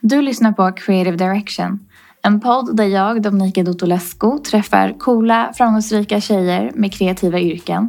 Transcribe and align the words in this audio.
Du 0.00 0.22
lyssnar 0.22 0.52
på 0.52 0.72
Creative 0.72 1.16
Direction. 1.16 1.78
En 2.22 2.40
podd 2.40 2.76
där 2.76 2.84
jag, 2.84 3.22
Dominika 3.22 3.62
Dottolescu, 3.62 4.38
träffar 4.38 4.98
coola, 4.98 5.52
framgångsrika 5.54 6.20
tjejer 6.20 6.72
med 6.74 6.92
kreativa 6.92 7.38
yrken 7.38 7.88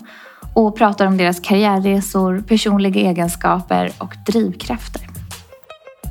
och 0.54 0.78
pratar 0.78 1.06
om 1.06 1.18
deras 1.18 1.40
karriärresor, 1.40 2.44
personliga 2.48 3.02
egenskaper 3.02 3.92
och 3.98 4.16
drivkrafter. 4.26 5.02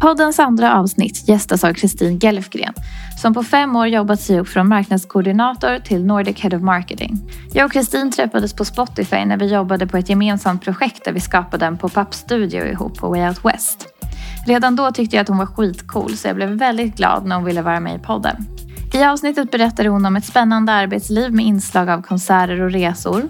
Poddens 0.01 0.39
andra 0.39 0.79
avsnitt 0.79 1.29
gästas 1.29 1.65
av 1.65 1.73
Kristin 1.73 2.19
Gelfgren 2.19 2.75
som 3.23 3.35
på 3.35 3.43
fem 3.43 3.77
år 3.77 3.87
jobbat 3.87 4.21
sig 4.21 4.41
upp 4.41 4.49
från 4.49 4.69
marknadskoordinator 4.69 5.79
till 5.79 6.05
Nordic 6.05 6.41
Head 6.41 6.57
of 6.57 6.63
Marketing. 6.63 7.31
Jag 7.53 7.67
och 7.67 7.73
Kristin 7.73 8.13
träffades 8.13 8.55
på 8.55 8.65
Spotify 8.65 9.25
när 9.25 9.37
vi 9.37 9.47
jobbade 9.47 9.87
på 9.87 9.97
ett 9.97 10.09
gemensamt 10.09 10.65
projekt 10.65 11.05
där 11.05 11.13
vi 11.13 11.21
skapade 11.21 11.67
en 11.67 11.79
pop-up 11.79 12.15
studio 12.15 12.65
ihop 12.65 12.99
på 12.99 13.09
Way 13.09 13.29
Out 13.29 13.45
West. 13.45 13.98
Redan 14.47 14.77
då 14.77 14.91
tyckte 14.91 15.17
jag 15.17 15.23
att 15.23 15.29
hon 15.29 15.39
var 15.39 15.47
skitcool 15.47 16.17
så 16.17 16.29
jag 16.29 16.37
blev 16.37 16.49
väldigt 16.49 16.97
glad 16.97 17.27
när 17.27 17.37
hon 17.37 17.45
ville 17.45 17.63
vara 17.63 17.81
med 17.81 17.97
i 17.97 17.99
podden. 17.99 18.47
I 18.93 19.05
avsnittet 19.05 19.51
berättade 19.51 19.89
hon 19.89 20.07
om 20.07 20.17
ett 20.17 20.25
spännande 20.25 20.73
arbetsliv 20.73 21.33
med 21.33 21.45
inslag 21.47 21.91
av 21.91 22.03
konserter 22.03 22.61
och 22.61 22.71
resor, 22.71 23.23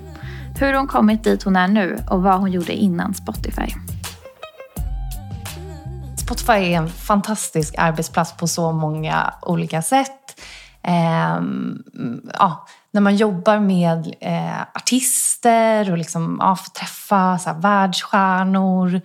hur 0.61 0.75
hon 0.75 0.87
kommit 0.87 1.25
dit 1.25 1.43
hon 1.43 1.57
är 1.57 1.69
nu 1.69 1.99
och 2.11 2.23
vad 2.23 2.41
hon 2.41 2.53
gjorde 2.53 2.73
innan 2.73 3.15
Spotify. 3.15 3.75
Spotify 6.17 6.53
är 6.53 6.77
en 6.79 6.89
fantastisk 6.89 7.75
arbetsplats 7.79 8.33
på 8.33 8.47
så 8.47 8.73
många 8.73 9.35
olika 9.43 9.83
sätt. 9.83 10.41
Eh, 10.83 11.41
ja, 12.35 12.67
när 12.91 13.01
man 13.01 13.17
jobbar 13.17 13.59
med 13.59 14.15
eh, 14.21 14.61
artister 14.75 15.91
och 15.91 15.99
liksom, 15.99 16.37
ja, 16.41 16.57
får 16.57 16.71
träffa 16.71 17.39
så 17.39 17.51
här, 17.51 17.61
världsstjärnor 17.61 18.95
eh, 18.95 19.01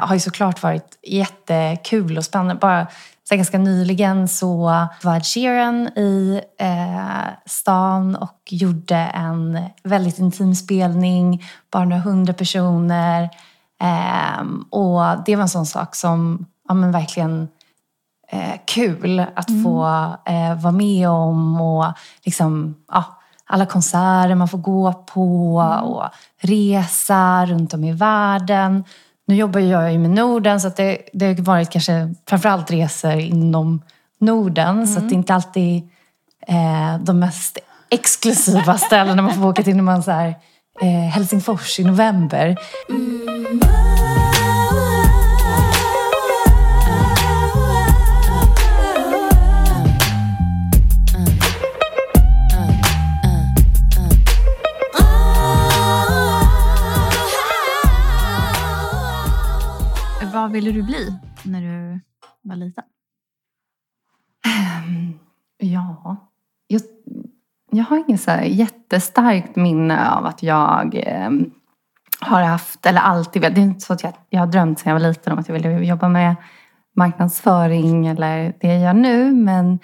har 0.00 0.14
ju 0.14 0.20
såklart 0.20 0.62
varit 0.62 0.98
jättekul 1.02 2.18
och 2.18 2.24
spännande. 2.24 2.54
Bara 2.54 2.86
så 3.28 3.36
ganska 3.36 3.58
nyligen 3.58 4.28
så 4.28 4.56
var 5.02 5.20
Sheeran 5.20 5.88
i 5.88 6.40
eh, 6.58 7.32
stan 7.46 8.16
och 8.16 8.40
gjorde 8.50 8.96
en 8.96 9.60
väldigt 9.82 10.18
intim 10.18 10.54
spelning, 10.54 11.44
bara 11.70 11.84
några 11.84 12.02
hundra 12.02 12.32
personer. 12.32 13.30
Um, 14.40 14.66
och 14.70 15.24
det 15.26 15.36
var 15.36 15.42
en 15.42 15.48
sån 15.48 15.66
sak 15.66 15.94
som 15.94 16.46
ja, 16.68 16.74
men 16.74 16.92
verkligen 16.92 17.48
eh, 18.28 18.60
kul 18.64 19.24
att 19.34 19.48
mm. 19.48 19.64
få 19.64 19.86
eh, 20.24 20.62
vara 20.62 20.72
med 20.72 21.08
om. 21.08 21.60
Och 21.60 21.92
liksom, 22.24 22.74
ja, 22.92 23.04
alla 23.46 23.66
konserter 23.66 24.34
man 24.34 24.48
får 24.48 24.58
gå 24.58 24.92
på 24.92 25.60
mm. 25.60 25.84
och 25.84 26.04
resa 26.40 27.46
runt 27.46 27.74
om 27.74 27.84
i 27.84 27.92
världen. 27.92 28.84
Nu 29.26 29.34
jobbar 29.34 29.60
jag 29.60 29.92
ju 29.92 29.98
med 29.98 30.10
Norden 30.10 30.60
så 30.60 30.68
det, 30.68 30.98
det 31.12 31.26
har 31.26 31.34
varit 31.34 31.70
kanske 31.70 32.14
framförallt 32.28 32.70
resor 32.70 33.12
inom 33.12 33.82
Norden. 34.18 34.76
Mm. 34.76 34.86
Så 34.86 34.98
att 34.98 35.08
det 35.08 35.14
är 35.14 35.16
inte 35.16 35.34
alltid 35.34 35.82
eh, 36.48 36.98
de 37.00 37.18
mest 37.18 37.58
exklusiva 37.90 38.78
ställena 38.86 39.22
man 39.22 39.34
får 39.34 39.46
åka 39.46 39.62
till 39.62 39.76
när 39.76 39.82
man 39.82 40.02
så 40.02 40.10
här, 40.10 40.34
eh, 40.82 40.88
Helsingfors 40.88 41.80
i 41.80 41.84
november. 41.84 42.56
Mm. 42.88 43.60
Vad 60.46 60.52
ville 60.52 60.72
du 60.72 60.82
bli 60.82 61.18
när 61.42 61.60
du 61.60 62.00
var 62.42 62.56
liten? 62.56 62.84
Ehm, 64.46 65.18
ja, 65.58 66.16
jag, 66.66 66.82
jag 67.70 67.84
har 67.84 68.04
inget 68.08 68.20
så 68.20 68.30
jättestarkt 68.44 69.56
minne 69.56 70.10
av 70.10 70.26
att 70.26 70.42
jag 70.42 70.94
eh, 70.94 71.30
har 72.20 72.42
haft, 72.42 72.86
eller 72.86 73.00
alltid 73.00 73.42
Det 73.42 73.48
är 73.48 73.58
inte 73.58 73.80
så 73.80 73.92
att 73.92 74.02
jag, 74.02 74.12
jag 74.28 74.40
har 74.40 74.46
drömt 74.46 74.78
sedan 74.78 74.90
jag 74.92 75.00
var 75.00 75.08
liten 75.08 75.32
om 75.32 75.38
att 75.38 75.48
jag 75.48 75.52
ville 75.52 75.84
jobba 75.84 76.08
med 76.08 76.36
marknadsföring 76.96 78.06
eller 78.06 78.54
det 78.60 78.68
jag 78.68 78.80
gör 78.80 78.94
nu. 78.94 79.32
Men 79.32 79.78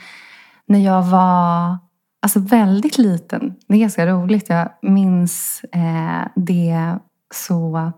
när 0.66 0.78
jag 0.78 1.03
var 1.03 1.78
alltså 2.22 2.41
väldigt 2.41 2.98
liten, 2.98 3.54
det 3.69 3.75
är 3.75 3.81
ganska 3.81 4.06
roligt, 4.06 4.48
jag 4.48 4.69
minns 4.82 5.65
eh, 5.72 6.28
det 6.36 6.98
så 7.34 7.92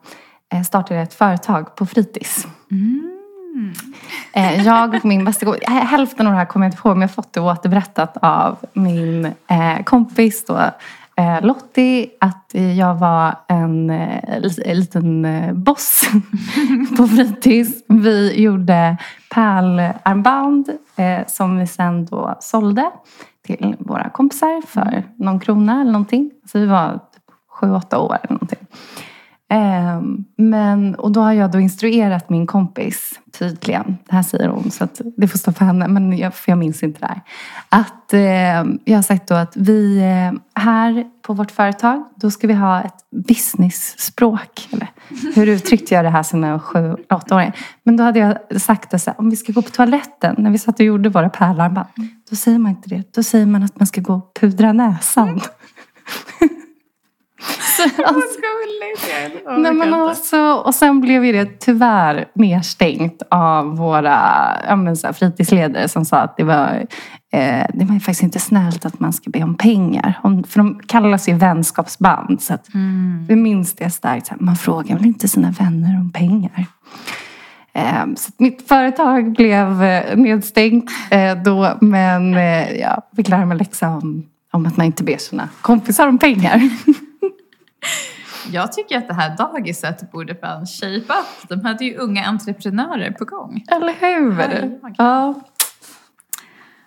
startade 0.62 1.00
ett 1.00 1.15
företag 1.15 1.76
på 1.76 1.87
fritids. 1.87 2.47
Mm. 2.70 3.15
Eh, 4.32 4.66
jag 4.66 4.94
och 4.94 5.04
min 5.04 5.25
bästa 5.25 5.47
kompis, 5.47 5.69
hälften 5.69 6.26
av 6.26 6.32
det 6.32 6.38
här 6.38 6.44
kommer 6.44 6.66
jag 6.66 6.72
inte 6.72 6.88
ihåg 6.88 6.97
men 6.97 7.00
jag 7.00 7.09
har 7.09 7.15
fått 7.15 7.32
det 7.32 7.41
återberättat 7.41 8.16
av 8.22 8.56
min 8.72 9.25
eh, 9.25 9.82
kompis 9.84 10.44
då, 10.44 10.60
Lottie 11.43 12.09
att 12.20 12.50
jag 12.76 12.94
var 12.94 13.34
en, 13.48 13.91
en 13.91 14.43
liten 14.64 15.26
boss 15.64 16.03
på 16.97 17.06
fritids. 17.06 17.84
Vi 17.88 18.43
gjorde 18.43 18.97
pärlarmband 19.34 20.70
som 21.26 21.59
vi 21.59 21.66
sen 21.66 22.06
då 22.06 22.37
sålde 22.41 22.91
till 23.47 23.76
våra 23.78 24.10
kompisar 24.10 24.66
för 24.66 25.04
någon 25.16 25.41
krona 25.41 25.81
eller 25.81 25.93
någonting. 25.93 26.31
Så 26.53 26.59
vi 26.59 26.66
var 26.66 26.93
typ 26.93 27.25
sju, 27.48 27.72
åtta 27.72 27.98
år 27.98 28.19
eller 28.22 28.32
någonting. 28.32 28.66
Ehm, 29.54 30.25
men, 30.37 30.94
och 30.94 31.12
då 31.12 31.20
har 31.20 31.32
jag 31.32 31.53
då 31.53 31.60
instruerat 31.60 32.31
min 32.31 32.47
kompis 32.47 33.20
tydligen, 33.38 33.98
det 34.06 34.15
här 34.15 34.22
säger 34.22 34.48
hon 34.48 34.70
så 34.70 34.84
att 34.84 35.00
det 35.16 35.28
får 35.28 35.38
stå 35.38 35.53
för 35.53 35.65
henne, 35.65 35.88
men 35.88 36.19
jag, 36.19 36.34
för 36.34 36.53
jag 36.53 36.59
minns 36.59 36.82
inte 36.82 37.00
det 37.00 37.06
här. 37.06 37.20
Att 37.69 38.12
eh, 38.12 38.75
jag 38.84 38.98
har 38.98 39.03
sagt 39.03 39.28
då 39.28 39.34
att 39.34 39.56
vi 39.56 39.98
eh, 39.98 40.62
här 40.62 41.04
på 41.22 41.32
vårt 41.32 41.50
företag, 41.50 42.04
då 42.16 42.31
ska 42.31 42.47
vi 42.47 42.54
ha 42.54 42.82
ett 42.82 43.26
business-språk. 43.26 44.69
Eller 44.72 44.88
hur 45.34 45.47
uttryckte 45.47 45.94
jag 45.94 46.04
det 46.04 46.10
här 46.10 46.22
som 46.22 46.43
jag 46.43 46.53
var 46.53 46.59
sju, 46.59 46.97
åtta 47.10 47.37
år? 47.37 47.53
Men 47.82 47.97
då 47.97 48.04
hade 48.04 48.19
jag 48.19 48.60
sagt 48.60 48.94
att 48.94 49.19
om 49.19 49.31
vi 49.31 49.37
ska 49.37 49.53
gå 49.53 49.62
på 49.62 49.70
toaletten, 49.70 50.34
när 50.38 50.50
vi 50.50 50.59
satt 50.59 50.81
och 50.81 50.87
gjorde 50.87 51.09
våra 51.09 51.28
pärlarmband, 51.28 51.88
då 52.31 52.37
säger 52.37 52.59
man 52.59 52.70
inte 52.70 52.88
det. 52.88 53.14
Då 53.14 53.22
säger 53.22 53.47
man 53.47 53.62
att 53.62 53.81
man 53.81 53.87
ska 53.87 54.00
gå 54.00 54.14
och 54.14 54.34
pudra 54.41 54.72
näsan. 54.72 55.41
Gulligt! 57.77 59.47
Oh, 59.47 59.59
Nej, 59.59 59.73
men 59.73 59.95
alltså, 59.95 60.39
och 60.53 60.75
sen 60.75 61.01
blev 61.01 61.25
ju 61.25 61.33
det 61.33 61.61
tyvärr 61.61 62.29
nedstängt 62.35 63.23
av 63.31 63.77
våra 63.77 64.19
ja, 64.69 64.77
men 64.77 64.97
så 64.97 65.07
här, 65.07 65.15
fritidsledare 65.15 65.89
som 65.89 66.05
sa 66.05 66.17
att 66.17 66.37
det 66.37 66.45
var, 66.45 66.87
eh, 67.33 67.67
det 67.75 67.85
var 67.85 67.99
faktiskt 67.99 68.23
inte 68.23 68.39
snällt 68.39 68.87
att 68.87 69.01
man 69.01 69.12
ska 69.12 69.31
be 69.31 69.43
om 69.43 69.57
pengar. 69.57 70.19
För 70.23 70.59
de 70.59 70.81
kallas 70.87 71.29
ju 71.29 71.35
vänskapsband. 71.35 72.43
Så 72.43 72.55
att 72.55 72.75
mm. 72.75 73.27
vi 73.29 73.37
minns 73.37 73.75
det 73.75 73.91
starkt. 73.91 74.33
Man 74.41 74.56
frågar 74.56 74.97
väl 74.97 75.06
inte 75.06 75.29
sina 75.29 75.51
vänner 75.51 76.01
om 76.01 76.12
pengar. 76.12 76.67
Eh, 77.73 78.05
så 78.17 78.33
mitt 78.39 78.69
företag 78.69 79.33
blev 79.33 79.83
eh, 79.83 80.17
nedstängt 80.17 80.91
eh, 81.11 81.43
då. 81.43 81.79
Men 81.81 82.33
jag 82.79 83.03
fick 83.17 83.29
lära 83.29 83.47
mig 83.47 83.59
läxa 83.59 83.89
om, 83.89 84.27
om 84.53 84.67
att 84.67 84.77
man 84.77 84.87
inte 84.87 85.05
ber 85.05 85.17
sina 85.17 85.49
kompisar 85.61 86.09
om 86.09 86.19
pengar. 86.19 86.71
Jag 88.53 88.72
tycker 88.72 88.99
att 88.99 89.09
det 89.09 89.15
här 89.15 89.37
dagiset 89.37 90.12
borde 90.12 90.34
fan 90.34 90.67
shape 90.67 90.97
up. 90.97 91.49
De 91.49 91.65
hade 91.65 91.84
ju 91.84 91.97
unga 91.97 92.25
entreprenörer 92.25 93.11
på 93.11 93.25
gång. 93.25 93.65
Eller 93.69 93.95
hur? 94.00 94.78
Ja. 94.99 95.34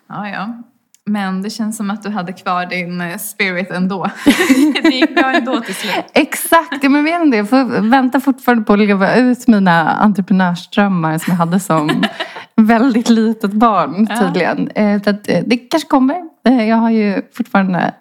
Ja, 0.08 0.28
ja. 0.28 0.62
Men 1.08 1.42
det 1.42 1.50
känns 1.50 1.76
som 1.76 1.90
att 1.90 2.02
du 2.02 2.08
hade 2.08 2.32
kvar 2.32 2.66
din 2.66 3.00
eh, 3.00 3.16
spirit 3.16 3.70
ändå. 3.70 4.10
det 4.82 4.88
gick 4.88 5.14
bra 5.14 5.32
ändå 5.32 5.60
till 5.60 5.74
slut. 5.74 6.04
Exakt, 6.12 6.82
men 6.82 7.04
vet 7.04 7.22
inte, 7.22 7.36
jag 7.36 7.48
får 7.48 7.80
vänta 7.90 8.20
fortfarande 8.20 8.64
på 8.64 8.72
att 8.72 8.78
leva 8.78 9.14
ut 9.16 9.48
mina 9.48 9.90
entreprenörsdrömmar 9.90 11.18
som 11.18 11.30
jag 11.30 11.38
hade 11.38 11.60
som 11.60 12.04
väldigt 12.56 13.08
litet 13.08 13.52
barn 13.52 14.06
tydligen. 14.06 14.70
Ja. 14.74 14.82
Eh, 14.82 15.02
så 15.02 15.10
att 15.10 15.28
eh, 15.28 15.42
det 15.46 15.56
kanske 15.56 15.88
kommer. 15.88 16.16
Jag 16.42 16.76
har 16.76 16.90
ju 16.90 17.22
fortfarande 17.32 17.94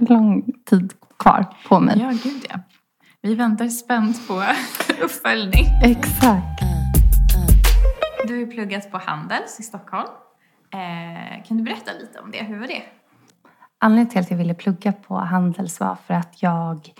lång 0.00 0.44
tid 0.70 0.92
kvar 1.18 1.46
på 1.68 1.80
mig. 1.80 1.98
Ja, 1.98 2.08
gud 2.08 2.46
ja. 2.50 2.58
Vi 3.20 3.34
väntar 3.34 3.68
spänt 3.68 4.28
på 4.28 4.42
uppföljning. 5.02 5.64
Exakt. 5.82 6.62
Du 8.26 8.32
har 8.32 8.40
ju 8.40 8.46
pluggat 8.46 8.90
på 8.90 8.98
Handels 8.98 9.60
i 9.60 9.62
Stockholm. 9.62 10.08
Eh, 10.74 11.44
kan 11.44 11.56
du 11.56 11.62
berätta 11.62 11.92
lite 12.00 12.20
om 12.20 12.30
det? 12.30 12.42
Hur 12.42 12.58
var 12.58 12.66
det? 12.66 12.82
Anledningen 13.80 14.10
till 14.10 14.20
att 14.20 14.30
jag 14.30 14.38
ville 14.38 14.54
plugga 14.54 14.92
på 14.92 15.18
Handels 15.18 15.80
var 15.80 15.96
för 16.06 16.14
att 16.14 16.42
jag 16.42 16.92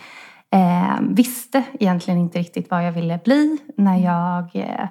eh, 0.51 0.99
visste 1.01 1.63
egentligen 1.73 2.19
inte 2.19 2.39
riktigt 2.39 2.71
vad 2.71 2.85
jag 2.85 2.91
ville 2.91 3.19
bli 3.23 3.57
när 3.77 3.97
jag 3.97 4.55
eh, 4.55 4.87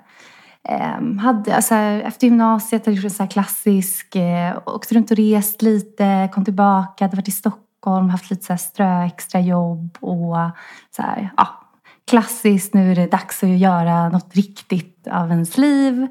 eh 0.69 1.19
hade, 1.20 1.56
alltså, 1.56 1.75
efter 1.75 2.26
gymnasiet 2.26 2.86
hade 2.86 2.96
jag 2.96 3.04
gjort 3.04 3.12
en 3.12 3.26
så 3.26 3.26
klassisk, 3.26 4.16
eh, 4.16 4.58
åkt 4.66 4.92
runt 4.92 5.10
och 5.10 5.16
rest 5.16 5.62
lite, 5.62 6.28
kom 6.32 6.44
tillbaka, 6.44 7.04
hade 7.04 7.16
varit 7.16 7.28
i 7.28 7.32
Stockholm 7.32 7.68
Stockholm, 7.78 8.10
haft 8.10 8.30
lite 8.30 8.44
så 8.44 8.52
här 8.52 8.58
strö 8.58 9.04
extra 9.04 9.40
jobb 9.40 9.98
och 10.00 10.36
så 10.90 11.02
här, 11.02 11.30
ja, 11.36 11.48
klassiskt, 12.10 12.75
nu 12.75 12.90
är 12.90 12.94
det 12.94 13.06
dags 13.06 13.42
att 13.42 13.58
göra 13.58 14.08
något 14.08 14.36
riktigt 14.36 15.08
av 15.10 15.30
ens 15.30 15.58
liv. 15.58 16.06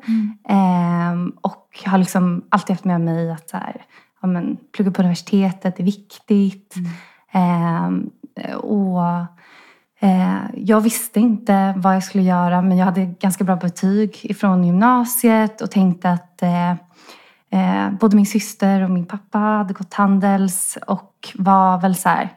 Eh, 0.49 1.13
och 1.41 1.83
har 1.85 1.97
liksom 1.97 2.45
alltid 2.49 2.75
haft 2.75 2.85
med 2.85 3.01
mig 3.01 3.31
att 3.31 3.49
så 3.49 3.57
här, 3.57 3.85
ja, 4.21 4.27
men, 4.27 4.57
plugga 4.71 4.91
på 4.91 5.01
universitetet 5.01 5.79
är 5.79 5.83
viktigt. 5.83 6.75
Eh, 7.31 8.55
och 8.55 9.01
eh, 9.99 10.39
jag 10.53 10.81
visste 10.81 11.19
inte 11.19 11.73
vad 11.77 11.95
jag 11.95 12.03
skulle 12.03 12.23
göra 12.23 12.61
men 12.61 12.77
jag 12.77 12.85
hade 12.85 13.05
ganska 13.05 13.43
bra 13.43 13.55
betyg 13.55 14.19
ifrån 14.23 14.63
gymnasiet 14.63 15.61
och 15.61 15.71
tänkte 15.71 16.11
att 16.11 16.41
eh, 16.41 16.73
eh, 17.51 17.89
både 17.99 18.15
min 18.15 18.25
syster 18.25 18.83
och 18.83 18.89
min 18.89 19.05
pappa 19.05 19.37
hade 19.37 19.73
gått 19.73 19.93
Handels 19.93 20.77
och 20.87 21.33
var 21.35 21.81
väl 21.81 21.95
så 21.95 22.09
här, 22.09 22.29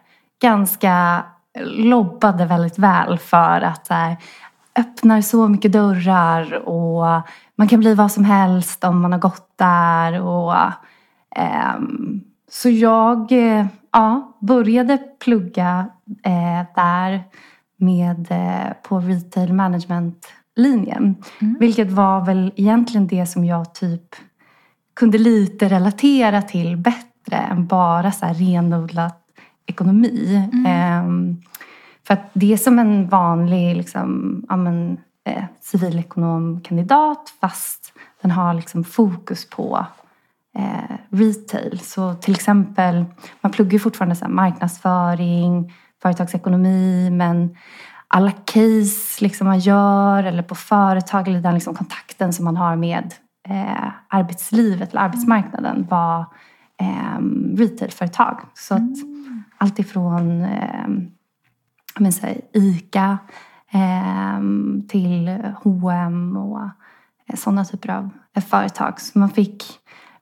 ganska 0.42 1.24
lobbade 1.64 2.46
väldigt 2.46 2.78
väl 2.78 3.18
för 3.18 3.60
att 3.60 3.86
så 3.86 3.94
här, 3.94 4.16
öppnar 4.78 5.20
så 5.20 5.48
mycket 5.48 5.72
dörrar 5.72 6.68
och 6.68 7.22
man 7.56 7.68
kan 7.68 7.80
bli 7.80 7.94
vad 7.94 8.12
som 8.12 8.24
helst 8.24 8.84
om 8.84 9.00
man 9.00 9.12
har 9.12 9.18
gått 9.18 9.52
där. 9.56 10.20
Och, 10.20 10.54
ehm, 11.36 12.20
så 12.50 12.68
jag 12.68 13.32
eh, 13.32 13.66
ja, 13.92 14.36
började 14.40 14.98
plugga 15.24 15.86
eh, 16.22 16.66
där 16.74 17.22
med, 17.76 18.26
eh, 18.30 18.72
på 18.82 19.00
retail 19.00 19.52
management-linjen. 19.52 21.16
Vilket 21.58 21.90
var 21.90 22.24
väl 22.24 22.52
egentligen 22.56 23.06
det 23.06 23.26
som 23.26 23.44
jag 23.44 23.74
typ 23.74 24.14
kunde 25.00 25.18
lite 25.18 25.68
relatera 25.68 26.42
till 26.42 26.76
bättre 26.76 27.36
än 27.36 27.66
bara 27.66 28.12
så 28.12 28.26
här 28.26 28.34
renodlat 28.34 29.22
ekonomi. 29.66 30.48
Ehm, 30.66 31.42
för 32.06 32.14
att 32.14 32.30
det 32.32 32.52
är 32.52 32.56
som 32.56 32.78
en 32.78 33.08
vanlig 33.08 33.76
liksom, 33.76 34.42
ja, 34.48 34.56
men, 34.56 34.98
eh, 35.24 35.44
civilekonomkandidat 35.60 37.32
fast 37.40 37.92
den 38.22 38.30
har 38.30 38.54
liksom 38.54 38.84
fokus 38.84 39.50
på 39.50 39.86
eh, 40.58 40.96
retail. 41.10 41.80
Så 41.80 42.14
till 42.14 42.34
exempel, 42.34 43.04
man 43.40 43.52
pluggar 43.52 43.72
ju 43.72 43.78
fortfarande 43.78 44.16
så 44.16 44.28
marknadsföring, 44.28 45.72
företagsekonomi 46.02 47.10
men 47.10 47.56
alla 48.08 48.30
case 48.30 49.24
liksom 49.24 49.46
man 49.46 49.58
gör 49.58 50.24
eller 50.24 50.42
på 50.42 50.54
företag 50.54 51.28
eller 51.28 51.40
den 51.40 51.54
liksom 51.54 51.74
kontakten 51.74 52.32
som 52.32 52.44
man 52.44 52.56
har 52.56 52.76
med 52.76 53.14
eh, 53.50 53.92
arbetslivet 54.08 54.90
eller 54.90 55.02
arbetsmarknaden 55.02 55.86
var 55.90 56.20
eh, 56.80 57.18
retailföretag. 57.56 58.40
Så 58.54 58.74
att 58.74 58.96
allt 59.58 59.78
ifrån 59.78 60.44
eh, 60.44 60.88
men, 61.98 62.12
så 62.12 62.26
här, 62.26 62.40
ICA 62.52 63.18
eh, 63.72 64.40
till 64.88 65.28
H&M 65.62 66.36
och 66.36 66.60
eh, 67.28 67.36
sådana 67.36 67.64
typer 67.64 67.88
av 67.88 68.10
eh, 68.36 68.42
företag. 68.42 69.00
Så 69.00 69.18
man 69.18 69.30
fick 69.30 69.64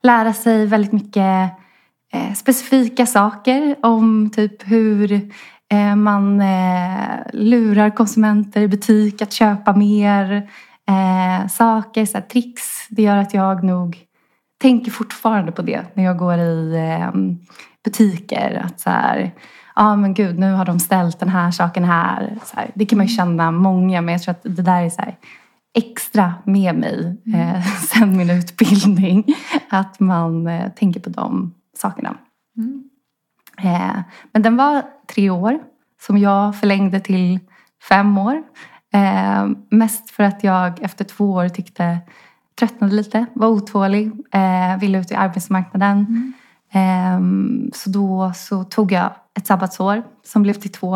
lära 0.03 0.33
sig 0.33 0.65
väldigt 0.65 0.91
mycket 0.91 1.51
eh, 2.13 2.33
specifika 2.35 3.05
saker 3.05 3.75
om 3.81 4.29
typ 4.29 4.71
hur 4.71 5.31
eh, 5.69 5.95
man 5.95 6.43
lurar 7.33 7.89
konsumenter 7.89 8.61
i 8.61 8.67
butik 8.67 9.21
att 9.21 9.33
köpa 9.33 9.75
mer 9.75 10.49
eh, 10.89 11.47
saker, 11.47 12.05
så 12.05 12.17
här, 12.17 12.25
tricks. 12.25 12.87
Det 12.89 13.01
gör 13.01 13.17
att 13.17 13.33
jag 13.33 13.63
nog 13.63 13.97
tänker 14.61 14.91
fortfarande 14.91 15.51
på 15.51 15.61
det 15.61 15.85
när 15.93 16.03
jag 16.03 16.17
går 16.17 16.37
i 16.37 16.75
eh, 16.75 17.11
butiker. 17.83 18.61
Att 18.65 18.79
så 18.79 18.89
här, 18.89 19.31
ja 19.75 19.83
ah, 19.85 19.95
men 19.95 20.13
gud 20.13 20.39
nu 20.39 20.51
har 20.51 20.65
de 20.65 20.79
ställt 20.79 21.19
den 21.19 21.29
här 21.29 21.51
saken 21.51 21.83
här. 21.83 22.37
Här. 22.53 22.71
Det 22.75 22.85
kan 22.85 22.97
man 22.97 23.07
ju 23.07 23.15
känna 23.15 23.51
många 23.51 24.01
men 24.01 24.11
jag 24.11 24.23
tror 24.23 24.31
att 24.31 24.43
det 24.43 24.61
där 24.61 24.81
är 24.81 24.89
så 24.89 25.01
här, 25.01 25.15
extra 25.73 26.33
med 26.43 26.75
mig 26.75 27.17
eh, 27.35 27.65
sen 27.81 28.17
min 28.17 28.29
utbildning. 28.29 29.23
Att 29.69 29.99
man 29.99 30.47
eh, 30.47 30.71
tänker 30.71 30.99
på 30.99 31.09
de 31.09 31.53
sakerna. 31.77 32.17
Eh, 33.57 33.99
men 34.31 34.41
den 34.41 34.57
var 34.57 34.83
tre 35.13 35.29
år 35.29 35.59
som 36.01 36.17
jag 36.17 36.59
förlängde 36.59 36.99
till 36.99 37.39
fem 37.89 38.17
år. 38.17 38.43
Eh, 38.93 39.47
mest 39.69 40.09
för 40.09 40.23
att 40.23 40.43
jag 40.43 40.81
efter 40.81 41.05
två 41.05 41.31
år 41.31 41.49
tyckte 41.49 41.99
tröttnade 42.59 42.95
lite, 42.95 43.25
var 43.33 43.47
otålig, 43.47 44.11
eh, 44.31 44.79
ville 44.79 44.99
ut 44.99 45.11
i 45.11 45.15
arbetsmarknaden. 45.15 46.33
Eh, 46.73 47.19
så 47.73 47.89
då 47.89 48.31
så 48.35 48.63
tog 48.63 48.91
jag 48.91 49.11
ett 49.39 49.47
sabbatsår 49.47 50.03
som 50.23 50.41
blev 50.43 50.53
till 50.53 50.71
två. 50.71 50.95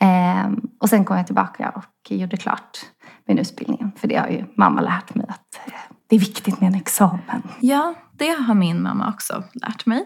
Eh, 0.00 0.50
och 0.80 0.88
sen 0.88 1.04
kom 1.04 1.16
jag 1.16 1.26
tillbaka 1.26 1.70
och 1.70 2.10
gjorde 2.12 2.36
klart 2.36 2.78
min 3.26 3.38
utbildning. 3.38 3.92
För 3.96 4.08
det 4.08 4.16
har 4.16 4.28
ju 4.28 4.44
mamma 4.56 4.80
lärt 4.80 5.14
mig 5.14 5.26
att 5.28 5.66
eh, 5.66 5.72
det 6.08 6.16
är 6.16 6.20
viktigt 6.20 6.60
med 6.60 6.68
en 6.68 6.74
examen. 6.74 7.42
Ja, 7.60 7.94
det 8.12 8.30
har 8.30 8.54
min 8.54 8.82
mamma 8.82 9.08
också 9.08 9.44
lärt 9.54 9.86
mig. 9.86 10.04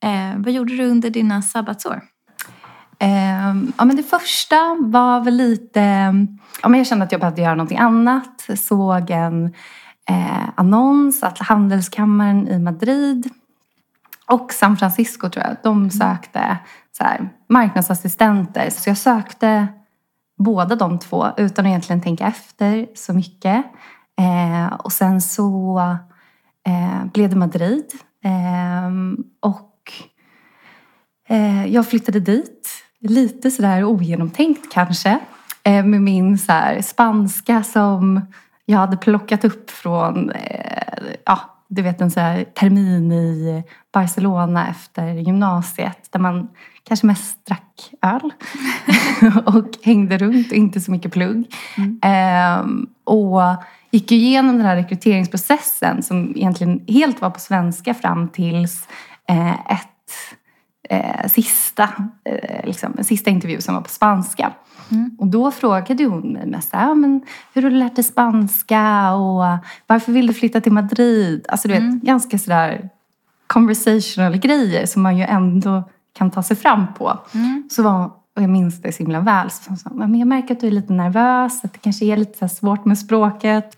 Eh, 0.00 0.36
vad 0.36 0.52
gjorde 0.52 0.76
du 0.76 0.84
under 0.84 1.10
dina 1.10 1.42
sabbatsår? 1.42 2.02
Eh, 2.98 3.54
ja, 3.78 3.84
men 3.84 3.96
det 3.96 4.02
första 4.02 4.76
var 4.80 5.20
väl 5.20 5.34
lite... 5.34 5.80
Ja, 6.62 6.68
men 6.68 6.78
jag 6.78 6.86
kände 6.86 7.04
att 7.04 7.12
jag 7.12 7.20
behövde 7.20 7.42
göra 7.42 7.54
någonting 7.54 7.78
annat. 7.78 8.48
Såg 8.56 9.10
en 9.10 9.54
eh, 10.08 10.48
annons 10.54 11.22
att 11.22 11.38
Handelskammaren 11.38 12.48
i 12.48 12.58
Madrid 12.58 13.30
och 14.26 14.52
San 14.52 14.76
Francisco 14.76 15.30
tror 15.30 15.44
jag, 15.44 15.56
de 15.62 15.90
sökte 15.90 16.58
så 16.92 17.04
här, 17.04 17.28
marknadsassistenter. 17.48 18.70
Så 18.70 18.90
jag 18.90 18.98
sökte 18.98 19.66
båda 20.38 20.76
de 20.76 20.98
två 20.98 21.26
utan 21.36 21.64
att 21.64 21.68
egentligen 21.68 22.02
tänka 22.02 22.26
efter 22.26 22.86
så 22.94 23.12
mycket. 23.12 23.64
Eh, 24.18 24.72
och 24.74 24.92
sen 24.92 25.20
så 25.20 25.78
eh, 26.66 27.04
blev 27.12 27.30
det 27.30 27.36
Madrid. 27.36 27.84
Eh, 28.24 28.90
och 29.40 29.92
eh, 31.28 31.66
jag 31.66 31.88
flyttade 31.88 32.20
dit. 32.20 32.53
Lite 33.08 33.50
sådär 33.50 33.84
ogenomtänkt 33.84 34.72
kanske. 34.72 35.18
Eh, 35.62 35.84
med 35.84 36.02
min 36.02 36.38
så 36.38 36.52
här, 36.52 36.82
spanska 36.82 37.62
som 37.62 38.20
jag 38.64 38.78
hade 38.78 38.96
plockat 38.96 39.44
upp 39.44 39.70
från 39.70 40.30
eh, 40.30 41.04
ja, 41.24 41.40
du 41.68 41.82
vet 41.82 42.00
en 42.00 42.10
så 42.10 42.44
termin 42.54 43.12
i 43.12 43.64
Barcelona 43.92 44.68
efter 44.68 45.06
gymnasiet 45.08 46.08
där 46.10 46.20
man 46.20 46.48
kanske 46.88 47.06
mest 47.06 47.46
drack 47.46 47.90
öl 48.02 48.32
och 49.46 49.68
hängde 49.82 50.18
runt 50.18 50.50
och 50.50 50.56
inte 50.56 50.80
så 50.80 50.90
mycket 50.90 51.12
plugg. 51.12 51.54
Ehm, 52.02 52.86
och 53.04 53.40
gick 53.90 54.12
igenom 54.12 54.56
den 54.56 54.66
här 54.66 54.76
rekryteringsprocessen 54.76 56.02
som 56.02 56.32
egentligen 56.36 56.84
helt 56.88 57.20
var 57.20 57.30
på 57.30 57.40
svenska 57.40 57.94
fram 57.94 58.28
tills 58.28 58.88
eh, 59.28 59.52
ett 59.52 59.93
eh, 60.90 61.28
sista, 61.28 61.88
eh, 62.24 62.66
liksom, 62.66 62.96
sista 63.02 63.30
intervju 63.30 63.60
som 63.60 63.74
var 63.74 63.82
på 63.82 63.88
spanska. 63.88 64.52
Och 65.18 65.26
då 65.26 65.50
frågade 65.50 66.04
hon 66.04 66.32
mig 66.32 66.46
mest 66.46 66.68
ja, 66.72 66.94
men 66.94 67.20
hur 67.54 67.62
har 67.62 67.70
du 67.70 67.76
lärt 67.76 67.94
dig 67.94 68.04
spanska 68.04 69.12
och 69.12 69.58
varför 69.86 70.12
vill 70.12 70.26
du 70.26 70.34
flytta 70.34 70.60
till 70.60 70.72
Madrid? 70.72 71.46
Alltså 71.48 71.68
du 71.68 71.74
vet, 71.74 72.02
ganska 72.02 72.38
sådär 72.38 72.88
conversational 73.46 74.36
grejer 74.36 74.86
som 74.86 75.02
man 75.02 75.16
ju 75.18 75.24
ändå 75.24 75.84
kan 76.12 76.30
ta 76.30 76.42
sig 76.42 76.56
fram 76.56 76.86
på. 76.94 77.18
Så 77.70 77.82
var, 77.82 78.04
och 78.36 78.42
jag 78.42 78.50
minns 78.50 78.82
det 78.82 78.92
så 78.92 78.98
himla 78.98 79.20
väl. 79.20 79.50
Så 79.50 79.60
hon 79.68 79.76
sa, 79.78 79.90
men 79.94 80.18
jag 80.18 80.28
märker 80.28 80.54
att 80.54 80.60
du 80.60 80.66
är 80.66 80.70
lite 80.70 80.92
nervös, 80.92 81.64
att 81.64 81.72
det 81.72 81.78
kanske 81.78 82.04
är 82.04 82.16
lite 82.16 82.38
så 82.38 82.56
svårt 82.56 82.84
med 82.84 82.98
språket. 82.98 83.74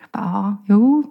Jag 0.00 0.08
bara, 0.12 0.24
ja, 0.24 0.56
jo. 0.66 1.04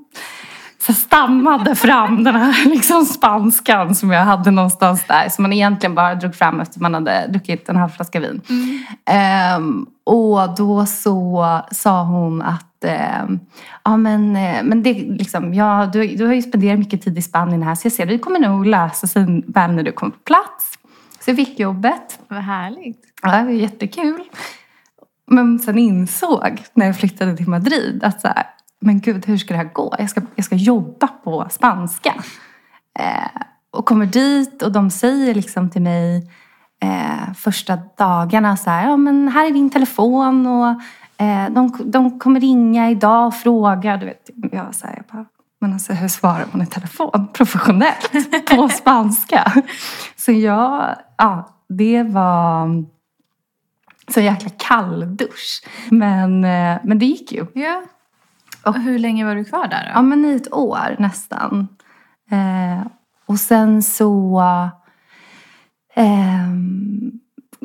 Så 0.81 0.93
stammade 0.93 1.75
fram 1.75 2.23
den 2.23 2.35
här 2.35 2.65
liksom 2.69 3.05
spanskan 3.05 3.95
som 3.95 4.11
jag 4.11 4.25
hade 4.25 4.51
någonstans 4.51 5.03
där. 5.07 5.29
Som 5.29 5.43
man 5.43 5.53
egentligen 5.53 5.95
bara 5.95 6.15
drog 6.15 6.35
fram 6.35 6.59
efter 6.59 6.79
man 6.79 6.93
hade 6.93 7.27
druckit 7.29 7.69
en 7.69 7.75
halv 7.75 7.89
flaska 7.89 8.19
vin. 8.19 8.41
Ehm, 9.05 9.85
och 10.03 10.55
då 10.57 10.85
så 10.85 11.61
sa 11.71 12.03
hon 12.03 12.41
att 12.41 12.83
ehm, 12.83 13.39
ja, 13.83 13.97
men, 13.97 14.35
eh, 14.35 14.63
men 14.63 14.83
det, 14.83 14.93
liksom, 14.93 15.53
ja, 15.53 15.89
du, 15.93 16.07
du 16.07 16.25
har 16.25 16.33
ju 16.33 16.41
spenderat 16.41 16.79
mycket 16.79 17.01
tid 17.01 17.17
i 17.17 17.21
Spanien 17.21 17.63
här 17.63 17.75
så 17.75 17.85
jag 17.85 17.93
ser 17.93 18.05
det 18.05 18.19
kommer 18.19 18.39
nog 18.39 18.65
lösa 18.65 19.07
sig 19.07 19.43
väl 19.47 19.71
när 19.71 19.83
du 19.83 19.91
kommer 19.91 20.11
på 20.11 20.19
plats. 20.19 20.77
Så 21.19 21.29
jag 21.29 21.37
fick 21.37 21.59
jobbet. 21.59 22.19
Vad 22.27 22.39
härligt. 22.39 23.01
Ja, 23.21 23.37
det 23.37 23.43
var 23.43 23.51
jättekul. 23.51 24.23
Men 25.27 25.59
sen 25.59 25.77
insåg 25.77 26.61
när 26.73 26.85
jag 26.85 26.97
flyttade 26.97 27.37
till 27.37 27.47
Madrid 27.47 28.03
att 28.03 28.21
så 28.21 28.27
här, 28.27 28.45
men 28.81 28.99
gud, 28.99 29.25
hur 29.25 29.37
ska 29.37 29.53
det 29.53 29.57
här 29.57 29.73
gå? 29.73 29.95
Jag 29.99 30.09
ska, 30.09 30.21
jag 30.35 30.45
ska 30.45 30.55
jobba 30.55 31.07
på 31.07 31.47
spanska. 31.49 32.13
Eh, 32.99 33.41
och 33.71 33.85
kommer 33.85 34.05
dit 34.05 34.61
och 34.61 34.71
de 34.71 34.89
säger 34.89 35.35
liksom 35.35 35.69
till 35.69 35.81
mig 35.81 36.31
eh, 36.83 37.33
första 37.33 37.79
dagarna 37.97 38.57
så 38.57 38.69
här, 38.69 38.89
ja 38.89 38.97
men 38.97 39.27
här 39.27 39.47
är 39.47 39.51
din 39.51 39.69
telefon 39.69 40.47
och 40.47 40.69
eh, 41.25 41.49
de, 41.49 41.77
de 41.85 42.19
kommer 42.19 42.39
ringa 42.39 42.89
idag 42.89 43.27
och 43.27 43.35
fråga. 43.35 43.97
Du 43.97 44.05
vet, 44.05 44.29
jag 44.51 44.75
så 44.75 44.87
här, 44.87 44.95
jag 44.95 45.05
bara, 45.05 45.25
men 45.59 45.73
alltså 45.73 45.93
hur 45.93 46.07
svarar 46.07 46.45
man 46.51 46.61
i 46.61 46.65
telefon 46.65 47.27
professionellt 47.33 48.11
på 48.49 48.69
spanska? 48.81 49.51
Så 50.15 50.31
jag, 50.31 50.95
ja, 51.17 51.49
det 51.69 52.03
var 52.03 52.85
så 54.07 54.21
jäkla 54.21 54.49
kall 54.49 55.15
dusch. 55.17 55.63
Men, 55.89 56.43
eh, 56.43 56.77
men 56.83 56.99
det 56.99 57.05
gick 57.05 57.31
ju. 57.31 57.45
Ja. 57.53 57.83
Och 58.65 58.75
hur 58.75 58.99
länge 58.99 59.25
var 59.25 59.35
du 59.35 59.45
kvar 59.45 59.67
där 59.67 59.83
då? 59.85 59.91
Ja, 59.93 60.01
men 60.01 60.25
i 60.25 60.35
ett 60.35 60.53
år 60.53 60.95
nästan. 60.99 61.67
Eh, 62.31 62.87
och 63.25 63.39
sen 63.39 63.83
så 63.83 64.41
eh, 65.95 66.47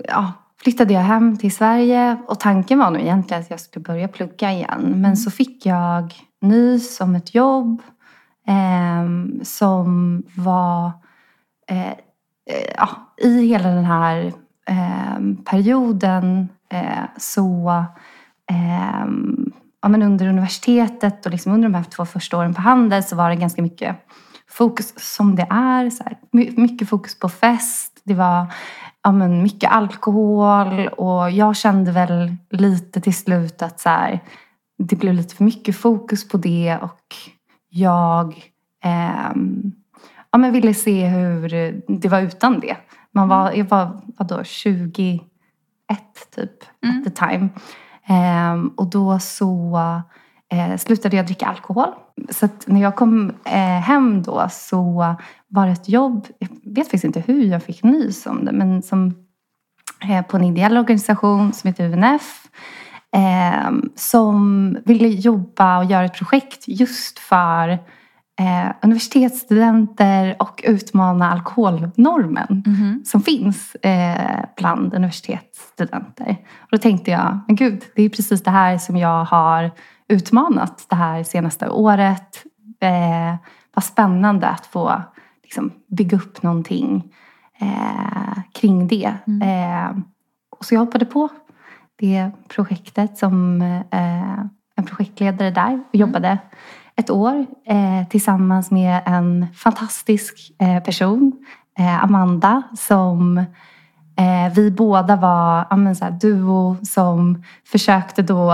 ja, 0.09 0.33
flyttade 0.63 0.95
jag 0.95 1.01
hem 1.01 1.37
till 1.37 1.55
Sverige 1.55 2.17
och 2.29 2.41
tanken 2.41 2.79
var 2.79 2.91
nog 2.91 3.01
egentligen 3.03 3.43
att 3.43 3.51
jag 3.51 3.61
skulle 3.61 3.83
börja 3.83 4.09
plugga 4.09 4.53
igen. 4.53 4.81
Men 4.83 4.95
Mm. 5.05 5.17
så 5.17 5.31
fick 5.31 5.67
jag 5.67 6.15
nys 6.41 7.01
om 7.01 7.15
ett 7.15 7.35
jobb 7.35 7.83
eh, 8.49 9.05
som 9.43 10.23
var 10.37 10.91
eh, 11.69 11.89
eh, 11.89 11.95
ja, 12.77 12.89
i 13.17 13.47
hela 13.47 13.69
den 13.69 13.85
här 13.85 14.33
eh, 14.69 15.19
perioden 15.45 16.49
eh, 16.71 17.05
så 17.17 17.85
eh, 18.51 19.07
ja, 19.87 19.91
men 19.91 20.03
under 20.03 20.29
universitetet 20.29 21.27
och 21.27 21.33
liksom 21.33 21.53
under 21.53 21.69
de 21.69 21.75
här 21.75 21.85
två 21.85 22.07
första 22.07 22.39
åren 22.39 22.55
på 22.55 22.61
handel 22.61 23.03
så 23.05 23.17
var 23.17 23.31
det 23.31 23.37
ganska 23.37 23.63
mycket 23.63 23.97
fokus 24.49 24.95
som 24.97 25.37
det 25.37 25.47
är. 25.51 25.91
Så 25.91 26.05
här, 26.05 26.19
my- 26.33 26.53
mycket 26.57 26.89
fokus 26.89 27.19
på 27.19 27.29
fest. 27.29 28.01
Det 28.05 28.15
var 28.15 28.47
ja, 29.03 29.13
men 29.13 29.43
mycket 29.43 29.71
alkohol 29.71 30.89
och 30.89 31.31
jag 31.31 31.57
kände 31.57 31.93
väl 31.93 32.37
lite 32.51 33.01
till 33.01 33.15
slut 33.15 33.63
att 33.63 33.81
så 33.81 33.89
här, 33.89 34.21
det 34.79 34.97
blev 34.97 35.15
lite 35.15 35.35
för 35.35 35.45
mycket 35.45 35.77
fokus 35.77 36.29
på 36.29 36.37
det 36.37 36.79
och 36.83 37.15
jag 37.69 38.35
ehm, 38.85 39.73
ja, 40.31 40.39
men 40.39 40.53
ville 40.53 40.75
se 40.75 41.07
hur 41.07 41.49
det 42.01 42.09
var 42.09 42.21
utan 42.21 42.61
det. 42.61 42.77
Man 43.13 43.29
var, 43.29 43.53
jag 43.53 43.65
var 43.69 44.01
vadå, 44.07 44.45
21 44.45 45.21
typ 46.37 46.51
Mm. 46.85 46.99
at 46.99 47.05
the 47.05 47.11
time. 47.11 47.49
Eh, 48.09 48.65
och 48.77 48.91
då 48.91 49.19
så 49.19 49.81
eh, 50.53 50.77
slutade 50.77 51.17
jag 51.17 51.27
dricka 51.27 51.47
alkohol. 51.47 51.89
Så 52.31 52.47
att 52.47 52.67
när 52.67 52.83
jag 52.83 52.97
kom 52.97 53.33
eh, 53.45 53.81
hem 53.81 54.23
då 54.23 54.47
så 54.51 55.15
var 55.49 55.67
det 55.67 55.73
ett 55.73 55.89
jobb, 55.89 56.27
jag 56.39 56.49
vet 56.65 56.87
faktiskt 56.87 57.05
inte 57.05 57.21
hur 57.21 57.45
jag 57.45 57.63
fick 57.63 57.83
nys 57.83 58.27
om 58.27 58.45
det, 58.45 58.53
men 58.53 58.83
som 58.83 59.15
eh, 60.09 60.23
på 60.23 60.37
en 60.37 60.45
ideell 60.45 60.77
organisation 60.77 61.53
som 61.53 61.69
heter 61.69 61.93
UNF 61.93 62.49
eh, 63.17 63.71
som 63.95 64.79
ville 64.85 65.09
jobba 65.09 65.79
och 65.79 65.85
göra 65.85 66.05
ett 66.05 66.19
projekt 66.19 66.65
just 66.67 67.19
för 67.19 67.79
eh, 68.39 68.73
universitetsstudenter 68.83 70.37
och 70.39 70.61
utmana 70.65 71.33
alkoholnormen 71.33 72.63
Mhm. 72.67 73.03
som 73.05 73.23
finns 73.23 73.75
eh, 73.75 74.45
bland 74.57 74.95
universitetsstudenter. 74.95 76.37
Och 76.61 76.69
då 76.71 76.79
tänkte 76.79 77.11
jag, 77.11 77.39
men 77.47 77.57
gud, 77.57 77.85
det 77.97 78.03
är 78.03 78.09
precis 78.09 78.43
det 78.43 78.51
här 78.51 78.79
som 78.79 78.97
jag 78.97 79.25
har 79.25 79.71
utmanat 80.09 80.87
det 80.89 80.97
här 80.97 81.23
senaste 81.23 81.69
året. 81.69 82.43
Eh, 82.81 83.35
vad 83.75 83.85
spännande 83.85 84.49
att 84.49 84.67
få 84.67 85.03
liksom, 85.43 85.73
bygga 85.89 86.17
upp 86.17 86.43
någonting 86.43 87.13
eh, 87.61 88.39
kring 88.55 88.89
det. 88.89 89.15
Eh, 89.43 89.97
och 90.59 90.65
så 90.65 90.75
jag 90.75 90.81
hoppade 90.81 91.05
på 91.05 91.29
det 91.99 92.31
projektet 92.49 93.19
som 93.19 93.63
eh, 93.63 94.39
en 94.79 94.85
projektledare 94.87 95.51
där 95.51 95.83
och 95.89 95.95
jobbade 95.95 96.39
ett 96.97 97.11
år 97.11 97.47
eh, 97.67 98.09
tillsammans 98.09 98.71
med 98.71 99.03
en 99.07 99.47
fantastisk 99.55 100.53
eh, 100.59 100.83
person, 100.83 101.33
eh, 101.79 102.05
Amanda, 102.05 102.63
som 102.77 103.39
eh, 104.17 104.55
vi 104.55 104.71
båda 104.71 105.17
var 105.17 105.67
ja, 105.71 105.95
så 105.95 106.05
här, 106.05 106.11
duo 106.11 106.77
som 106.83 107.43
försökte 107.65 108.23
då 108.23 108.53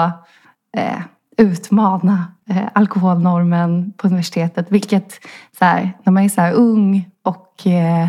eh, 0.76 1.00
utmana 1.36 2.32
eh, 2.50 2.68
alkoholnormen 2.72 3.92
på 3.96 4.06
universitetet. 4.06 4.66
Vilket 4.70 5.12
så 5.58 5.64
här, 5.64 5.92
när 6.02 6.12
man 6.12 6.22
är 6.22 6.28
så 6.28 6.40
här 6.40 6.52
ung 6.52 7.10
och 7.22 7.66
eh, 7.66 8.08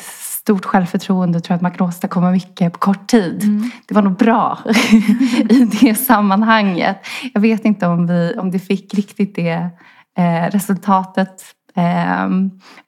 stort 0.00 0.64
självförtroende 0.64 1.38
och 1.38 1.44
tror 1.44 1.54
att 1.54 1.60
man 1.62 1.70
kan 1.70 1.86
åstadkomma 1.88 2.30
mycket 2.30 2.72
på 2.72 2.78
kort 2.78 3.06
tid. 3.06 3.42
Mm. 3.42 3.70
Det 3.88 3.94
var 3.94 4.02
nog 4.02 4.16
bra 4.16 4.58
i 5.50 5.64
det 5.80 5.94
sammanhanget. 5.94 6.96
Jag 7.34 7.40
vet 7.40 7.64
inte 7.64 7.86
om, 7.86 8.06
vi, 8.06 8.34
om 8.38 8.50
det 8.50 8.58
fick 8.58 8.94
riktigt 8.94 9.34
det 9.34 9.68
eh, 10.18 10.50
resultatet 10.50 11.42
eh, 11.74 12.28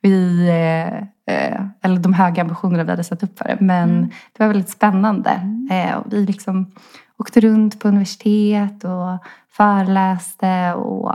vi, 0.01 0.49
eh, 0.49 1.61
eller 1.83 2.01
de 2.01 2.13
höga 2.15 2.43
ambitionerna 2.43 2.85
vi 2.85 2.91
hade 2.91 3.05
satt 3.05 3.23
upp 3.23 3.39
för 3.39 3.45
det. 3.45 3.57
Men 3.61 3.91
Mm. 3.91 4.09
det 4.09 4.43
var 4.45 4.49
väldigt 4.49 4.69
spännande. 4.71 5.31
Eh, 5.71 5.95
och 5.95 6.13
vi 6.13 6.27
liksom 6.27 6.73
åkte 7.19 7.41
runt 7.41 7.81
på 7.81 7.89
universitet 7.89 8.85
och 8.85 9.25
föreläste 9.51 10.75
och 10.75 11.15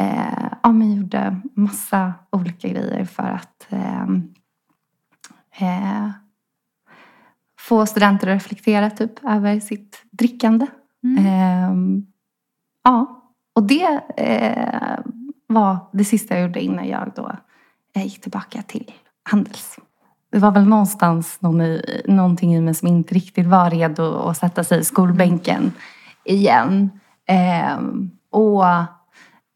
eh, 0.00 0.48
ja, 0.62 0.72
men 0.72 0.94
gjorde 0.94 1.36
massa 1.54 2.14
olika 2.32 2.68
grejer 2.68 3.04
för 3.04 3.22
att 3.22 3.66
ehm, 3.68 4.28
eh, 5.58 6.10
få 7.58 7.86
studenter 7.86 8.28
att 8.28 8.34
reflektera 8.34 8.90
typ, 8.90 9.24
över 9.24 9.60
sitt 9.60 10.02
drickande. 10.10 10.66
Mm. 11.04 11.26
Ehm, 11.26 12.06
ja, 12.84 13.22
och 13.54 13.62
det 13.62 14.00
eh, 14.16 14.98
var 15.46 15.76
det 15.92 16.04
sista 16.04 16.34
jag 16.34 16.42
gjorde 16.42 16.60
innan 16.60 16.88
jag 16.88 17.12
då 17.16 17.36
eh, 17.94 18.04
gick 18.04 18.20
tillbaka 18.20 18.62
till 18.62 18.92
Handels. 19.22 19.76
Det 20.32 20.38
var 20.38 20.50
väl 20.50 20.68
någonstans 20.68 21.38
någon 21.40 21.60
i, 21.60 22.02
någonting 22.08 22.54
i 22.54 22.60
mig 22.60 22.74
som 22.74 22.88
inte 22.88 23.14
riktigt 23.14 23.46
var 23.46 23.70
redo 23.70 24.16
att 24.16 24.36
sätta 24.36 24.64
sig 24.64 24.80
i 24.80 24.84
skolbänken 24.84 25.72
igen. 26.24 26.90
Ehm, 27.26 28.10
och 28.30 28.64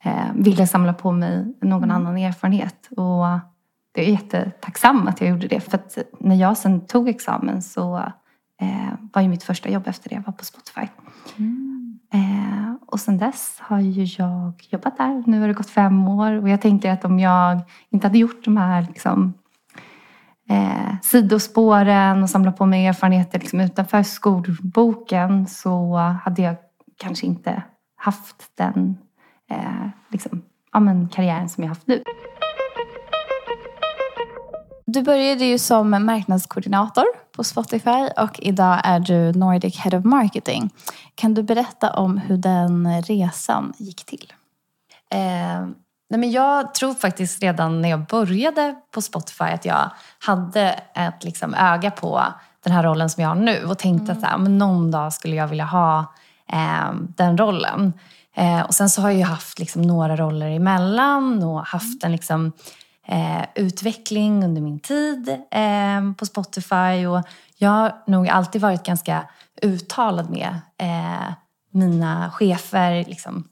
eh, 0.05 0.33
ville 0.35 0.67
samla 0.67 0.95
på 0.95 1.13
mig 1.13 1.55
någon 1.61 1.91
annan 1.91 2.17
erfarenhet. 2.17 2.89
Och 2.97 3.56
jag 3.97 4.07
är 4.07 4.11
jättetacksam 4.11 5.09
att 5.09 5.21
jag 5.21 5.31
gjorde 5.31 5.49
det. 5.49 5.61
För 5.61 5.75
att 5.79 5.99
när 6.21 6.35
jag 6.35 6.57
sen 6.57 6.87
tog 6.87 7.09
examen 7.09 7.63
så 7.63 7.97
eh, 8.61 8.95
var 9.13 9.23
ju 9.23 9.29
mitt 9.29 9.43
första 9.43 9.69
jobb 9.69 9.87
efter 9.87 10.09
det 10.09 10.23
var 10.27 10.33
på 10.33 10.45
Spotify. 10.45 10.87
Mm. 11.37 11.99
Eh, 12.13 12.75
och 12.87 13.01
sen 13.01 13.19
dess 13.19 13.57
har 13.61 13.81
ju 13.81 14.05
jag 14.19 14.53
jobbat 14.71 14.97
där. 14.97 15.23
Nu 15.27 15.41
har 15.41 15.49
det 15.49 15.55
gått 15.55 15.71
fem 15.71 16.09
år 16.09 16.33
och 16.33 16.49
jag 16.49 16.61
tänker 16.61 16.91
att 16.91 17.05
om 17.05 17.19
jag 17.19 17.61
inte 17.91 18.07
hade 18.07 18.19
gjort 18.19 18.45
de 18.45 18.57
här 18.57 18.83
liksom, 18.83 19.35
eh, 20.49 21.01
sidospåren 21.03 22.23
och 22.23 22.31
samlat 22.31 22.57
på 22.57 22.67
mig 22.67 22.87
erfarenheter 22.87 23.39
liksom, 23.39 23.61
utanför 23.61 24.03
skolboken 24.03 25.47
så 25.47 25.97
hade 25.97 26.43
jag 26.43 26.57
kanske 26.97 27.27
inte 27.27 27.63
haft 27.97 28.51
den 28.55 28.99
eh, 29.51 29.89
liksom, 30.09 30.43
ja, 30.73 30.81
men 30.81 31.09
karriären 31.09 31.49
som 31.49 31.65
jag 31.65 31.69
haft 31.69 31.87
nu. 31.87 32.03
Du 34.87 35.03
började 35.03 35.45
ju 35.45 35.59
som 35.59 35.91
marknadskoordinator 35.91 37.05
på 37.37 37.45
Spotify 37.45 38.09
och 38.17 38.41
idag 38.43 38.81
är 38.85 39.01
du 39.01 39.33
Nordic 39.33 39.79
Head 39.79 39.99
of 39.99 40.05
Marketing. 40.05 40.71
Kan 41.15 41.35
du 41.35 41.43
berätta 41.43 41.93
om 41.93 42.19
hur 42.19 42.37
den 42.37 43.03
resan 43.03 43.73
gick 43.79 44.05
till? 44.05 44.33
Eh, 45.11 45.67
nej 46.11 46.21
men 46.21 46.31
jag 46.31 46.75
tror 46.75 46.95
faktiskt 46.95 47.43
redan 47.43 47.83
när 47.83 47.89
jag 47.89 48.07
började 48.07 48.75
på 48.91 49.03
Spotify 49.03 49.45
att 49.45 49.65
jag 49.65 49.91
hade 50.19 50.81
ett 50.95 51.25
liksom, 51.25 51.55
öga 51.55 51.91
på 51.91 52.23
den 52.65 52.73
här 52.73 52.83
rollen 52.83 53.11
som 53.11 53.23
jag 53.23 53.31
har 53.31 53.37
nu 53.37 53.65
och 53.65 53.79
tänkte 53.79 54.13
att 54.13 54.23
här, 54.23 54.39
men 54.39 54.59
någon 54.59 54.91
dag 54.91 55.13
skulle 55.13 55.37
jag 55.37 55.47
vilja 55.49 55.65
ha 55.65 56.15
eh, 56.53 56.93
den 57.17 57.39
rollen. 57.39 57.93
Eh, 58.35 58.61
och 58.61 58.75
sen 58.75 58.91
så 58.91 59.03
har 59.03 59.11
jag 59.11 59.19
ju 59.19 59.25
haft 59.25 59.59
liksom, 59.59 59.83
några 59.83 60.17
roller 60.17 60.51
emellan 60.51 61.43
och 61.43 61.67
haft 61.67 62.05
en 62.05 62.13
liksom, 62.13 62.53
eh, 63.09 63.45
utveckling 63.55 64.45
under 64.45 64.63
min 64.63 64.79
tid 64.79 65.29
eh, 65.51 66.13
på 66.19 66.27
Spotify. 66.27 67.07
Och 67.07 67.23
jag 67.57 67.71
har 67.71 68.03
nog 68.07 68.29
alltid 68.29 68.61
varit 68.61 68.83
ganska 68.83 69.29
uttalad 69.63 70.31
med 70.31 70.61
eh, 70.79 71.33
mina 71.71 72.31
chefer 72.31 73.05
liksom, 73.05 73.49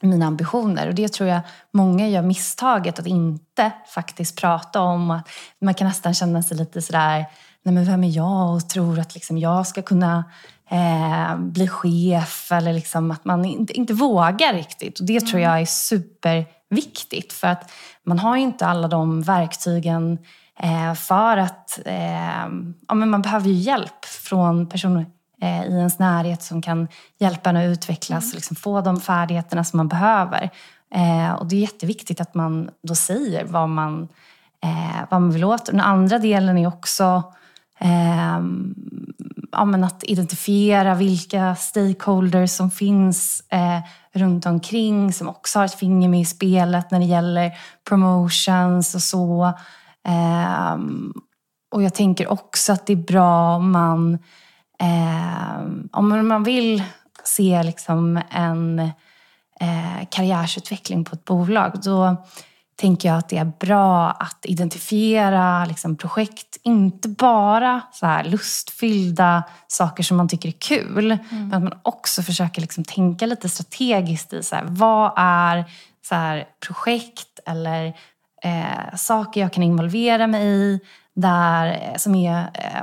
mina 0.00 0.26
ambitioner. 0.26 0.88
Och 0.88 0.94
det 0.94 1.12
tror 1.12 1.28
jag 1.28 1.40
många 1.70 2.08
gör 2.08 2.22
misstaget 2.22 2.98
att 2.98 3.06
inte 3.06 3.72
faktiskt 3.94 4.40
prata 4.40 4.80
om. 4.80 5.10
Att 5.10 5.28
man 5.60 5.74
kan 5.74 5.86
nästan 5.86 6.14
känna 6.14 6.42
sig 6.42 6.56
lite 6.56 6.82
sådär, 6.82 7.26
nej 7.62 7.74
men 7.74 7.84
vem 7.84 8.04
är 8.04 8.16
jag 8.16 8.54
och 8.54 8.68
tror 8.68 8.98
att 8.98 9.14
liksom 9.14 9.38
jag 9.38 9.66
ska 9.66 9.82
kunna 9.82 10.24
eh, 10.70 11.36
bli 11.36 11.68
chef 11.68 12.52
eller 12.52 12.72
liksom 12.72 13.10
att 13.10 13.24
man 13.24 13.44
inte, 13.44 13.72
inte 13.72 13.94
vågar 13.94 14.54
riktigt. 14.54 15.00
Och 15.00 15.06
det 15.06 15.20
tror 15.20 15.40
jag 15.40 15.60
är 15.60 15.66
superviktigt 16.72 17.32
för 17.32 17.48
att 17.48 17.70
man 18.04 18.18
har 18.18 18.36
ju 18.36 18.42
inte 18.42 18.66
alla 18.66 18.88
de 18.88 19.22
verktygen 19.22 20.18
eh, 20.58 20.94
för 20.94 21.36
att 21.36 21.78
eh, 21.84 22.46
ja, 22.88 22.94
men 22.94 23.10
man 23.10 23.22
behöver 23.22 23.48
ju 23.48 23.54
hjälp 23.54 24.04
från 24.04 24.66
personer 24.66 25.06
eh, 25.42 25.64
i 25.64 25.78
ens 25.78 25.98
närhet 25.98 26.42
som 26.42 26.62
kan 26.62 26.88
hjälpa 27.18 27.50
en 27.50 27.56
att 27.56 27.64
utvecklas 27.64 28.30
och 28.30 28.34
liksom 28.34 28.56
få 28.56 28.80
de 28.80 29.00
färdigheterna 29.00 29.64
som 29.64 29.76
man 29.76 29.88
behöver. 29.88 30.50
Eh, 30.94 31.32
och 31.32 31.46
det 31.46 31.56
är 31.56 31.60
jätteviktigt 31.60 32.20
att 32.20 32.34
man 32.34 32.70
då 32.82 32.94
säger 32.94 33.44
vad 33.44 33.68
man, 33.68 34.08
vad 35.10 35.20
man 35.20 35.32
vill 35.32 35.44
åt. 35.44 35.66
Den 35.66 35.80
andra 35.80 36.18
delen 36.18 36.58
är 36.58 36.66
också 36.66 37.22
eh, 37.80 38.40
ja, 39.52 39.64
men 39.64 39.84
att 39.84 40.04
identifiera 40.04 40.94
vilka 40.94 41.54
stakeholders 41.54 42.50
som 42.50 42.70
finns 42.70 43.42
eh, 43.48 43.80
runt 44.12 44.46
omkring 44.46 45.12
som 45.12 45.28
också 45.28 45.58
har 45.58 45.64
ett 45.64 45.74
finger 45.74 46.08
med 46.08 46.20
i 46.20 46.24
spelet 46.24 46.90
när 46.90 46.98
det 46.98 47.04
gäller 47.04 47.52
promotions 47.88 48.94
och 48.94 49.02
så. 49.02 49.52
Eh, 50.08 50.76
och 51.72 51.82
jag 51.82 51.94
tänker 51.94 52.32
också 52.32 52.72
att 52.72 52.86
det 52.86 52.92
är 52.92 52.96
bra 52.96 53.56
om 53.56 53.70
man, 53.70 54.18
eh, 54.80 55.62
om 55.92 56.28
man 56.28 56.44
vill 56.44 56.82
se 57.24 57.62
liksom 57.62 58.20
en 58.30 58.78
eh, 59.60 60.08
karriärsutveckling 60.10 61.04
på 61.04 61.14
ett 61.14 61.24
bolag, 61.24 61.72
då 61.84 62.16
tänker 62.82 63.08
jag 63.08 63.18
att 63.18 63.28
det 63.28 63.38
är 63.38 63.52
bra 63.60 64.10
att 64.10 64.38
identifiera 64.42 65.64
liksom, 65.64 65.96
projekt, 65.96 66.56
inte 66.62 67.08
bara 67.08 67.80
så 67.92 68.06
här 68.06 68.24
lustfyllda 68.24 69.42
saker 69.66 70.02
som 70.02 70.16
man 70.16 70.28
tycker 70.28 70.48
är 70.48 70.52
kul, 70.52 71.10
mm. 71.10 71.48
men 71.48 71.54
att 71.54 71.62
man 71.62 71.78
också 71.82 72.22
försöker 72.22 72.60
liksom, 72.60 72.84
tänka 72.84 73.26
lite 73.26 73.48
strategiskt 73.48 74.32
i 74.32 74.42
så 74.42 74.56
här, 74.56 74.64
vad 74.68 75.12
är 75.16 75.64
så 76.08 76.14
här, 76.14 76.44
projekt 76.66 77.40
eller 77.46 77.86
eh, 78.42 78.96
saker 78.96 79.40
jag 79.40 79.52
kan 79.52 79.62
involvera 79.62 80.26
mig 80.26 80.46
i 80.46 80.80
där, 81.14 81.66
eh, 81.66 81.96
som 81.96 82.14
är 82.14 82.50
eh, 82.54 82.82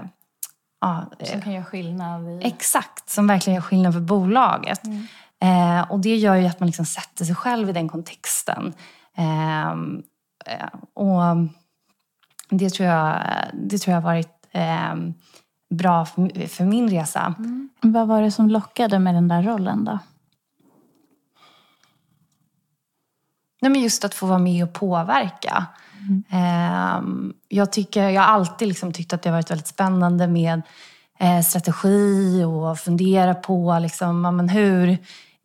Ja, 0.82 1.12
som 1.24 1.42
kan 1.42 1.54
göra 1.54 1.66
skillnad? 1.66 2.28
I... 2.28 2.48
Exakt, 2.48 3.10
som 3.10 3.28
verkligen 3.28 3.56
gör 3.56 3.62
skillnad 3.62 3.94
för 3.94 4.02
bolaget. 4.02 4.82
Mm. 4.86 5.08
Eh, 5.42 5.92
och 5.92 6.00
det 6.00 6.16
gör 6.16 6.36
ju 6.36 6.48
att 6.48 6.60
man 6.60 6.68
liksom 6.68 6.86
sätter 6.86 7.26
sig 7.26 7.36
själv 7.36 7.70
i 7.70 7.74
den 7.74 7.90
kontexten. 7.90 8.74
Ehm, 9.20 10.04
eh, 10.46 10.80
och 10.94 11.22
det 12.50 12.70
tror 12.70 12.90
jag, 12.90 13.24
det 13.54 13.78
tror 13.78 13.94
jag 13.94 14.02
har 14.02 14.10
varit 14.10 14.48
eh, 14.52 14.96
bra 15.70 16.06
för, 16.06 16.48
för, 16.48 16.66
min 16.66 16.90
resa. 16.90 17.36
Mm. 17.38 17.70
Vad 17.82 18.08
var 18.08 18.22
det 18.22 18.32
som 18.32 18.50
lockade 18.50 19.00
med 19.00 19.16
den 19.16 19.28
där 19.28 19.44
rollen 19.44 19.86
då? 19.86 20.00
Nej, 23.62 23.72
men 23.72 23.82
just 23.82 24.06
att 24.06 24.14
få 24.14 24.26
vara 24.26 24.40
med 24.40 24.64
och 24.64 24.74
påverka. 24.74 25.66
Mm. 26.32 27.34
Jag, 27.48 27.72
tycker, 27.72 28.10
jag 28.10 28.22
har 28.22 28.34
alltid 28.34 28.68
liksom 28.68 28.94
tyckt 28.94 29.14
att 29.14 29.22
det 29.22 29.30
har 29.30 29.38
varit 29.38 29.52
väldigt 29.52 29.68
spännande 29.68 30.28
med 30.28 30.62
eh, 31.20 31.42
strategi 31.42 32.44
och 32.44 32.80
fundera 32.80 33.34
på 33.36 33.80
liksom, 33.82 34.22
men 34.22 34.50
hur 34.50 34.98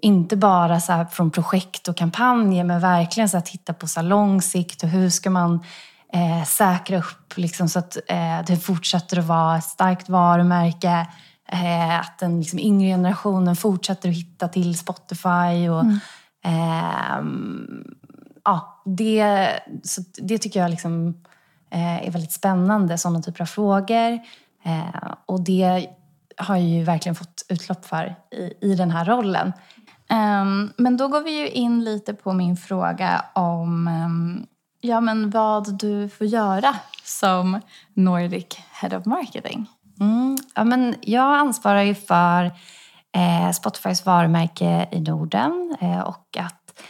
inte 0.05 0.37
bara 0.37 0.81
så 0.81 1.07
från 1.13 1.31
projekt 1.31 1.89
och 1.89 1.97
kampanjer 1.97 2.65
men 2.65 2.81
verkligen 2.81 3.29
så 3.29 3.37
att 3.39 3.47
titta 3.47 3.73
på 3.75 3.87
så 3.89 4.03
lång 4.03 4.43
sikt 4.43 4.83
och 4.83 4.89
hur 4.89 5.11
ska 5.11 5.31
man 5.31 5.61
eh, 6.13 6.45
säkra 6.45 6.99
upp 6.99 7.37
liksom, 7.37 7.69
så 7.69 7.79
att 7.79 7.97
eh, 8.09 8.45
det 8.47 8.57
fortsätter 8.57 9.19
att 9.19 9.25
vara 9.25 9.59
ett 9.59 9.65
starkt 9.65 10.09
varumärke. 10.09 11.07
Eh, 11.49 12.01
att 12.01 12.19
den 12.19 12.41
liksom, 12.41 12.59
yngre 12.59 12.89
generationen 12.89 13.57
fortsätter 13.57 14.09
att 14.09 14.15
hitta 14.15 14.49
till 14.49 14.79
Spotify. 14.79 15.69
Och, 15.69 15.81
mm. 15.81 15.99
Ehm, 16.45 17.95
ja, 18.45 18.83
det, 18.85 19.49
så 19.83 20.03
det 20.17 20.39
tycker 20.39 20.61
jag 20.61 20.71
liksom, 20.71 21.15
eh, 21.71 22.07
är 22.07 22.11
väldigt 22.11 22.33
spännande, 22.33 22.99
sådana 22.99 23.23
typer 23.23 23.43
av 23.43 23.47
frågor. 23.47 24.13
Eh, 24.65 25.13
och 25.27 25.41
det 25.41 25.89
har 26.37 26.57
jag 26.57 26.65
ju 26.65 26.85
verkligen 26.85 27.15
fått 27.15 27.45
utlopp 27.49 27.85
för 27.85 28.15
i, 28.31 28.53
i 28.61 28.75
den 28.75 28.91
här 28.91 29.05
rollen. 29.05 29.53
Um, 30.11 30.73
men 30.77 30.97
då 30.97 31.09
går 31.09 31.21
vi 31.21 31.41
ju 31.41 31.49
in 31.49 31.85
lite 31.85 32.15
på 32.15 32.33
min 32.33 32.57
fråga 32.57 33.25
om 33.33 33.89
um, 33.89 34.47
ja, 34.81 35.01
men 35.01 35.31
vad 35.31 35.79
du 35.79 36.09
får 36.09 36.27
göra 36.27 36.75
som 37.05 37.61
Nordic 37.95 38.59
Head 38.73 38.99
of 38.99 39.07
Marketing. 39.07 39.67
Mm, 40.01 40.37
ja, 40.55 40.65
men 40.65 40.95
jag 41.01 41.35
ansvarar 41.35 41.83
ju 41.83 41.95
för 41.95 42.45
eh, 43.13 43.51
Spotifys 43.53 44.07
varumärke 44.07 44.89
i 44.93 45.01
Norden 45.01 45.77
eh, 45.81 46.01
och 46.01 46.37
att 46.39 46.81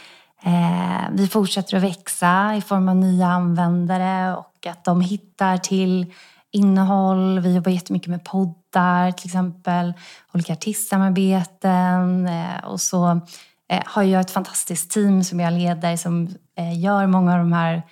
eh, 0.43 1.09
vi 1.11 1.27
fortsätter 1.27 1.77
att 1.77 1.83
växa 1.83 2.55
i 2.55 2.61
form 2.61 2.89
av 2.89 2.95
nya 2.95 3.27
användare 3.27 4.35
och 4.35 4.67
att 4.67 4.83
de 4.83 5.01
hittar 5.01 5.57
till 5.57 6.13
innehåll. 6.55 7.39
Vi 7.39 7.55
jobbar 7.55 7.71
jättemycket 7.71 8.09
med 8.09 8.23
poddar 8.23 9.11
till 9.11 9.27
exempel, 9.27 9.93
olika 10.33 10.53
artistsamarbeten 10.53 12.27
eh, 12.27 12.63
och 12.63 12.81
så 12.81 13.21
eh, 13.69 13.83
har 13.85 14.03
jag 14.03 14.21
ett 14.21 14.31
fantastiskt 14.31 14.91
team 14.91 15.23
som 15.23 15.39
jag 15.39 15.53
leder 15.53 15.97
som 15.97 16.35
eh, 16.57 16.79
gör 16.79 17.07
många 17.07 17.33
av 17.33 17.39
de 17.39 17.53
här 17.53 17.83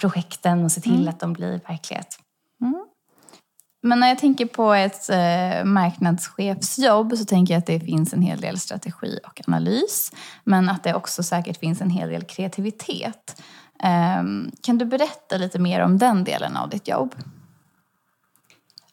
projekten 0.00 0.64
och 0.64 0.72
ser 0.72 0.80
till 0.80 0.94
mm. 0.94 1.08
att 1.08 1.20
de 1.20 1.32
blir 1.32 1.60
verklighet. 1.68 2.18
Mm. 2.60 2.86
Men 3.82 4.00
när 4.00 4.08
jag 4.08 4.18
tänker 4.18 4.46
på 4.46 4.74
ett 4.74 5.10
marknadschefsjobb 5.64 7.16
så 7.16 7.24
tänker 7.24 7.54
jag 7.54 7.58
att 7.58 7.66
det 7.66 7.80
finns 7.80 8.12
en 8.12 8.22
hel 8.22 8.40
del 8.40 8.58
strategi 8.58 9.18
och 9.26 9.40
analys. 9.46 10.12
Men 10.44 10.68
att 10.68 10.82
det 10.82 10.94
också 10.94 11.22
säkert 11.22 11.56
finns 11.56 11.80
en 11.80 11.90
hel 11.90 12.08
del 12.08 12.22
kreativitet. 12.22 13.42
Um, 13.82 14.52
kan 14.62 14.78
du 14.78 14.84
berätta 14.84 15.36
lite 15.36 15.58
mer 15.58 15.80
om 15.80 15.98
den 15.98 16.24
delen 16.24 16.56
av 16.56 16.68
ditt 16.68 16.88
jobb? 16.88 17.14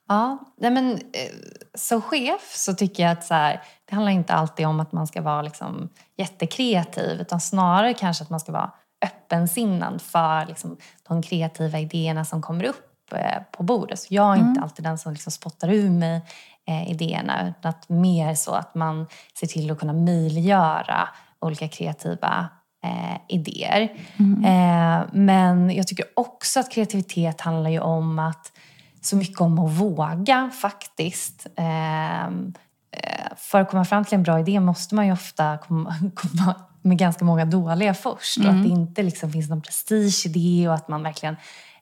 Ja, 0.08 0.38
nej 0.58 0.72
men, 0.72 0.94
eh, 0.94 1.32
som 1.74 2.02
chef 2.02 2.54
så 2.56 2.74
tycker 2.74 3.04
jag 3.04 3.12
att 3.12 3.24
så 3.24 3.34
här, 3.34 3.63
det 3.86 3.96
handlar 3.96 4.12
inte 4.12 4.34
alltid 4.34 4.67
om 4.67 4.80
att 4.80 4.91
man 4.91 5.08
ska 5.08 5.22
vara 5.22 5.41
liksom 5.41 5.89
jättekreativ 6.17 7.22
utan 7.22 7.41
snarare 7.41 7.94
kanske 7.94 8.24
att 8.24 8.30
man 8.30 8.39
ska 8.39 8.52
vara 8.52 8.72
öppensinnad 9.06 10.02
för 10.02 10.46
liksom, 10.46 10.78
de 11.08 11.22
kreativa 11.22 11.80
idéerna 11.80 12.26
som 12.26 12.41
kommer 12.41 12.63
upp 12.63 13.13
eh, 13.13 13.44
på 13.52 13.63
bordet. 13.63 14.00
Så 14.00 14.13
jag 14.13 14.32
är 14.32 14.36
mm. 14.36 14.48
inte 14.48 14.62
alltid 14.62 14.86
den 14.86 14.98
som 14.98 15.12
liksom 15.12 15.32
spottar 15.32 15.70
ur 15.70 15.89
mig 15.89 16.22
eh, 16.67 16.91
idéerna 16.91 17.50
utan 17.50 17.70
att 17.70 17.89
mer 17.89 18.36
så 18.36 18.52
att 18.52 18.76
man 18.76 19.08
ser 19.39 19.48
till 19.48 19.72
att 19.72 19.80
kunna 19.80 19.94
möjliggöra 19.94 21.10
olika 21.39 21.67
kreativa 21.67 22.50
eh, 22.84 23.17
idéer. 23.28 23.91
Mm. 24.17 24.46
Eh, 24.46 25.06
men 25.13 25.76
jag 25.76 25.88
tycker 25.88 26.06
också 26.15 26.60
att 26.60 26.72
kreativitet 26.72 27.41
handlar 27.41 27.70
ju 27.70 27.80
om 27.80 28.20
att 28.20 28.52
så 29.02 29.15
mycket 29.15 29.41
om 29.41 29.60
att 29.60 29.72
våga 29.72 30.52
faktiskt. 30.62 31.48
Eh, 31.56 32.26
eh 32.26 32.30
för 33.38 33.62
att 33.62 33.70
komma 33.70 33.86
fram 33.86 34.06
till 34.06 34.15
en 34.15 34.24
bra 34.24 34.39
idé 34.39 34.60
måste 34.60 34.96
man 34.96 35.06
ju 35.06 35.13
ofta 35.13 35.58
komma, 35.58 35.96
komma 36.15 36.56
med 36.82 36.98
ganska 36.98 37.26
många 37.26 37.46
dåliga 37.46 37.94
först. 37.94 38.38
Mm. 38.38 38.50
Och 38.50 38.56
att 38.56 38.63
det 38.63 38.70
inte 38.70 39.04
liksom 39.04 39.32
finns 39.32 39.50
någon 39.50 39.62
prestige 39.62 40.26
i 40.26 40.30
det 40.30 40.67
och 40.67 40.76
att 40.76 40.88
man 40.88 41.04
verkligen, 41.04 41.36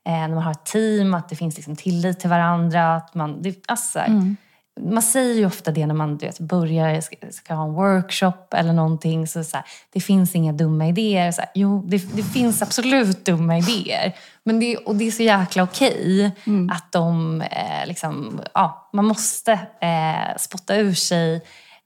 eh, 0.06 0.12
när 0.12 0.28
man 0.36 0.44
har 0.44 0.52
ett 0.52 0.66
team, 0.66 1.14
att 1.14 1.30
det 1.30 1.36
finns 1.36 1.56
liksom 1.56 1.76
tillit 1.76 2.20
till 2.20 2.30
varandra. 2.30 2.96
Att 2.96 3.16
man, 3.16 3.42
det, 3.42 3.64
alltså, 3.68 4.00
mm 4.00 4.38
man 4.80 5.04
säger 5.04 5.36
ju 5.36 5.46
ofta 5.46 5.72
det 5.72 5.86
när 5.86 5.96
man 5.96 6.18
du 6.18 6.26
vet, 6.26 6.40
börjar, 6.40 7.02
ska, 7.02 7.16
ska 7.32 7.54
ha 7.54 7.66
en 7.66 7.74
workshop 7.74 8.54
eller 8.54 8.74
någonting. 8.74 9.28
Så, 9.28 9.44
så 9.44 9.58
här, 9.58 9.66
det 9.94 10.02
finns 10.02 10.36
inga 10.36 10.54
dumma 10.54 10.88
idéer. 10.88 11.32
Så 11.32 11.42
här, 11.42 11.50
jo, 11.54 11.84
det, 11.88 12.16
det, 12.16 12.24
finns 12.24 12.62
absolut 12.62 13.26
dumma 13.26 13.58
idéer. 13.58 14.16
Men 14.44 14.60
det, 14.60 14.78
och 14.78 14.96
det 14.96 15.08
är 15.08 15.12
så 15.12 15.24
jäkla 15.24 15.64
okej 15.64 16.32
mm. 16.48 16.70
att 16.70 16.92
de, 16.92 17.42
eh, 17.42 17.88
liksom, 17.88 18.42
ja, 18.54 18.90
man 18.94 19.06
måste 19.06 19.52
eh, 19.82 20.38
spotta 20.38 20.76
ur 20.76 20.94
sig 20.94 21.42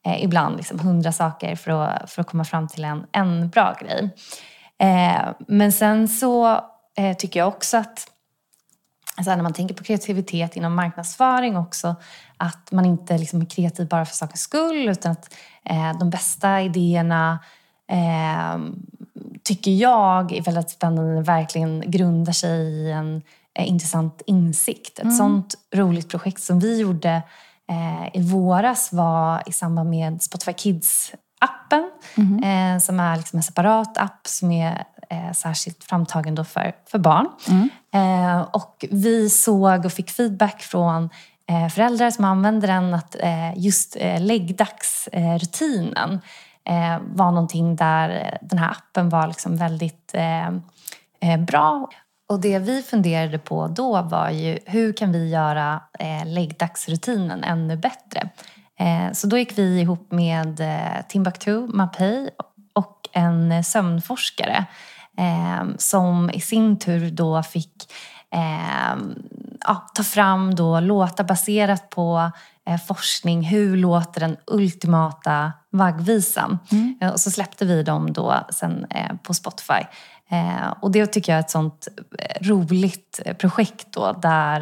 eh, 0.05 0.23
ibland 0.23 0.57
liksom, 0.57 0.79
hundra 0.79 1.11
saker 1.11 1.55
för 1.55 1.71
att, 1.71 2.11
för 2.11 2.21
att 2.21 2.27
komma 2.27 2.45
fram 2.45 2.67
till 2.67 2.83
en, 2.83 3.05
en 3.11 3.49
bra 3.49 3.75
grej. 3.81 4.09
Eh, 4.81 5.29
men 5.47 5.71
sen 5.71 6.07
så 6.07 6.61
eh, 6.97 7.17
tycker 7.17 7.39
jag 7.39 7.47
också 7.47 7.77
att 7.77 8.12
Alltså 9.17 9.35
när 9.35 9.43
man 9.43 9.53
tänker 9.53 9.75
på 9.75 9.83
kreativitet 9.83 10.55
inom 10.55 10.75
marknadsföring 10.75 11.57
också, 11.57 11.95
att 12.37 12.71
man 12.71 12.85
inte 12.85 13.17
liksom 13.17 13.41
är 13.41 13.45
kreativ 13.45 13.87
bara 13.87 14.05
för 14.05 14.15
sakens 14.15 14.41
skull 14.41 14.89
utan 14.89 15.11
att 15.11 15.33
eh, 15.65 15.99
de 15.99 16.09
bästa 16.09 16.61
idéerna 16.61 17.39
eh, 17.91 18.61
tycker 19.43 19.71
jag 19.71 20.31
är 20.31 20.41
väldigt 20.41 20.69
spännande 20.69 21.21
verkligen 21.21 21.83
grundar 21.91 22.33
sig 22.33 22.59
i 22.59 22.91
en 22.91 23.21
eh, 23.59 23.67
intressant 23.67 24.21
insikt. 24.25 24.99
Ett 24.99 25.03
mm. 25.03 25.15
sånt 25.15 25.55
roligt 25.75 26.09
projekt 26.09 26.41
som 26.41 26.59
vi 26.59 26.79
gjorde 26.79 27.21
eh, 27.69 28.07
i 28.13 28.21
våras 28.21 28.93
var 28.93 29.43
i 29.45 29.51
samband 29.51 29.89
med 29.89 30.21
Spotify 30.21 30.51
Kids-appen 30.51 31.89
mm. 32.17 32.79
som 32.79 32.99
är 32.99 33.17
liksom 33.17 33.37
en 33.37 33.43
separat 33.43 33.97
app 33.97 34.27
som 34.27 34.51
är 34.51 34.85
eh, 35.09 35.31
särskilt 35.31 35.83
framtagen 35.83 36.35
då 36.35 36.43
för, 36.43 36.75
för 36.85 36.99
barn. 36.99 37.29
Mm. 37.49 37.69
Eh, 37.93 38.41
och 38.41 38.85
vi 38.91 39.29
såg 39.29 39.85
och 39.85 39.93
fick 39.93 40.09
feedback 40.09 40.61
från 40.61 41.09
eh, 41.49 41.67
föräldrar 41.67 42.11
som 42.11 42.25
använder 42.25 42.67
den 42.67 42.93
att 42.93 43.15
eh, 43.19 43.57
just 43.57 43.97
läggdagsrutinen 44.19 46.21
var 47.01 47.31
någonting 47.31 47.75
där 47.75 48.37
den 48.41 48.59
här 48.59 48.71
appen 48.71 49.09
var 49.09 49.27
liksom 49.27 49.57
väldigt 49.57 50.15
bra. 51.47 51.89
Och 52.29 52.39
det 52.39 52.59
vi 52.59 52.81
funderade 52.81 53.39
på 53.39 53.67
då 53.67 54.01
var 54.01 54.29
ju 54.29 54.59
hur 54.65 54.93
kan 54.93 55.11
vi 55.11 55.29
göra 55.29 55.81
läggdagsrutinen 56.25 57.43
ännu 57.43 57.77
bättre? 57.77 58.29
så 59.13 59.27
då 59.27 59.37
gick 59.37 59.57
vi 59.57 59.79
ihop 59.79 60.11
med 60.11 60.61
Timbuktu, 61.07 61.67
Mapei 61.67 62.29
och 62.73 63.09
en 63.13 63.63
sömnforskare 63.63 64.65
som 65.77 66.29
i 66.29 66.41
sin 66.41 66.79
tur 66.79 67.11
då 67.11 67.43
fick 67.43 67.91
eh, 68.33 68.97
ja, 69.65 69.75
ta 69.95 70.03
fram 70.03 70.55
då 70.55 70.79
låtar 70.79 71.23
baserat 71.23 71.89
på 71.89 72.31
eh, 72.67 72.77
forskning. 72.81 73.43
Hur 73.43 73.77
låter 73.77 74.19
den 74.19 74.37
ultimata 74.47 75.53
vaggvisan? 75.71 76.59
Mm. 76.71 76.97
Eh, 77.01 77.09
och 77.09 77.19
så 77.19 77.31
släppte 77.31 77.65
vi 77.65 77.83
dem 77.83 78.13
då 78.13 78.35
sen 78.49 78.85
eh, 78.89 79.15
på 79.23 79.33
Spotify. 79.33 79.83
Och 80.79 80.91
det 80.91 81.05
tycker 81.05 81.31
jag 81.31 81.37
är 81.37 81.43
ett 81.43 81.49
sånt 81.49 81.87
roligt 82.41 83.19
projekt 83.39 83.87
då 83.89 84.11
där 84.11 84.61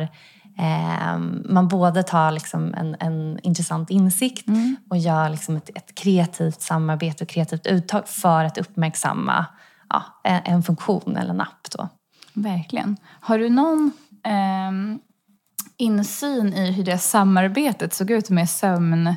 eh, 0.59 1.17
man 1.45 1.67
både 1.67 2.03
tar 2.03 2.31
liksom 2.31 2.73
en, 2.73 2.95
en 2.99 3.39
intressant 3.43 3.89
insikt 3.89 4.47
Mm. 4.47 4.75
och 4.89 4.97
gör 4.97 5.29
liksom 5.29 5.55
ett, 5.55 5.69
ett 5.75 5.95
kreativt 5.95 6.61
samarbete 6.61 7.23
och 7.23 7.29
kreativt 7.29 7.67
uttag 7.67 8.07
för 8.07 8.45
att 8.45 8.57
uppmärksamma 8.57 9.45
ja, 9.91 10.03
en, 10.45 10.63
funktion 10.63 11.17
eller 11.17 11.29
en 11.29 11.41
app. 11.41 11.67
Då. 11.77 11.89
Verkligen. 12.33 12.97
Har 13.21 13.37
du 13.37 13.49
någon 13.49 13.91
ehm, 14.23 14.99
insyn 15.77 16.53
i 16.53 16.71
hur 16.71 16.83
det 16.83 16.97
samarbetet 16.97 17.93
såg 17.93 18.11
ut 18.11 18.29
med 18.29 18.49
sömn... 18.49 19.07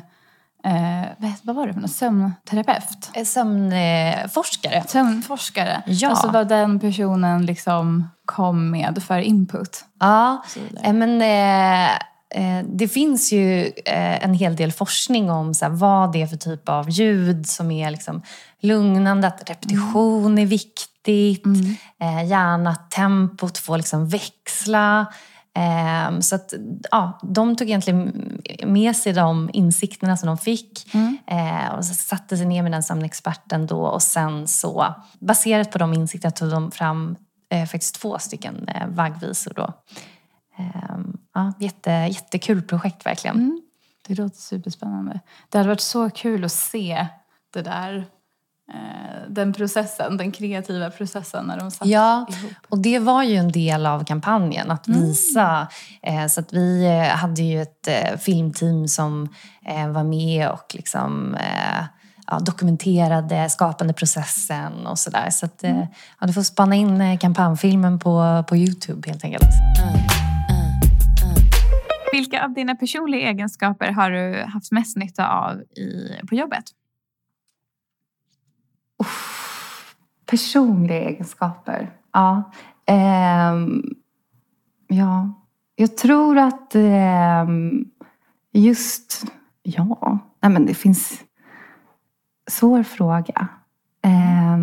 Eh, 0.63 1.05
vad- 1.43 1.55
var 1.55 1.67
det 1.67 1.73
för 1.73 1.81
något? 1.81 1.91
Sömnterapeut? 1.91 3.11
Eh, 3.13 3.23
Sömnforskare. 3.23 4.83
Sömnforskare. 4.87 5.83
Ja. 5.85 6.09
Alltså 6.09 6.27
vad 6.31 6.47
den 6.47 6.79
personen 6.79 7.45
liksom 7.45 8.09
kom 8.25 8.69
med 8.71 9.03
för 9.03 9.17
input. 9.19 9.85
Ja, 9.99 10.43
eh, 10.83 10.93
men 10.93 11.21
eh, 11.21 11.85
eh, 11.85 11.97
det 12.63 12.87
finns 12.87 13.31
ju 13.33 13.65
eh, 13.65 14.23
en 14.23 14.33
hel 14.33 14.55
del 14.55 14.71
forskning 14.71 15.29
om 15.29 15.53
så 15.53 15.69
vad 15.69 16.11
det 16.11 16.21
är 16.21 16.27
för 16.27 16.37
typ 16.37 16.69
av 16.69 16.89
ljud 16.89 17.47
som 17.47 17.71
är 17.71 17.91
liksom 17.91 18.21
lugnande, 18.59 19.27
att 19.27 19.49
repetition 19.49 20.37
är 20.37 20.45
viktigt, 20.45 21.45
eh, 22.01 22.27
gärna 22.27 22.69
att 22.69 22.91
tempot 22.91 23.57
får 23.57 23.77
liksom 23.77 24.07
växla. 24.07 25.05
Eh, 25.57 26.19
så 26.19 26.35
att, 26.35 26.53
ja, 26.91 27.19
de 27.23 27.55
tog 27.55 27.67
egentligen 27.67 28.31
med 28.65 28.95
sig 28.95 29.13
de 29.13 29.49
insikterna 29.53 30.17
som 30.17 30.27
de 30.27 30.37
fick 30.37 30.93
eh, 31.27 31.73
och 31.77 31.85
satte 31.85 32.37
sig 32.37 32.45
ner 32.45 32.63
med 32.63 32.71
den 32.71 32.83
sömnexperten 32.83 33.67
då 33.67 33.81
och 33.81 34.01
sen 34.01 34.47
så 34.47 34.95
baserat 35.19 35.71
på 35.71 35.77
de 35.77 35.93
insikterna 35.93 36.31
tog 36.31 36.49
de 36.49 36.71
fram 36.71 37.15
eh, 37.51 37.65
faktiskt 37.65 37.95
två 37.95 38.19
stycken 38.19 38.67
eh, 38.67 38.87
vaggvisor 38.87 39.53
då. 39.55 39.73
Ehm, 40.57 41.17
ja, 41.33 41.53
jätte, 41.59 41.91
jättekul 41.91 42.61
projekt 42.61 43.05
verkligen. 43.05 43.35
Mm. 43.35 43.61
Det 44.07 44.15
låter 44.15 44.37
superspännande. 44.37 45.19
Det 45.49 45.57
hade 45.57 45.67
varit 45.69 45.81
så 45.81 46.09
kul 46.09 46.43
att 46.45 46.51
se 46.51 47.07
det 47.53 47.61
där, 47.61 47.95
eh, 48.73 49.29
den 49.29 49.53
processen, 49.53 50.17
den 50.17 50.31
kreativa 50.31 50.89
processen 50.89 51.45
när 51.45 51.59
de 51.59 51.71
satt 51.71 51.87
Ja, 51.87 52.25
ihop. 52.29 52.51
och 52.69 52.77
det 52.79 52.99
var 52.99 53.23
ju 53.23 53.35
en 53.35 53.51
del 53.51 53.85
av 53.85 54.03
kampanjen, 54.05 54.71
att 54.71 54.87
visa. 54.87 55.67
Eh, 56.01 56.27
så 56.27 56.39
att 56.39 56.53
vi 56.53 56.85
eh, 56.85 57.15
hade 57.17 57.41
ju 57.41 57.61
ett 57.61 57.87
filmteam 58.21 58.87
som 58.87 59.29
var 59.93 60.03
med 60.03 60.49
och 60.49 60.75
liksom, 60.75 61.37
ja, 62.27 62.39
dokumenterade 62.39 63.49
skapandeprocessen 63.49 64.87
och 64.87 64.99
sådär. 64.99 65.29
Så 65.29 65.45
att, 65.45 65.63
eh, 65.63 65.83
ja, 66.19 66.27
du 66.27 66.33
får 66.33 66.43
spana 66.43 66.75
in 66.75 67.17
kampanjfilmen 67.17 67.99
på, 67.99 68.43
på 68.47 68.57
Youtube 68.57 69.09
helt 69.09 69.23
enkelt. 69.23 69.49
Vilka 72.25 72.45
av 72.45 72.53
dina 72.53 72.75
personliga 72.75 73.29
egenskaper 73.29 73.91
har 73.91 74.11
du 74.11 74.43
haft 74.43 74.71
mest 74.71 74.97
nytta 74.97 75.29
av 75.29 75.61
i, 75.61 76.19
på 76.29 76.35
jobbet? 76.35 76.63
Personliga 80.25 80.99
egenskaper. 80.99 81.91
Ja. 82.13 82.51
Eh, 82.85 83.55
ja. 84.87 85.33
Jag 85.75 85.97
tror 85.97 86.37
att 86.37 86.75
eh, 86.75 87.47
just... 88.51 89.23
Ja. 89.63 90.19
Nej, 90.41 90.51
men 90.51 90.65
det 90.65 90.73
finns... 90.73 91.23
Svår 92.47 92.83
fråga. 92.83 93.47
Eh, 94.01 94.57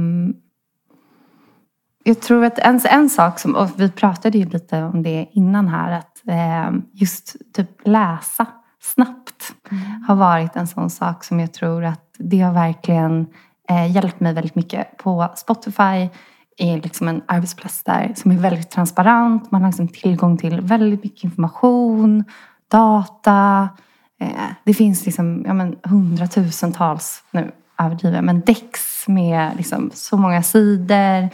jag 2.05 2.21
tror 2.21 2.45
att 2.45 2.59
en, 2.59 2.81
en 2.91 3.11
sak 3.11 3.39
som... 3.39 3.57
Och 3.57 3.69
vi 3.77 3.91
pratade 3.91 4.39
ju 4.39 4.45
lite 4.45 4.83
om 4.83 5.03
det 5.03 5.29
innan 5.33 5.69
här. 5.69 5.93
Att 5.93 6.23
ehm, 6.27 6.83
just 6.93 7.37
typ 7.53 7.71
läsa 7.85 8.47
snabbt 8.81 9.55
har 10.09 10.15
varit 10.15 10.57
en 10.57 10.67
sån 10.67 10.91
sak 10.91 11.25
som 11.25 11.41
jag 11.41 11.53
tror 11.53 11.85
att 11.85 12.15
det 12.19 12.41
har 12.41 12.53
verkligen 12.53 13.27
eh, 13.71 13.93
hjälpt 13.93 14.21
mig 14.21 14.35
väldigt 14.35 14.55
mycket. 14.55 14.97
På 14.97 15.29
Spotify 15.37 16.09
är 16.57 16.81
liksom 16.83 17.09
en 17.09 17.23
arbetsplats 17.27 17.83
där 17.83 18.13
som 18.17 18.31
är 18.31 18.37
väldigt 18.37 18.71
transparent. 18.71 19.51
Man 19.51 19.63
har 19.63 19.69
liksom 19.69 19.89
tillgång 19.89 20.39
till 20.39 20.61
väldigt 20.61 21.05
mycket 21.05 21.25
information, 21.25 22.25
data. 22.71 23.69
Eh, 24.21 24.29
det 24.65 24.75
finns 24.75 25.07
liksom 25.07 25.45
ja, 25.47 25.55
men, 25.55 25.77
hundratusentals, 25.83 27.25
nu 27.31 27.53
överdriver 27.79 28.23
men 28.23 28.41
dex 28.41 29.05
med 29.09 29.57
liksom, 29.57 29.91
så 29.95 30.17
många 30.17 30.43
sidor. 30.43 31.29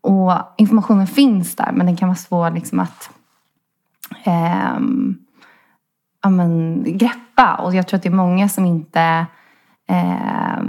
Och 0.00 0.32
informationen 0.58 1.06
finns 1.06 1.56
där 1.56 1.72
men 1.72 1.86
den 1.86 1.96
kan 1.96 2.08
vara 2.08 2.16
svår 2.16 2.50
liksom, 2.50 2.80
att 2.80 3.10
eh, 4.24 4.78
ja, 6.22 6.30
men, 6.30 6.82
greppa. 6.86 7.54
Och 7.54 7.74
jag 7.74 7.88
tror 7.88 7.96
att 7.96 8.02
det 8.02 8.08
är 8.08 8.14
många 8.14 8.48
som 8.48 8.66
inte... 8.66 9.26
Eh, 9.88 10.62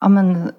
ja, 0.00 0.08
men, 0.08 0.50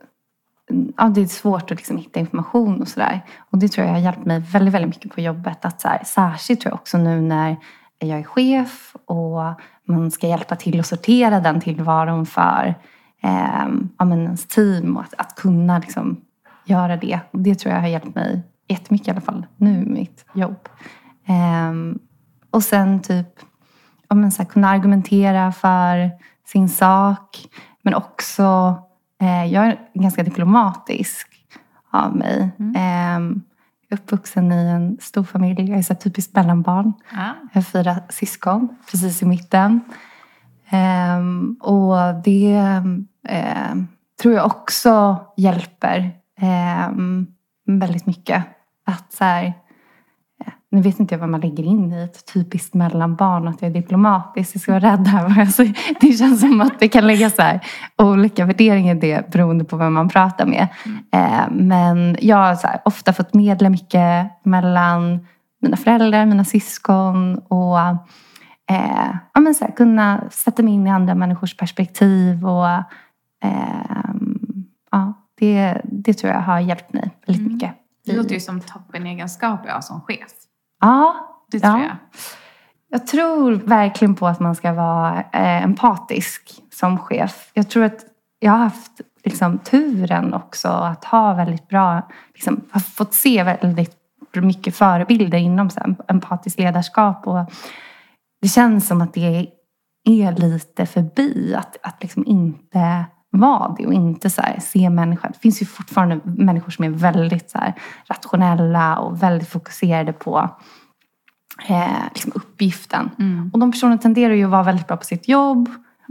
ja, 0.97 1.09
det 1.09 1.21
är 1.21 1.25
svårt 1.25 1.71
att 1.71 1.77
liksom 1.77 1.97
hitta 1.97 2.19
information 2.19 2.81
och 2.81 2.87
sådär. 2.87 3.21
Och 3.51 3.57
det 3.57 3.67
tror 3.67 3.87
jag 3.87 3.93
har 3.93 4.01
hjälpt 4.01 4.25
mig 4.25 4.39
väldigt, 4.39 4.73
väldigt 4.73 4.95
mycket 4.95 5.15
på 5.15 5.21
jobbet. 5.21 5.65
Att 5.65 5.81
så 5.81 5.87
här, 5.87 6.03
särskilt 6.03 6.61
tror 6.61 6.71
jag 6.71 6.79
också 6.79 6.97
nu 6.97 7.21
när 7.21 7.57
jag 7.99 8.19
är 8.19 8.23
chef 8.23 8.95
och 9.05 9.41
man 9.87 10.11
ska 10.11 10.27
hjälpa 10.27 10.55
till 10.55 10.79
att 10.79 10.87
sortera 10.87 11.39
den 11.39 11.61
tillvaron 11.61 12.25
för 12.25 12.75
eh, 13.23 13.67
ja, 13.97 14.05
men 14.05 14.23
ens 14.23 14.47
team 14.47 14.97
och 14.97 15.03
att, 15.03 15.13
att 15.17 15.35
kunna 15.35 15.79
liksom 15.79 16.21
göra 16.65 16.97
det. 16.97 17.19
Det 17.31 17.55
tror 17.55 17.73
jag 17.73 17.81
har 17.81 17.87
hjälpt 17.87 18.15
mig 18.15 18.41
jättemycket 18.67 19.07
i 19.07 19.11
alla 19.11 19.21
fall 19.21 19.45
nu 19.57 19.81
i 19.81 19.85
mitt 19.85 20.25
jobb. 20.33 20.69
Eh, 21.25 21.73
och 22.51 22.63
sen 22.63 23.01
typ 23.01 23.27
ja, 24.09 24.15
men 24.15 24.31
så 24.31 24.41
här, 24.43 24.49
kunna 24.49 24.69
argumentera 24.69 25.51
för 25.51 26.11
sin 26.45 26.69
sak. 26.69 27.47
Men 27.81 27.93
också, 27.93 28.77
eh, 29.21 29.45
jag 29.45 29.65
är 29.65 29.79
ganska 29.93 30.23
diplomatisk 30.23 31.27
av 31.91 32.15
mig. 32.15 32.49
Eh, 32.75 33.35
jag 33.87 33.99
är 33.99 34.01
uppvuxen 34.01 34.51
i 34.51 34.67
en 34.67 34.97
stor 35.01 35.23
familj. 35.23 35.69
Jag 35.69 35.79
är 35.79 35.83
så 35.83 35.93
här 35.93 35.99
typiskt 35.99 36.35
mellanbarn. 36.35 36.93
Ja. 37.11 37.33
Jag 37.51 37.61
har 37.61 37.61
fyra 37.61 37.95
syskon, 38.09 38.77
precis 38.91 39.21
i 39.21 39.25
mitten. 39.25 39.81
Ehm, 40.69 41.57
och 41.59 41.95
det 42.23 42.53
ehm, 43.27 43.87
tror 44.21 44.33
jag 44.33 44.45
också 44.45 45.17
hjälper 45.37 46.11
eh, 46.41 46.91
väldigt 47.65 48.05
mycket. 48.05 48.43
Att 48.85 49.13
så 49.13 49.23
här, 49.23 49.45
eh, 49.45 50.53
nu 50.71 50.81
vet 50.81 50.99
inte 50.99 51.13
jag 51.13 51.19
vad 51.19 51.29
man 51.29 51.41
lägger 51.41 51.63
in 51.63 51.93
i 51.93 52.03
ett 52.03 52.33
typiskt 52.33 52.73
mellanbarn, 52.73 53.47
att 53.47 53.61
jag 53.61 53.69
är 53.69 53.73
diplomatisk. 53.73 54.55
Jag 54.55 54.61
ska 54.61 54.71
vara 54.71 54.91
rädd 54.93 55.07
här 55.07 55.39
Alltså. 55.39 55.63
Det 56.01 56.11
känns 56.11 56.41
som 56.41 56.61
att 56.61 56.79
det 56.79 56.87
kan 56.87 57.07
lägga 57.07 57.29
så 57.29 57.41
här, 57.41 57.59
olika 57.97 58.45
värderingar 58.45 58.95
i 58.95 58.99
det 58.99 59.31
beroende 59.31 59.65
på 59.65 59.77
vem 59.77 59.93
man 59.93 60.09
pratar 60.09 60.45
med. 60.45 60.67
Eh, 61.13 61.51
men 61.51 62.17
jag 62.21 62.37
har 62.37 62.55
så 62.55 62.67
här, 62.67 62.81
ofta 62.85 63.13
fått 63.13 63.33
medla 63.33 63.69
mycket 63.69 64.31
mellan 64.43 65.27
mina 65.61 65.77
föräldrar, 65.77 66.25
mina 66.25 66.45
syskon 66.45 67.37
och 67.37 67.79
eh, 68.69 69.15
ja, 69.33 69.41
men 69.41 69.55
så 69.55 69.65
här, 69.65 69.71
kunna 69.71 70.23
sätta 70.31 70.63
mig 70.63 70.73
in 70.73 70.87
i 70.87 70.89
andra 70.89 71.15
människors 71.15 71.57
perspektiv. 71.57 72.45
Och, 72.45 72.67
eh, 73.43 74.13
ja, 74.91 75.13
det, 75.39 75.81
det 75.83 76.13
tror 76.13 76.33
jag 76.33 76.41
har 76.41 76.59
hjälpt 76.59 76.93
mig 76.93 77.09
väldigt 77.27 77.51
mycket. 77.51 77.71
Det 78.05 78.13
låter 78.15 78.33
ju 78.33 78.39
som 78.39 78.61
toppenegenskaper 78.61 79.69
jag 79.69 79.83
som 79.83 80.01
chef. 80.01 80.31
Ja, 80.81 81.15
Det 81.51 81.59
tror 81.59 81.73
Ja. 81.73 81.81
jag. 81.83 81.95
Jag 82.89 83.07
tror 83.07 83.51
verkligen 83.51 84.15
på 84.15 84.27
att 84.27 84.39
man 84.39 84.55
ska 84.55 84.73
vara 84.73 85.19
eh, 85.33 85.63
empatisk 85.63 86.61
som 86.71 86.97
chef. 86.97 87.51
Jag 87.53 87.69
tror 87.69 87.83
att 87.83 88.05
jag 88.39 88.51
har 88.51 88.59
haft 88.59 89.01
liksom, 89.23 89.57
turen 89.57 90.33
också 90.33 90.67
att 90.67 91.05
ha 91.05 91.33
väldigt 91.33 91.67
bra, 91.67 92.09
liksom, 92.33 92.61
har 92.71 92.79
fått 92.79 93.13
se 93.13 93.43
väldigt 93.43 93.97
mycket 94.33 94.75
förebilder 94.75 95.37
inom 95.37 95.69
så 95.69 95.95
empatiskt 96.07 96.59
ledarskap. 96.59 97.27
Och 97.27 97.51
det 98.41 98.47
känns 98.47 98.87
som 98.87 99.01
att 99.01 99.13
det 99.13 99.51
är 100.05 100.31
lite 100.31 100.85
förbi 100.85 101.55
att, 101.55 101.77
att 101.83 102.01
liksom 102.03 102.23
inte 102.27 103.05
vara 103.39 103.75
det 103.77 103.87
och 103.87 103.93
inte 103.93 104.29
så 104.29 104.41
här, 104.41 104.59
se 104.59 104.89
människan. 104.89 105.31
Det 105.33 105.39
finns 105.39 105.61
ju 105.61 105.65
fortfarande 105.65 106.19
människor 106.23 106.71
som 106.71 106.85
är 106.85 106.89
väldigt 106.89 107.49
så 107.49 107.57
här, 107.57 107.73
rationella 108.07 108.97
och 108.97 109.23
väldigt 109.23 109.49
fokuserade 109.49 110.13
på 110.13 110.49
eh, 111.67 112.03
liksom 112.13 112.31
uppgiften. 112.35 113.09
Mm. 113.19 113.49
Och 113.53 113.59
de 113.59 113.71
personerna 113.71 113.97
tenderar 113.97 114.33
ju 114.33 114.43
att 114.43 114.51
vara 114.51 114.63
väldigt 114.63 114.87
bra 114.87 114.97
på 114.97 115.03
sitt 115.03 115.27
jobb. 115.27 115.69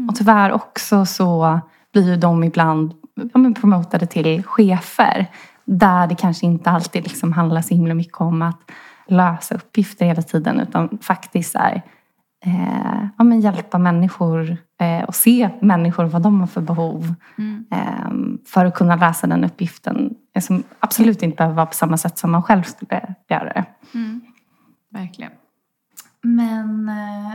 Och 0.08 0.16
tyvärr 0.16 0.52
också 0.52 1.06
så 1.06 1.60
blir 1.92 2.08
ju 2.08 2.16
de 2.16 2.44
ibland 2.44 2.92
ja, 3.14 3.38
men 3.38 3.54
promotade 3.54 4.06
till 4.06 4.42
chefer. 4.42 5.26
Där 5.64 6.06
det 6.06 6.14
kanske 6.14 6.46
inte 6.46 6.70
alltid 6.70 7.02
liksom 7.02 7.32
handlar 7.32 7.62
så 7.62 7.74
himla 7.74 7.94
mycket 7.94 8.20
om 8.20 8.42
att 8.42 8.60
lösa 9.06 9.54
uppgifter 9.54 10.06
hela 10.06 10.22
tiden 10.22 10.60
utan 10.60 10.98
faktiskt 11.02 11.56
här, 11.56 11.82
eh, 12.46 13.06
ja, 13.18 13.24
men 13.24 13.40
hjälpa 13.40 13.78
människor 13.78 14.56
eh, 14.80 15.04
och 15.04 15.14
se 15.14 15.50
människor 15.60 16.04
vad 16.04 16.22
de 16.22 16.40
har 16.40 16.46
för 16.46 16.60
behov. 16.60 17.14
Mm. 17.38 17.64
Eh, 17.70 18.38
för 18.46 18.64
att 18.64 18.74
kunna 18.74 18.96
lösa 18.96 19.26
den 19.26 19.44
uppgiften 19.44 20.14
eh, 20.34 20.42
som 20.42 20.62
absolut 20.80 21.22
inte 21.22 21.36
behöver 21.36 21.56
vara 21.56 21.66
på 21.66 21.74
samma 21.74 21.96
sätt 21.96 22.18
som 22.18 22.30
man 22.30 22.42
själv 22.42 22.62
skulle 22.62 23.14
göra 23.28 23.44
det. 23.44 23.64
Mm. 23.94 24.20
Verkligen. 24.90 25.32
Men 26.22 26.88
eh, 26.88 27.34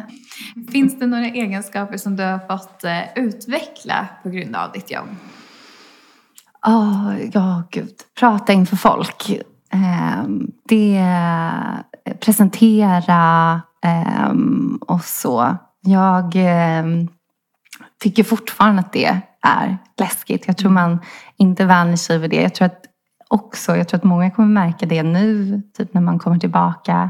finns 0.72 1.00
det 1.00 1.08
några 1.08 1.26
egenskaper 1.26 1.98
som 1.98 2.15
du 2.15 2.24
har 2.24 2.39
fått 2.39 2.84
eh, 2.84 3.00
utveckla 3.15 4.08
på 4.24 4.30
grund 4.30 4.56
av 4.56 4.72
ditt 4.72 4.91
jobb? 4.91 5.08
Oh, 6.67 7.13
ja, 7.34 7.63
gud. 7.72 7.95
Prata 8.19 8.54
inför 8.54 8.76
folk. 8.76 9.30
Eh, 9.74 10.24
det, 10.63 11.06
presentera 12.19 13.62
eh, 13.86 14.34
och 14.82 15.04
så. 15.04 15.56
Jag 15.82 16.36
eh, 16.36 16.86
tycker 18.04 18.24
fortfarande 18.24 18.80
att 18.80 18.94
det 18.94 19.22
är 19.42 19.78
läskigt. 19.98 20.48
Jag 20.48 20.58
tror 20.58 20.72
man 20.72 21.00
inte 21.38 21.65
vänjer 21.65 21.98
sig 21.98 22.18
vid 22.18 22.30
det. 22.30 22.42
Jag 22.42 22.56
tror 22.56 22.65
att 22.65 22.86
också, 23.28 23.78
jag 23.78 23.88
tror 23.88 23.98
att 23.98 24.04
många 24.04 24.32
kommer 24.32 24.50
märka 24.50 24.86
det 24.86 25.04
nu, 25.04 25.62
typ 25.78 25.94
när 25.94 26.02
man 26.02 26.20
kommer 26.20 26.39
tillbaka 26.39 27.10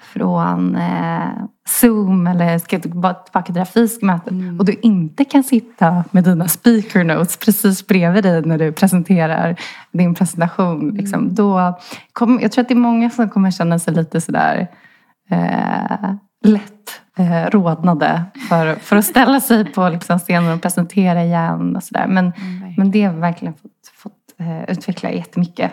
från 0.00 0.76
eh, 0.76 1.28
Zoom 1.68 2.26
eller 2.26 2.58
ska 2.58 2.78
tillbaka 2.78 3.42
till 3.42 3.54
det 3.54 3.60
här 3.60 3.64
fysiska 3.64 4.06
mötet 4.06 4.32
Mm. 4.32 4.58
och 4.58 4.64
du 4.64 4.72
inte 4.72 5.24
kan 5.24 5.44
sitta 5.44 6.04
med 6.10 6.24
dina 6.24 6.48
speaker 6.48 7.04
notes 7.04 7.36
precis 7.36 7.86
bredvid 7.86 8.24
dig 8.24 8.42
när 8.42 8.58
du 8.58 8.72
presenterar 8.72 9.56
din 9.92 10.14
presentation. 10.14 10.90
Liksom. 10.90 11.20
Mm. 11.20 11.34
Då 11.34 11.78
kom, 12.12 12.38
jag 12.42 12.52
tror 12.52 12.62
att 12.62 12.68
det 12.68 12.74
är 12.74 12.76
många 12.76 13.10
som 13.10 13.28
kommer 13.30 13.50
känna 13.50 13.78
sig 13.78 13.94
lite 13.94 14.20
sådär 14.20 14.68
eh, 15.30 16.14
lätt 16.44 17.00
eh, 17.16 17.50
rodnade 17.50 18.24
för, 18.48 18.74
för 18.74 18.96
att 18.96 19.04
ställa 19.04 19.40
sig 19.40 19.72
på 19.72 19.88
liksom, 19.88 20.18
scenen 20.18 20.54
och 20.54 20.62
presentera 20.62 21.24
igen. 21.24 21.76
Och 21.76 21.82
så 21.82 21.94
där. 21.94 22.06
Men, 22.06 22.32
men 22.76 22.90
det 22.90 23.02
har 23.02 23.14
verkligen 23.14 23.54
fått, 23.54 23.88
fått 23.94 24.12
eh, 24.38 24.70
utveckla 24.70 25.10
jättemycket. 25.10 25.72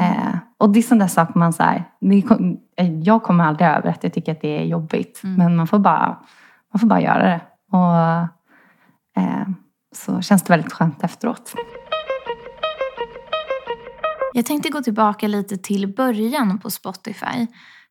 Eh, 0.00 0.36
och 0.58 0.70
det 0.70 0.78
är 0.78 0.82
sådana 0.82 1.04
där 1.04 1.08
saker 1.08 1.38
man 1.38 1.52
så 1.52 1.62
här, 1.62 1.84
det 2.00 2.22
kom, 2.22 2.58
eh, 2.76 2.98
jag 2.98 3.22
kommer 3.22 3.44
aldrig 3.44 3.68
över 3.68 3.90
att 3.90 4.04
jag 4.04 4.12
tycker 4.12 4.32
att 4.32 4.40
det 4.40 4.58
är 4.58 4.64
jobbigt. 4.64 5.20
Men 5.22 5.56
man 5.56 5.66
får, 5.66 5.78
bara, 5.78 6.18
man 6.72 6.80
får 6.80 6.86
bara 6.86 7.00
göra 7.00 7.22
det. 7.22 7.40
Och 7.76 8.20
eh, 9.22 9.48
så 9.96 10.20
känns 10.20 10.42
det 10.42 10.52
väldigt 10.52 10.72
skönt 10.72 11.04
efteråt. 11.04 11.54
Jag 14.32 14.46
tänkte 14.46 14.68
gå 14.68 14.82
tillbaka 14.82 15.26
lite 15.26 15.56
till 15.56 15.94
början 15.94 16.58
på 16.58 16.70
Spotify. 16.70 17.46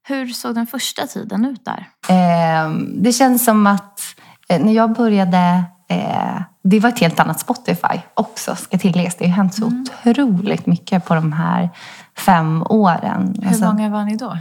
Hur 0.07 0.27
såg 0.27 0.55
den 0.55 0.67
första 0.67 1.07
tiden 1.07 1.45
ut 1.45 1.65
där? 1.65 1.87
Eh, 2.09 2.71
det 2.95 3.13
känns 3.13 3.45
som 3.45 3.67
att 3.67 4.01
eh, 4.49 4.61
när 4.65 4.73
jag 4.73 4.93
började, 4.93 5.63
eh, 5.87 6.41
det 6.63 6.79
var 6.79 6.89
ett 6.89 6.99
helt 6.99 7.19
annat 7.19 7.39
Spotify 7.39 7.99
också 8.13 8.55
ska 8.55 8.77
tilläggas. 8.77 9.15
Det 9.15 9.27
har 9.27 9.35
hänt 9.35 9.53
så 9.53 9.65
otroligt 9.65 10.65
mycket 10.65 11.05
på 11.05 11.15
de 11.15 11.33
här 11.33 11.69
fem 12.17 12.63
åren. 12.69 13.35
Hur 13.41 13.47
Alltså, 13.47 13.65
många 13.65 13.89
var 13.89 14.03
ni 14.03 14.15
då? 14.17 14.31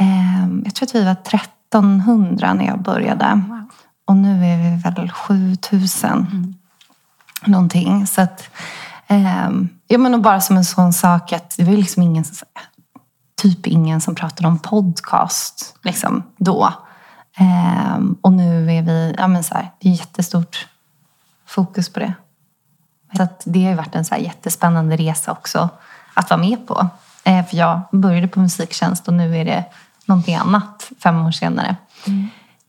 eh, 0.00 0.48
jag 0.64 0.74
tror 0.74 0.86
att 0.88 0.94
vi 0.94 1.04
var 1.04 1.12
1300 1.12 2.54
när 2.54 2.66
jag 2.66 2.82
började. 2.82 3.42
Wow. 3.48 3.64
Och 4.04 4.16
nu 4.16 4.44
är 4.44 4.56
vi 4.70 4.82
väl 4.82 5.10
7000 5.10 6.54
någonting. 7.46 8.06
Så 8.06 8.20
att, 8.20 8.50
ehm, 9.06 9.68
ja 9.88 9.98
men 9.98 10.22
bara 10.22 10.40
som 10.40 10.56
en 10.56 10.64
sån 10.64 10.92
sak 10.92 11.32
att 11.32 11.54
det 11.56 11.64
var 11.64 11.72
liksom 11.72 12.02
ingen, 12.02 12.24
som- 12.24 12.48
typ 13.42 13.66
ingen 13.66 14.00
som 14.00 14.14
pratade 14.14 14.48
om 14.48 14.58
podcast 14.58 15.74
liksom 15.82 16.22
då. 16.36 16.72
Ehm, 17.36 18.16
och 18.20 18.32
nu 18.32 18.72
är 18.72 18.82
vi, 18.82 19.14
ja 19.18 19.28
men 19.28 19.44
så 19.44 19.54
här, 19.54 19.70
det 19.78 19.88
är 19.88 19.92
jättestort 19.92 20.66
fokus 21.46 21.88
på 21.88 22.00
det. 22.00 22.14
Så 23.16 23.26
det 23.44 23.62
har 23.62 23.70
ju 23.70 23.76
varit 23.76 23.94
en 23.94 24.04
så 24.04 24.14
jättespännande 24.14 24.96
resa 24.96 25.32
också 25.32 25.68
att 26.14 26.30
vara 26.30 26.40
med 26.40 26.66
på. 26.66 26.88
Eh, 27.24 27.46
för 27.46 27.56
jag 27.56 27.80
började 27.92 28.28
på 28.28 28.40
musiktjänst 28.40 29.08
och 29.08 29.14
nu 29.14 29.36
är 29.36 29.44
det 29.44 29.64
någonting 30.06 30.34
annat 30.34 30.90
fem 31.02 31.26
år 31.26 31.30
senare. 31.30 31.76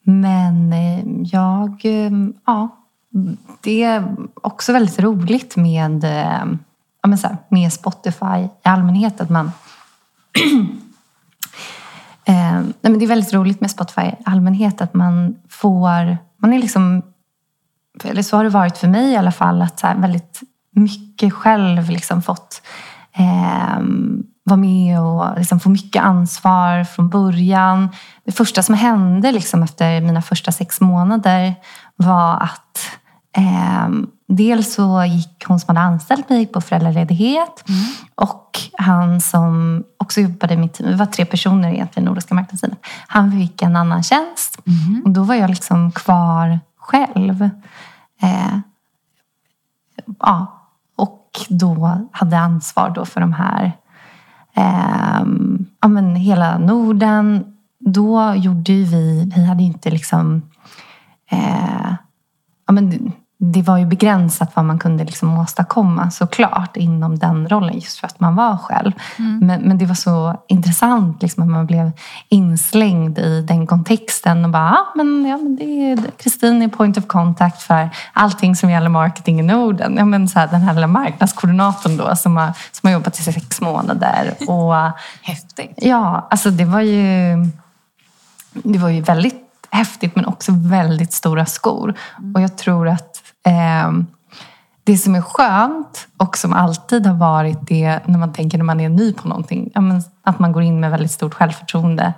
Men 0.04 0.74
eh, 0.74 1.04
jag, 1.24 1.82
eh, 1.86 2.12
ja, 2.46 2.70
det 3.62 3.84
är 3.84 4.16
också 4.36 4.74
väldigt 4.74 5.00
roligt 5.00 5.56
med, 5.56 6.04
eh, 6.04 6.46
ja, 7.02 7.08
men 7.08 7.18
så 7.18 7.28
här, 7.28 7.38
med 7.50 7.74
Spotify 7.74 8.38
i 8.38 8.50
allmänhet. 8.64 9.22
Att 9.22 9.30
man, 9.30 9.52
eh, 12.26 12.62
nej, 12.62 12.74
men 12.82 13.00
det 13.00 13.06
är 13.06 13.08
väldigt 13.08 13.34
roligt 13.34 13.62
med 13.62 13.72
Spotify 13.72 14.02
i 14.02 14.15
allmänhet 14.26 14.82
att 14.82 14.93
man 14.93 15.36
får, 15.50 16.17
man 16.38 16.54
är 16.54 16.60
liksom, 16.60 17.02
eller 18.04 18.22
så 18.22 18.38
har 18.38 18.43
det 18.43 18.50
varit 18.50 18.78
för 18.78 18.88
mig 18.88 19.12
i 19.12 19.17
alla 19.17 19.32
fall, 19.32 19.62
att 19.62 19.80
så 19.80 19.88
här, 19.88 19.96
väldigt 19.96 20.41
mycket 20.72 21.34
själv 21.34 21.89
liksom 21.89 22.22
fått 22.22 22.62
eh, 23.17 23.80
vara 24.43 24.58
med 24.58 25.02
och 25.02 25.38
liksom 25.38 25.60
få 25.60 25.69
mycket 25.69 26.04
ansvar 26.04 26.84
från 26.84 27.10
början. 27.10 27.89
Det 28.26 28.32
första 28.32 28.63
som 28.63 28.76
hände 28.76 29.32
liksom 29.32 29.63
efter 29.63 30.02
mina 30.02 30.22
första 30.22 30.52
sex 30.52 30.82
månader 30.82 31.56
var 31.96 32.36
att 32.36 32.78
eh, 33.38 33.89
dels 34.36 34.74
så 34.74 35.04
gick 35.04 35.43
hon 35.48 35.60
som 35.60 35.76
hade 35.76 35.88
anställt 35.88 36.30
mig 36.30 36.46
på 36.46 36.62
föräldraledighet 36.62 37.63
och 38.15 38.60
han 38.78 39.22
som 39.22 39.84
också 39.98 40.22
jobbade 40.22 40.54
i 40.54 40.58
mitt 40.58 40.74
team, 40.74 40.89
vi 40.89 40.96
var 40.96 41.06
tre 41.06 41.26
personer 41.26 41.74
egentligen 41.74 42.08
i 42.08 42.10
Nordiska 42.10 42.36
marknadsteamet, 42.36 42.80
han 43.08 43.32
fick 43.32 43.62
en 43.62 43.76
annan 43.76 44.04
tjänst. 44.04 44.62
Och 45.06 45.10
då 45.10 45.24
var 45.24 45.36
jag 45.36 45.50
liksom 45.50 45.91
kvar 45.91 46.60
själv. 46.78 47.50
Eh, 48.22 48.58
ja, 50.19 50.62
och 50.96 51.30
då 51.50 52.08
hade 52.12 52.39
ansvar 52.39 52.89
då 52.89 53.06
för 53.06 53.22
de 53.22 53.34
här, 53.34 53.72
eh, 54.54 55.26
ja 55.82 55.88
men 55.88 56.15
hela 56.15 56.58
Norden. 56.58 57.46
Då 57.80 58.34
gjorde 58.36 58.74
vi, 58.74 59.32
vi 59.36 59.46
hade 59.46 59.63
inte 59.63 59.89
liksom, 59.89 60.41
eh, 61.32 61.96
ja 62.67 62.74
men 62.74 63.13
det- 63.52 63.62
var 63.62 63.78
ju 63.78 63.86
begränsat 63.86 64.56
vad 64.56 64.66
man 64.66 64.80
kunde 64.80 65.04
liksom 65.04 65.38
åstadkomma 65.38 66.12
såklart 66.12 66.78
inom 66.78 67.20
den 67.20 67.50
rollen 67.50 67.76
just 67.76 68.00
för 68.00 68.08
att 68.08 68.20
man 68.20 68.36
var 68.36 68.58
själv. 68.58 68.92
Men, 69.18 69.62
men 69.62 69.78
det 69.78 69.86
var 69.86 69.96
så 69.96 70.42
intressant 70.48 71.22
liksom, 71.22 71.44
att 71.44 71.50
man 71.50 71.66
blev 71.66 71.92
inslängd 72.30 73.20
i 73.20 73.42
den 73.42 73.68
kontexten 73.68 74.46
och 74.46 74.52
bara, 74.52 74.70
ah, 74.72 74.86
men, 74.96 75.26
ja, 75.26 75.38
men 75.38 75.56
det 75.56 75.64
är 75.64 75.98
Kristin 76.18 76.62
är 76.62 76.68
point 76.68 76.98
of 76.98 77.08
contact 77.08 77.62
för 77.62 77.90
allting 78.14 78.56
som 78.56 78.70
gäller 78.70 78.90
marketing 78.90 79.40
i 79.40 79.44
Norden. 79.44 79.96
Ja, 79.98 80.06
men 80.06 80.28
så 80.28 80.40
här, 80.40 80.48
den 80.48 80.62
här 80.62 80.74
lilla 80.74 80.88
marknadskoordinatorn 80.88 81.98
då 81.98 82.16
som 82.16 82.38
har, 82.38 82.54
som 82.72 82.88
har 82.88 82.94
jobbat 82.94 83.20
i 83.20 83.24
sex 83.24 83.62
månader. 83.62 84.34
Och, 84.48 84.74
Häftigt. 85.22 85.74
Ja, 85.78 86.28
alltså 86.32 86.50
det 86.50 86.66
var 86.66 86.82
ju, 86.82 87.36
det 88.54 88.80
var 88.80 88.90
ju 88.90 89.02
väldigt 89.02 89.40
häftigt 89.70 90.16
men 90.16 90.26
också 90.26 90.52
väldigt 90.56 91.14
stora 91.14 91.46
skor. 91.46 91.94
Och 92.36 92.42
jag 92.42 92.58
tror 92.58 92.88
att 92.88 93.12
det 94.84 94.98
som 94.98 95.16
är 95.16 95.22
skönt 95.22 96.08
och 96.18 96.38
som 96.38 96.54
alltid 96.54 97.06
har 97.06 97.16
varit 97.16 97.68
det 97.68 98.00
när 98.06 98.20
man 98.20 98.34
tänker 98.34 98.58
när 98.58 98.66
man 98.66 98.80
är 98.80 98.90
ny 98.90 99.14
på 99.14 99.28
någonting, 99.28 99.72
att 100.24 100.40
man 100.40 100.52
går 100.52 100.64
in 100.64 100.80
med 100.80 100.92
väldigt 100.92 101.12
stort 101.12 101.34
självförtroende. 101.34 102.14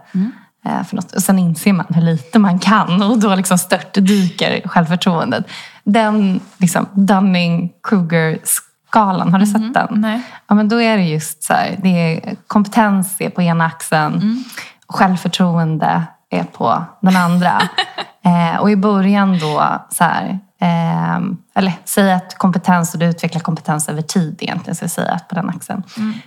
eh, 0.66 0.84
För 0.84 0.96
något. 0.96 1.12
Och 1.12 1.22
sen 1.22 1.40
inser 1.40 1.74
man 1.74 1.86
hur 1.90 2.02
lite 2.02 2.40
man 2.40 2.60
kan 2.60 3.02
och 3.12 3.20
då 3.20 3.36
liksom 3.36 3.58
störtdyker 3.58 4.68
självförtroendet. 4.68 5.46
Den 5.84 6.40
liksom, 6.58 6.86
Dunning-Kruger-skalan, 6.94 9.32
har 9.32 9.40
du 9.40 9.46
sett 9.46 9.74
den? 9.74 9.88
Nej. 9.92 10.22
Ja, 10.48 10.56
men 10.56 10.70
då 10.70 10.82
är 10.82 10.98
det 10.98 11.04
just 11.04 11.44
så 11.44 11.54
här, 11.54 11.80
det 11.84 11.90
är 11.90 12.36
kompetens 12.48 13.22
är 13.22 13.30
på 13.30 13.42
ena 13.42 13.66
axeln 13.66 14.44
och 14.88 14.96
självförtroende 14.96 16.04
är 16.30 16.44
på 16.44 16.84
den 17.02 17.16
andra. 17.16 17.62
eh, 18.26 18.56
och 18.60 18.72
i 18.72 18.76
början 18.76 19.40
då, 19.40 19.64
så 19.90 20.04
här, 20.04 20.40
eh, 20.60 21.16
eller 21.54 21.74
säg 21.86 22.14
att 22.14 22.38
kompetens 22.38 22.94
och 22.94 23.00
du 23.00 23.06
utvecklar 23.06 23.42
kompetens 23.42 23.90
över 23.90 24.02
tid 24.02 24.36
egentligen, 24.40 24.76
så 24.76 24.84
jag 24.84 24.92
säga 24.92 25.20
på 25.30 25.36
den 25.36 25.50
axeln. 25.50 25.84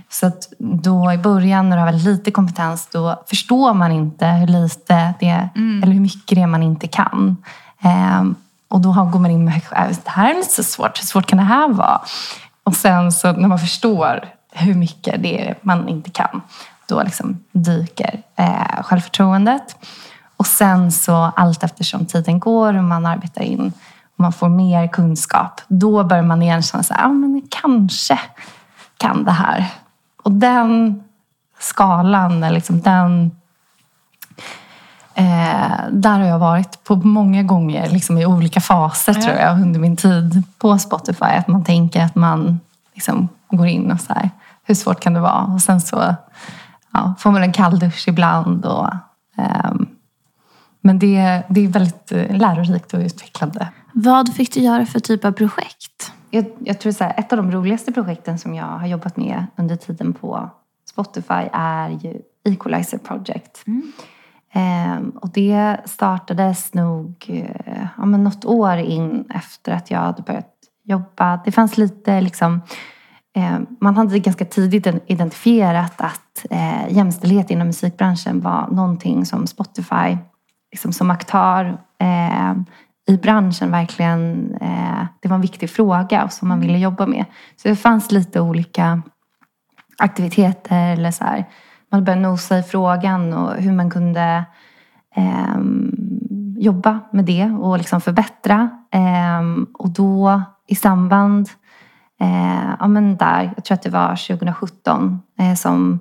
Så 0.08 0.26
att 0.26 0.48
då 0.58 1.12
i 1.12 1.18
början 1.18 1.68
när 1.68 1.76
du 1.76 1.80
har 1.80 1.86
väldigt 1.86 2.04
lite 2.06 2.30
kompetens, 2.30 2.88
då 2.92 3.22
förstår 3.26 3.74
man 3.74 3.92
inte 3.92 4.26
hur 4.26 4.46
lite 4.46 5.14
det 5.20 5.28
är, 5.28 5.48
eller 5.82 5.92
hur 5.92 6.00
mycket 6.00 6.36
det 6.36 6.42
är 6.42 6.46
man 6.46 6.62
inte 6.62 6.86
kan. 6.86 7.36
Eh, 7.82 8.24
och 8.68 8.80
då 8.80 8.92
går 8.92 9.18
man 9.18 9.30
in 9.30 9.44
med, 9.44 9.54
"Äh, 9.72 9.88
det 9.88 10.10
här 10.10 10.30
är 10.30 10.34
lite 10.34 10.54
så 10.54 10.62
svårt, 10.62 11.00
hur 11.00 11.06
svårt 11.06 11.26
kan 11.26 11.38
det 11.38 11.44
här 11.44 11.68
vara? 11.68 12.00
Och 12.62 12.74
sen 12.76 13.12
så 13.12 13.32
när 13.32 13.48
man 13.48 13.58
förstår 13.58 14.24
hur 14.52 14.74
mycket 14.74 15.22
det 15.22 15.48
är 15.48 15.54
man 15.62 15.88
inte 15.88 16.10
kan, 16.10 16.40
då 16.88 17.02
liksom 17.02 17.44
dyker 17.52 18.22
eh, 18.36 18.82
självförtroendet. 18.82 19.76
Och 20.36 20.46
sen 20.46 20.92
så 20.92 21.32
allt 21.36 21.62
eftersom 21.64 22.06
tiden 22.06 22.40
går 22.40 22.74
och 22.74 22.84
man 22.84 23.06
arbetar 23.06 23.42
in 23.42 23.72
och 24.18 24.22
man 24.22 24.32
får 24.32 24.48
mer 24.48 24.88
kunskap, 24.88 25.60
då 25.68 26.04
börjar 26.04 26.22
man 26.22 26.42
igen 26.42 26.62
känna 26.62 26.82
så 26.82 26.94
här, 26.94 27.04
ah, 27.04 27.08
men 27.08 27.42
kanske 27.48 28.18
kan 28.96 29.24
det 29.24 29.30
här. 29.30 29.66
Och 30.22 30.32
den 30.32 31.02
skalan, 31.58 32.42
eller 32.42 32.54
liksom 32.54 32.80
den 32.80 33.30
Eh, 35.14 35.78
där 35.90 36.18
har 36.18 36.26
jag 36.26 36.38
varit 36.38 36.84
på 36.84 36.96
många 36.96 37.42
gånger 37.42 37.90
liksom 37.90 38.18
i 38.18 38.26
olika 38.26 38.60
faser 38.60 39.14
Ja. 39.14 39.22
tror 39.22 39.36
jag 39.36 39.60
under 39.62 39.80
min 39.80 39.96
tid 39.96 40.42
på 40.58 40.78
Spotify. 40.78 41.24
Att 41.24 41.48
man 41.48 41.64
tänker 41.64 42.04
att 42.04 42.14
man 42.14 42.60
liksom 42.94 43.28
går 43.50 43.66
in 43.66 43.92
och 43.92 44.00
så 44.00 44.12
här, 44.12 44.30
hur 44.64 44.74
svårt 44.74 45.00
kan 45.00 45.14
det 45.14 45.20
vara? 45.20 45.42
Och 45.42 45.62
sen 45.62 45.80
så 45.80 46.14
ja, 46.92 47.14
får 47.18 47.30
man 47.30 47.42
en 47.42 47.52
kalldusch 47.52 48.08
ibland. 48.08 48.64
Och, 48.64 48.88
ehm, 49.36 49.86
men 50.80 50.98
det, 50.98 51.42
det 51.48 51.64
är 51.64 51.68
väldigt 51.68 52.12
eh, 52.12 52.36
lärorikt 52.36 52.94
och 52.94 53.00
utvecklande. 53.00 53.68
Vad 53.92 54.34
fick 54.34 54.54
du 54.54 54.60
göra 54.60 54.86
för 54.86 55.00
typ 55.00 55.24
av 55.24 55.32
projekt? 55.32 56.12
Jag, 56.30 56.44
jag 56.58 56.80
tror 56.80 56.92
så 56.92 57.04
här, 57.04 57.14
ett 57.16 57.32
av 57.32 57.36
de 57.36 57.52
roligaste 57.52 57.92
projekten 57.92 58.38
som 58.38 58.54
jag 58.54 58.64
har 58.64 58.86
jobbat 58.86 59.16
med 59.16 59.46
under 59.56 59.76
tiden 59.76 60.12
på 60.12 60.50
Spotify 60.90 61.48
är 61.52 61.90
ju 61.90 62.22
Equalizer 62.44 62.98
Project. 62.98 63.64
Ehm, 64.52 65.10
och 65.10 65.28
det 65.28 65.76
startades 65.84 66.74
nog 66.74 67.24
eh, 67.28 67.86
ja, 67.96 68.04
men 68.04 68.24
något 68.24 68.44
år 68.44 68.76
in 68.76 69.24
efter 69.34 69.72
att 69.72 69.90
jag 69.90 69.98
hade 69.98 70.22
börjat 70.22 70.54
jobba. 70.84 71.40
Det 71.44 71.52
fanns 71.52 71.78
lite 71.78 72.20
liksom 72.20 72.60
eh, 73.36 73.58
man 73.80 73.96
hade 73.96 74.18
ganska 74.18 74.44
tidigt 74.44 74.86
identifierat 75.06 76.00
att 76.00 76.46
eh, 76.50 76.92
jämställdhet 76.92 77.50
inom 77.50 77.66
musikbranschen 77.66 78.40
var 78.40 78.68
någonting 78.68 79.26
som 79.26 79.46
Spotify 79.46 80.16
liksom 80.72 80.92
som 80.92 81.10
aktör 81.10 81.78
eh, 82.00 82.54
i 83.08 83.16
branschen 83.16 83.70
verkligen, 83.70 84.54
eh, 84.60 85.06
det 85.20 85.28
var 85.28 85.34
en 85.34 85.40
viktig 85.40 85.70
fråga 85.70 86.24
och 86.24 86.32
som 86.32 86.48
man 86.48 86.60
ville 86.60 86.78
jobba 86.78 87.06
med. 87.06 87.24
Så 87.56 87.68
det 87.68 87.76
fanns 87.76 88.12
lite 88.12 88.40
olika 88.40 89.02
aktiviteter 89.98 90.92
eller 90.92 91.10
så 91.10 91.24
här. 91.24 91.44
Man 91.90 92.04
började 92.04 92.22
nosa 92.22 92.58
i 92.58 92.62
frågan 92.62 93.32
och 93.32 93.54
hur 93.54 93.72
man 93.72 93.90
kunde 93.90 94.44
ehm, 95.14 95.94
jobba 96.58 97.00
med 97.12 97.24
det 97.24 97.44
och 97.44 97.78
liksom 97.78 98.00
förbättra. 98.00 98.70
Ehm, 98.90 99.66
och 99.74 99.90
då 99.90 100.42
i 100.66 100.74
samband, 100.74 101.48
eh, 102.20 102.70
ja 102.78 102.88
men 102.88 103.16
där, 103.16 103.52
jag 103.56 103.64
tror 103.64 103.74
att 103.74 103.82
det 103.82 103.90
var 103.90 104.08
2017 104.08 105.22
eh, 105.38 105.54
som 105.54 106.00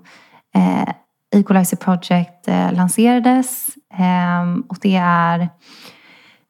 eh, 0.56 0.90
Equalizer 1.36 1.78
Project 1.78 2.48
eh, 2.48 2.74
lanserades. 2.74 3.68
Ehm, 3.94 4.62
och 4.62 4.78
det 4.82 4.96
är 4.96 5.50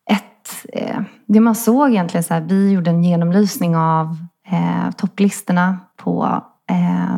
ett, 0.10 0.66
eh, 0.74 1.02
det 1.26 1.40
man 1.40 1.56
såg 1.56 1.90
egentligen 1.90 2.24
så 2.24 2.34
här, 2.34 2.42
vi 2.42 2.72
gjorde 2.72 2.90
en 2.90 3.04
genomlysning 3.04 3.76
av 3.76 4.18
eh, 4.48 4.92
topplistorna 4.92 5.80
på 5.96 6.44
eh, 6.70 7.18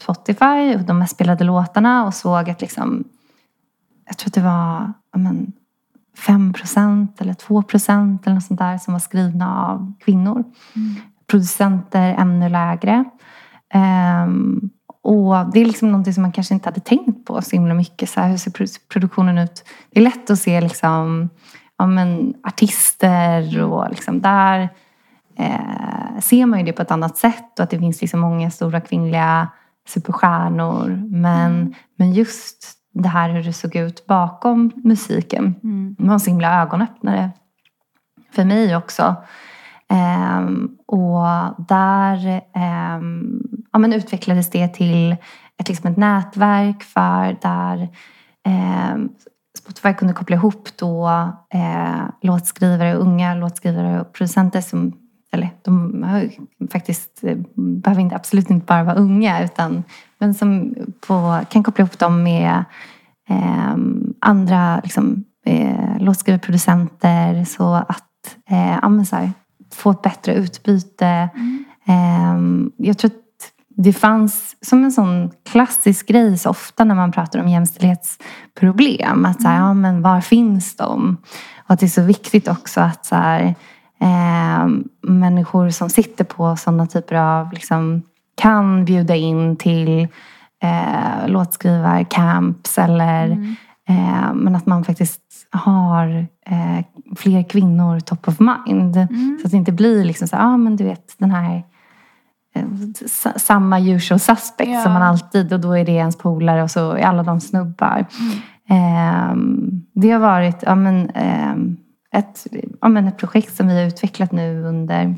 Spotify 0.00 0.74
och 0.74 0.80
de 0.80 0.98
mest 0.98 1.14
spelade 1.14 1.44
låtarna 1.44 2.06
och 2.06 2.14
såg 2.14 2.50
att 2.50 2.60
liksom, 2.60 3.04
jag 4.06 4.18
tror 4.18 4.28
att 4.28 4.34
det 4.34 4.40
var 4.40 4.92
men, 5.16 5.52
5 6.18 6.54
eller 7.18 7.32
2% 7.32 8.18
eller 8.24 8.34
något 8.34 8.44
sånt 8.44 8.60
där 8.60 8.78
som 8.78 8.92
var 8.92 9.00
skrivna 9.00 9.66
av 9.66 9.92
kvinnor. 10.00 10.44
Producenter 11.26 12.14
ännu 12.14 12.48
lägre. 12.48 13.04
Ehm, 13.74 14.70
och 15.08 15.50
det 15.52 15.60
är 15.60 15.64
liksom 15.64 15.88
någonting 15.88 16.14
som 16.14 16.22
man 16.22 16.32
kanske 16.32 16.54
inte 16.54 16.68
hade 16.68 16.80
tänkt 16.80 17.26
på 17.26 17.42
så 17.42 17.50
himla 17.50 17.74
mycket. 17.74 18.10
Så 18.10 18.20
här, 18.20 18.28
hur 18.28 18.36
ser 18.36 18.50
produ- 18.50 18.80
produktionen 18.88 19.38
ut? 19.38 19.64
Det 19.90 20.00
är 20.00 20.04
lätt 20.04 20.30
att 20.30 20.38
se 20.38 20.60
liksom, 20.60 21.28
ja, 21.78 21.86
men, 21.86 22.34
artister 22.42 23.62
och 23.62 23.90
liksom 23.90 24.20
där 24.20 24.68
eh, 25.38 26.20
ser 26.20 26.46
man 26.46 26.58
ju 26.58 26.64
det 26.64 26.72
på 26.72 26.82
ett 26.82 26.90
annat 26.90 27.16
sätt 27.16 27.58
och 27.58 27.62
att 27.62 27.70
det 27.70 27.78
finns 27.78 28.00
liksom 28.00 28.20
många 28.20 28.50
stora 28.50 28.80
kvinnliga 28.80 29.48
superstjärnor. 29.88 31.02
Men, 31.10 31.74
men 31.96 32.12
just 32.12 32.72
det 32.94 33.08
här 33.08 33.30
hur 33.30 33.42
det 33.42 33.52
såg 33.52 33.76
ut 33.76 34.06
bakom 34.06 34.72
musiken 34.76 35.54
det 35.98 36.04
var 36.04 36.14
en 36.14 36.20
så 36.20 36.30
himla 36.30 36.62
ögonöppnare 36.62 37.30
för 38.32 38.44
mig 38.44 38.76
också. 38.76 39.16
Ehm, 39.88 40.76
och 40.86 41.26
där 41.68 42.40
ehm, 42.54 43.42
ja, 43.78 43.80
men 43.80 43.92
utvecklades 43.92 44.50
det 44.50 44.68
till 44.68 45.16
ett, 45.58 45.68
liksom 45.68 45.90
ett 45.90 45.96
nätverk 45.96 46.82
för 46.82 47.36
där 47.42 47.88
ehm, 48.46 49.08
Spotify 49.58 49.94
kunde 49.94 50.14
koppla 50.14 50.36
ihop 50.36 50.68
då 50.76 51.08
eh, 51.54 52.04
låtskrivare, 52.22 52.94
unga 52.94 53.34
låtskrivare 53.34 54.00
och 54.00 54.12
producenter 54.12 54.60
som 54.60 54.92
eller 55.32 55.50
de 55.62 56.02
har 56.02 56.30
faktiskt 56.72 57.24
eh, 57.24 57.36
behöver 57.56 58.02
inte, 58.02 58.16
absolut 58.16 58.50
inte 58.50 58.66
bara 58.66 58.84
vara 58.84 58.96
unga 58.96 59.44
utan 59.44 59.84
men 60.18 60.34
som 60.34 60.74
på, 61.06 61.40
kan 61.50 61.62
koppla 61.62 61.82
ihop 61.82 61.98
dem 61.98 62.22
med 62.22 62.64
eh, 63.28 63.76
andra 64.20 64.80
liksom, 64.84 65.24
eh, 65.46 65.98
låtskrivarproducenter 65.98 67.44
så 67.44 67.74
att 67.74 68.36
eh, 68.50 68.78
ja, 68.82 69.04
här, 69.12 69.32
få 69.72 69.90
ett 69.90 70.02
bättre 70.02 70.34
utbyte. 70.34 71.28
Eh, 71.86 72.38
jag 72.76 72.98
tror 72.98 73.10
att 73.10 73.27
det 73.82 73.92
fanns 73.92 74.56
som 74.60 74.84
en 74.84 74.92
sån 74.92 75.30
klassisk 75.50 76.08
grej 76.08 76.38
så 76.38 76.50
ofta 76.50 76.84
när 76.84 76.94
man 76.94 77.12
pratar 77.12 77.40
om 77.40 77.48
jämställdhetsproblem. 77.48 79.24
Att 79.24 79.42
så 79.42 79.48
här, 79.48 79.56
ja, 79.56 79.74
men 79.74 80.02
var 80.02 80.20
finns 80.20 80.76
de? 80.76 81.16
Och 81.64 81.70
att 81.70 81.80
det 81.80 81.86
är 81.86 81.90
så 81.90 82.02
viktigt 82.02 82.48
också 82.48 82.80
att 82.80 83.06
så 83.06 83.14
här, 83.14 83.54
eh, 84.00 84.68
människor 85.02 85.70
som 85.70 85.90
sitter 85.90 86.24
på 86.24 86.56
sådana 86.56 86.86
typer 86.86 87.14
av 87.14 87.52
liksom, 87.52 88.02
kan 88.34 88.84
bjuda 88.84 89.16
in 89.16 89.56
till 89.56 90.08
eh, 90.62 91.28
låtskrivarcamps 91.28 92.78
eller 92.78 93.30
eh, 93.88 94.34
men 94.34 94.56
att 94.56 94.66
man 94.66 94.84
faktiskt 94.84 95.22
har 95.50 96.26
eh, 96.46 96.84
fler 97.16 97.48
kvinnor 97.48 98.00
top 98.00 98.28
of 98.28 98.40
mind. 98.40 98.94
Så 99.40 99.46
att 99.46 99.50
det 99.50 99.56
inte 99.56 99.72
blir 99.72 100.04
liksom 100.04 100.28
så 100.28 100.36
ja 100.36 100.42
ah, 100.42 100.56
men 100.56 100.76
du 100.76 100.84
vet 100.84 101.14
den 101.18 101.30
här 101.30 101.62
samma 103.36 103.80
usual 103.80 104.20
suspect 104.20 104.70
Ja. 104.70 104.82
som 104.82 104.92
man 104.92 105.02
alltid 105.02 105.52
och 105.52 105.60
då 105.60 105.72
är 105.72 105.84
det 105.84 105.92
ens 105.92 106.18
polare 106.18 106.62
och 106.62 106.70
så 106.70 106.92
är 106.92 107.02
alla 107.02 107.22
de 107.22 107.40
snubbar. 107.40 108.06
Ehm, 108.68 109.70
det 109.94 110.10
har 110.10 110.20
varit 110.20 110.62
ja, 110.62 110.74
men, 110.74 111.10
ehm, 111.10 111.76
ett, 112.12 112.46
ja, 112.80 112.88
men 112.88 113.08
ett 113.08 113.18
projekt 113.18 113.56
som 113.56 113.68
vi 113.68 113.80
har 113.80 113.86
utvecklat 113.86 114.32
nu 114.32 114.62
under 114.64 115.16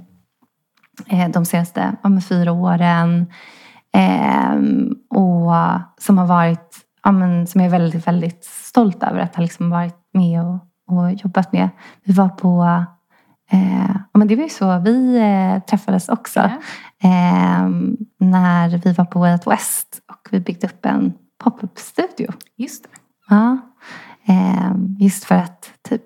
eh, 1.07 1.29
de 1.29 1.45
senaste 1.45 1.97
ja, 2.03 2.09
men 2.09 2.23
fyra 2.23 2.53
åren. 2.53 3.27
Ehm, 3.93 4.95
och 5.11 5.53
som 5.99 6.19
har 6.19 6.27
varit, 6.27 6.77
ja, 7.03 7.11
men, 7.13 7.47
som 7.47 7.61
jag 7.61 7.67
är 7.67 7.79
väldigt, 7.79 8.07
väldigt 8.07 8.45
stolt 8.45 9.03
över 9.03 9.21
att 9.21 9.37
ha 9.37 9.43
liksom 9.43 9.71
varit 9.71 9.97
med 10.13 10.43
och, 10.45 10.59
och 10.97 11.13
jobbat 11.13 11.53
med. 11.53 11.69
Vi 12.05 12.13
var 12.13 12.29
på, 12.29 12.85
eh, 13.51 13.97
men 14.15 14.29
det 14.29 14.37
var 14.37 14.43
ju 14.43 14.49
så 14.49 14.79
vi 14.79 15.17
eh, 15.17 15.63
träffades 15.63 16.09
också. 16.09 16.41
Ja. 16.41 16.61
Ehm, 17.03 17.97
när 18.19 18.69
vi 18.69 18.93
var 18.93 19.05
på 19.05 19.19
Way 19.19 19.33
Out 19.33 19.47
West 19.47 20.01
och 20.09 20.29
vi 20.31 20.41
byggde 20.41 20.67
upp 20.67 20.87
en 20.87 21.13
pop-up-studio. 21.45 22.33
Just 22.57 22.83
det. 22.83 22.89
Ja. 23.29 23.59
Ehm, 24.27 24.97
just 25.01 25.25
för 25.25 25.35
att 25.35 25.71
typ 25.89 26.05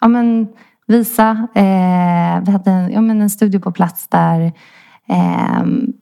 ja, 0.00 0.08
men, 0.08 0.48
visa. 0.86 1.48
Eh, 1.54 2.44
vi 2.44 2.52
hade 2.52 2.70
en, 2.70 2.92
ja, 2.92 3.00
men 3.00 3.22
en 3.22 3.30
studio 3.30 3.60
på 3.60 3.72
plats 3.72 4.08
där 4.08 4.52
ehm, 5.08 5.92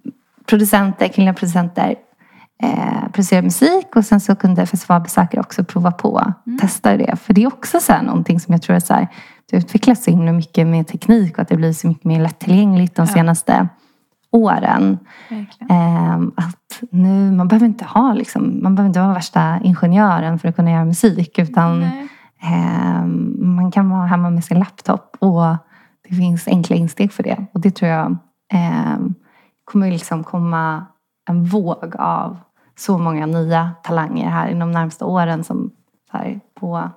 producenter, 0.47 1.09
kvinnliga 1.09 1.35
producenter 1.35 1.95
eh, 2.63 3.09
producerade 3.13 3.45
musik 3.45 3.97
och 3.97 4.05
sen 4.05 4.21
så 4.21 4.37
kunde 4.37 4.67
festivalbesökare 4.67 5.41
också 5.41 5.65
prova 5.65 5.93
på, 5.93 6.33
testa 6.61 6.97
det. 6.97 7.17
För 7.17 7.35
det 7.35 7.43
är 7.43 7.47
också 7.47 7.81
så 7.81 7.93
här 7.93 8.03
någonting 8.03 8.41
som 8.41 8.53
jag 8.53 8.63
tror 8.63 8.77
är 8.77 8.81
så 8.81 8.95
här, 8.95 9.09
det 9.51 9.57
utvecklas 9.57 10.05
så 10.05 10.11
himla 10.11 10.33
mycket 10.33 10.67
med 10.67 10.87
teknik 10.87 11.33
och 11.33 11.43
att 11.43 11.49
det 11.49 11.57
blir 11.57 11.73
så 11.73 11.89
mycket 11.89 12.05
mer 12.05 12.21
lättillgängligt 12.21 12.97
de 12.97 13.07
senaste 13.07 13.69
åren. 14.31 14.99
Ehm, 15.71 16.33
att 16.37 16.83
nu, 16.91 17.33
man 17.33 17.49
behöver 17.49 17.67
inte 17.67 17.85
ha 17.85 18.13
liksom, 18.13 18.63
man 18.63 18.75
behöver 18.75 18.89
inte 18.89 19.01
vara 19.01 19.15
värsta 19.15 19.61
ingenjören 19.63 20.39
för 20.39 20.49
att 20.49 20.57
kunna 20.57 20.71
göra 20.71 20.85
musik. 20.85 21.39
Utan 21.39 21.83
ehm, 22.43 23.37
man 23.57 23.71
kan 23.71 23.91
vara 23.91 24.07
hemma 24.07 24.31
med 24.31 24.45
sin 24.45 24.59
laptop 24.59 25.17
och 25.19 25.57
det 26.09 26.15
finns 26.15 26.49
enkla 26.49 26.77
insteg 26.77 27.13
för 27.13 27.23
det. 27.23 27.47
Och 27.53 27.61
det 27.61 27.71
tror 27.71 27.91
jag 27.91 28.17
ehm, 28.53 29.15
kommer 29.65 29.91
liksom 29.91 30.25
komma 30.25 30.87
en 31.29 31.45
våg 31.45 31.97
av 31.99 32.39
så 32.79 32.99
många 32.99 33.27
nya 33.27 33.71
talanger 33.83 34.31
här 34.31 34.49
inom 34.49 34.73
de 34.73 34.79
närmsta 34.79 35.05
åren 35.05 35.45
som, 35.45 35.71
så 36.11 36.17
här, 36.17 36.41
på, 36.55 36.91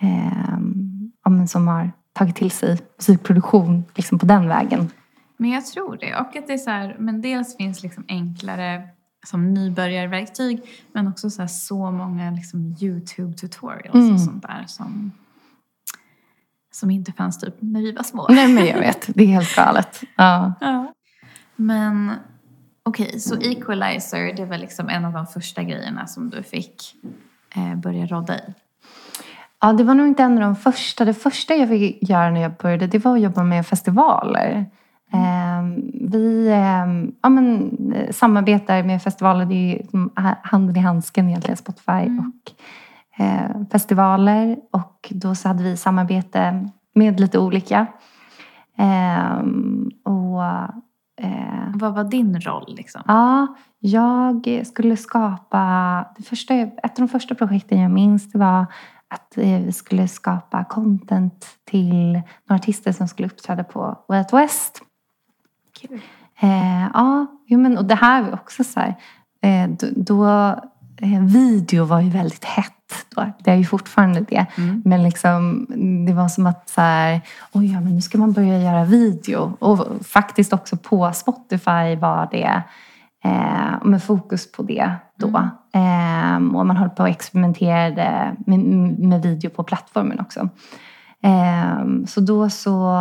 ehm, 0.00 1.12
ja, 1.24 1.46
som 1.46 1.68
har 1.68 1.90
tagit 2.12 2.36
till 2.36 2.50
sig 2.50 2.78
musikproduktion 2.98 3.84
liksom 3.94 4.18
på 4.18 4.26
den 4.26 4.48
vägen. 4.48 4.90
Men 5.36 5.50
jag 5.50 5.66
tror 5.66 5.96
det. 5.96 6.14
Och 6.16 6.36
att 6.36 6.46
det 6.46 6.52
är 6.52 6.58
så 6.58 6.70
här, 6.70 6.96
men 6.98 7.20
dels 7.20 7.56
finns 7.56 7.82
liksom 7.82 8.04
enklare 8.08 8.88
som 9.26 9.54
nybörjarverktyg 9.54 10.62
men 10.92 11.08
också 11.08 11.30
så, 11.30 11.42
här, 11.42 11.46
så 11.48 11.90
många 11.90 12.30
liksom 12.30 12.76
YouTube 12.80 13.34
tutorials 13.34 13.94
Mm. 13.94 14.14
och 14.14 14.20
sånt 14.20 14.42
där 14.42 14.64
som, 14.66 15.12
som 16.72 16.90
inte 16.90 17.12
fanns 17.12 17.38
typ 17.40 17.54
när 17.58 17.80
vi 17.80 17.92
var 17.92 18.02
små. 18.02 18.26
Nej 18.30 18.48
men 18.48 18.66
jag 18.66 18.78
vet, 18.78 19.06
det 19.14 19.22
är 19.22 19.26
helt 19.26 19.56
galet. 19.56 20.00
Ja. 20.16 20.52
Ja. 20.60 20.92
Men 21.56 22.12
okej, 22.84 23.20
så 23.20 23.36
equalizer 23.36 24.32
det 24.36 24.44
var 24.44 24.58
liksom 24.58 24.88
en 24.88 25.04
av 25.04 25.12
de 25.12 25.26
första 25.26 25.62
grejerna 25.62 26.06
som 26.06 26.30
du 26.30 26.42
fick 26.42 26.94
eh, 27.56 27.74
börja 27.74 28.06
rodda 28.06 28.38
i? 28.38 28.54
Ja, 29.60 29.72
det 29.72 29.84
var 29.84 29.94
nog 29.94 30.06
inte 30.06 30.22
en 30.22 30.32
av 30.32 30.40
de 30.40 30.56
första. 30.56 31.04
Det 31.04 31.14
första 31.14 31.54
jag 31.54 31.68
fick 31.68 32.08
göra 32.08 32.30
när 32.30 32.40
jag 32.40 32.52
började, 32.52 32.86
det 32.86 32.98
var 32.98 33.14
att 33.14 33.22
jobba 33.22 33.42
med 33.42 33.66
festivaler. 33.66 34.66
Eh, 35.12 35.62
vi 36.10 36.48
eh, 36.48 37.12
ja, 37.22 37.28
men, 37.28 37.72
eh, 37.92 38.12
samarbetar 38.12 38.82
med 38.82 39.02
festivaler, 39.02 39.44
det 39.44 39.82
är 40.14 40.36
handen 40.42 40.76
i 40.76 40.80
handsken 40.80 41.28
egentligen, 41.28 41.56
Spotify 41.56 42.18
och 42.18 42.52
eh, 43.24 43.68
festivaler. 43.72 44.56
Och 44.70 45.08
då 45.10 45.34
så 45.34 45.48
hade 45.48 45.62
vi 45.62 45.76
samarbete 45.76 46.68
med 46.94 47.20
lite 47.20 47.38
olika. 47.38 47.86
Ehm, 48.78 49.90
och 50.04 50.42
eh, 51.22 51.70
Vad 51.74 51.94
var 51.94 52.04
din 52.04 52.40
roll 52.40 52.74
liksom? 52.76 53.02
Ja, 53.06 53.46
jag 53.78 54.60
skulle 54.64 54.96
skapa... 54.96 56.04
Det 56.16 56.22
första, 56.22 56.54
ett 56.54 56.84
av 56.84 56.90
de 56.96 57.08
första 57.08 57.34
projekten 57.34 57.80
jag 57.80 57.90
minns 57.90 58.32
det 58.32 58.38
var 58.38 58.66
att 59.08 59.38
eh, 59.38 59.60
vi 59.60 59.72
skulle 59.72 60.08
skapa 60.08 60.64
content 60.64 61.46
till 61.64 62.12
några 62.12 62.60
artister 62.60 62.92
som 62.92 63.08
skulle 63.08 63.28
uppträda 63.28 63.64
på 63.64 64.04
Way 64.08 64.18
Out 64.18 64.32
West. 64.32 64.82
Kul. 65.80 66.00
Eh, 66.40 66.88
ja, 66.94 67.26
men, 67.48 67.78
och 67.78 67.84
det 67.84 67.94
här 67.94 68.22
var 68.22 68.32
också 68.32 68.64
så 68.64 68.80
här. 68.80 68.94
Eh, 69.42 69.70
då, 69.70 69.86
då, 69.96 70.26
eh, 71.02 71.22
video 71.22 71.84
var 71.84 72.00
ju 72.00 72.10
väldigt 72.10 72.44
hett 72.44 72.81
då. 73.08 73.32
Det 73.38 73.50
är 73.50 73.54
ju 73.54 73.64
fortfarande 73.64 74.20
det. 74.20 74.46
Mm. 74.56 74.82
Men 74.84 75.02
liksom, 75.02 75.66
det 76.06 76.12
var 76.12 76.28
som 76.28 76.46
att 76.46 76.68
så 76.68 76.80
här, 76.80 77.20
oj 77.52 77.72
ja, 77.72 77.80
men 77.80 77.94
nu 77.94 78.00
ska 78.00 78.18
man 78.18 78.32
börja 78.32 78.58
göra 78.58 78.84
video. 78.84 79.56
Och 79.58 80.06
faktiskt 80.06 80.52
också 80.52 80.76
på 80.76 81.12
Spotify 81.12 81.96
var 81.96 82.28
det 82.30 82.62
eh, 83.24 83.84
med 83.84 84.02
fokus 84.02 84.52
på 84.52 84.62
det 84.62 84.92
då. 85.18 85.28
Eh, 85.74 86.34
och 86.34 86.66
man 86.66 86.76
höll 86.76 86.90
på 86.90 87.02
och 87.02 87.08
experimenterade 87.08 88.36
med, 88.46 88.58
med 88.98 89.22
video 89.22 89.50
på 89.50 89.62
plattformen 89.62 90.20
också. 90.20 90.48
Eh, 91.22 92.04
så 92.06 92.20
då 92.20 92.50
så 92.50 92.94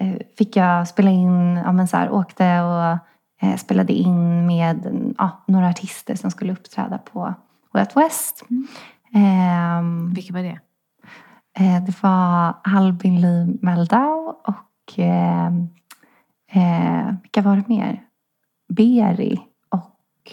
eh, 0.00 0.16
fick 0.38 0.56
jag 0.56 0.88
spela 0.88 1.10
in, 1.10 1.56
ja, 1.56 1.72
men 1.72 1.88
så 1.88 1.96
här, 1.96 2.10
åkte 2.10 2.60
och 2.60 2.98
eh, 3.42 3.56
spelade 3.56 3.92
in 3.92 4.46
med 4.46 5.12
ja, 5.18 5.44
några 5.46 5.68
artister 5.68 6.14
som 6.14 6.30
skulle 6.30 6.52
uppträda 6.52 6.98
på 6.98 7.34
Way 7.72 7.82
Out 7.82 7.96
West. 7.96 8.44
Ehm, 9.14 10.14
Vilka 10.14 10.32
var 10.32 10.42
det? 10.42 10.58
Eh, 11.58 11.84
det 11.84 12.02
var 12.02 12.54
Albin 12.64 13.20
Lee 13.20 13.46
Meldau 13.62 14.34
och 14.44 14.98
eh, 14.98 15.46
eh, 16.52 17.14
vilka 17.22 17.42
var 17.42 17.56
det 17.56 17.68
mer? 17.68 18.02
Beri 18.68 19.40
och... 19.68 20.32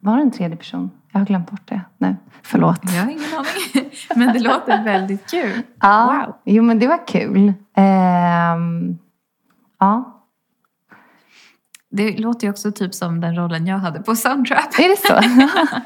Var 0.00 0.16
det 0.16 0.22
en 0.22 0.30
tredje 0.30 0.56
person? 0.56 0.90
Jag 1.12 1.20
har 1.20 1.26
glömt 1.26 1.50
bort 1.50 1.68
det 1.68 1.80
nu. 1.98 2.16
Förlåt. 2.42 2.80
Jag 2.84 3.02
har 3.02 3.10
ingen 3.10 3.24
aning. 3.38 3.90
Men 4.16 4.32
det 4.32 4.38
låter 4.38 4.84
väldigt 4.84 5.30
kul. 5.30 5.62
Ja, 5.80 6.24
Wow. 6.26 6.34
Jo, 6.44 6.62
men 6.62 6.78
det 6.78 6.86
var 6.88 7.06
kul. 7.06 7.52
Ehm, 7.76 8.98
ja, 9.78 10.22
Det 11.90 12.18
låter 12.18 12.46
ju 12.46 12.50
också 12.50 12.72
typ 12.72 12.94
som 12.94 13.20
den 13.20 13.36
rollen 13.36 13.66
jag 13.66 13.78
hade 13.78 14.02
på 14.02 14.16
Soundtrap. 14.16 14.78
är 14.78 14.88
det 14.88 15.06
så? 15.08 15.14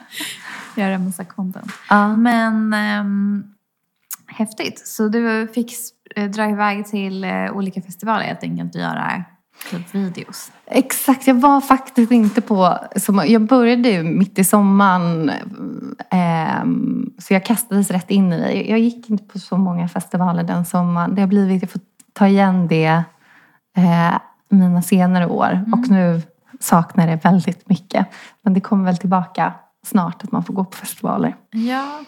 Göra 0.77 0.99
massa 0.99 1.25
content. 1.25 1.73
ja. 1.89 2.16
Men 2.16 2.73
ehm, 2.75 3.45
häftigt. 4.27 4.87
Så 4.89 5.09
du 5.09 5.49
fick 5.55 5.73
eh, 6.16 6.31
dra 6.31 6.51
iväg 6.51 6.87
till 6.87 7.25
eh, 7.25 7.53
olika 7.53 7.83
festivaler 7.83 8.25
helt 8.25 8.43
enkelt 8.43 8.75
och 8.75 8.81
göra 8.81 9.25
typ 9.70 9.95
videos. 9.95 10.53
Exakt, 10.66 11.27
jag 11.27 11.35
var 11.35 11.61
faktiskt 11.61 12.12
inte 12.12 12.41
på... 12.41 12.79
Som, 12.97 13.25
jag 13.27 13.43
började 13.43 13.89
ju 13.89 14.03
mitt 14.03 14.39
i 14.39 14.45
sommaren. 14.45 15.31
ehm, 16.11 17.11
så 17.18 17.35
jag 17.35 17.45
kastades 17.45 17.91
rätt 17.91 18.11
in 18.11 18.33
i 18.33 18.41
det. 18.41 18.53
Jag 18.53 18.79
gick 18.79 19.11
inte 19.11 19.25
på 19.25 19.39
så 19.39 19.57
många 19.57 19.89
festivaler 19.89 20.43
den 20.43 20.64
sommaren. 20.64 21.14
Det 21.14 21.20
har 21.20 21.29
blivit, 21.29 21.62
jag 21.62 21.70
får 21.70 21.81
ta 22.12 22.27
igen 22.27 22.68
det 22.68 23.03
eh, 23.77 24.18
mina 24.49 24.83
senare 24.83 25.27
år. 25.27 25.64
Och 25.73 25.89
nu 25.89 26.23
saknar 26.61 27.07
det 27.07 27.25
väldigt 27.25 27.68
mycket. 27.68 28.07
Men 28.43 28.55
det 28.55 28.61
kommer 28.61 28.85
väl 28.85 28.97
tillbaka 28.97 29.55
snart 29.87 30.24
att 30.24 30.33
man 30.33 30.45
får 30.45 30.55
gå 30.55 30.64
på 30.64 30.76
festivaler. 30.76 31.37
Ja, 31.51 32.01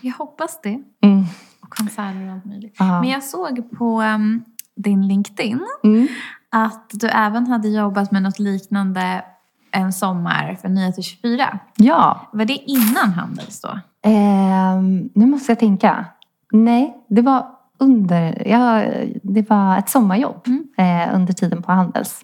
jag 0.00 0.12
hoppas 0.14 0.60
det. 0.62 0.82
Mm. 1.02 1.24
Och 1.60 1.70
konserter 1.70 2.26
och 2.26 2.32
allt 2.32 2.44
möjligt. 2.44 2.76
Ja. 2.78 3.00
Men 3.00 3.10
jag 3.10 3.22
såg 3.24 3.70
på 3.78 4.00
ehm, 4.02 4.44
din 4.76 5.08
LinkedIn 5.08 5.60
Mm. 5.84 6.08
att 6.50 6.90
du 6.92 7.08
även 7.08 7.46
hade 7.46 7.68
jobbat 7.68 8.12
med 8.12 8.22
något 8.22 8.38
liknande 8.38 9.24
en 9.70 9.92
sommar 9.92 10.58
för 10.62 10.68
Nyheter 10.68 11.02
24. 11.02 11.58
Ja, 11.76 12.28
Var 12.32 12.44
det 12.44 12.56
innan 12.70 13.12
Handels 13.12 13.60
då? 13.60 13.78
Ehm, 14.02 15.08
nu 15.14 15.26
måste 15.26 15.52
jag 15.52 15.58
tänka. 15.58 16.04
Nej, 16.52 16.96
det 17.08 17.22
var 17.22 17.46
under... 17.78 18.48
Ja, 18.48 18.84
det 19.22 19.50
var 19.50 19.78
ett 19.78 19.88
sommarjobb 19.88 20.46
eh, 20.76 21.14
under 21.14 21.32
tiden 21.32 21.62
på 21.62 21.72
Handels. 21.72 22.20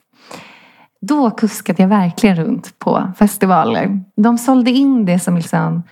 Då 1.07 1.31
kuskade 1.31 1.83
jag 1.83 1.89
verkligen 1.89 2.37
runt 2.37 2.79
på 2.79 3.13
festivaler. 3.19 4.01
De 4.17 4.39
sålde 4.39 4.71
in 4.71 5.05
det 5.05 5.19
som 5.19 5.37
liksom 5.37 5.83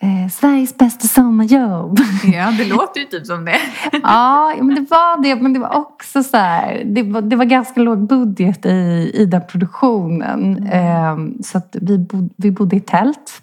eh, 0.00 0.30
Sveriges 0.30 0.78
bästa 0.78 1.08
sommarjobb. 1.08 1.98
Ja, 2.24 2.50
det 2.58 2.64
låter 2.64 3.00
ju 3.00 3.06
typ 3.06 3.26
som 3.26 3.44
det. 3.44 3.56
ja, 4.02 4.54
men 4.58 4.74
det 4.74 4.90
var 4.90 5.22
det. 5.22 5.36
Men 5.36 5.52
det 5.52 5.58
var 5.58 5.76
också 5.76 6.22
så 6.22 6.36
här. 6.36 6.82
Det 6.86 7.02
var, 7.02 7.20
det 7.20 7.36
var 7.36 7.44
ganska 7.44 7.80
låg 7.80 8.06
budget 8.06 8.66
i, 8.66 9.10
i 9.14 9.26
den 9.26 9.42
produktionen. 9.46 10.68
Ehm, 10.72 11.42
så 11.42 11.58
att 11.58 11.76
vi, 11.80 11.98
bod, 11.98 12.32
vi 12.36 12.50
bodde 12.50 12.76
i 12.76 12.80
tält. 12.80 13.42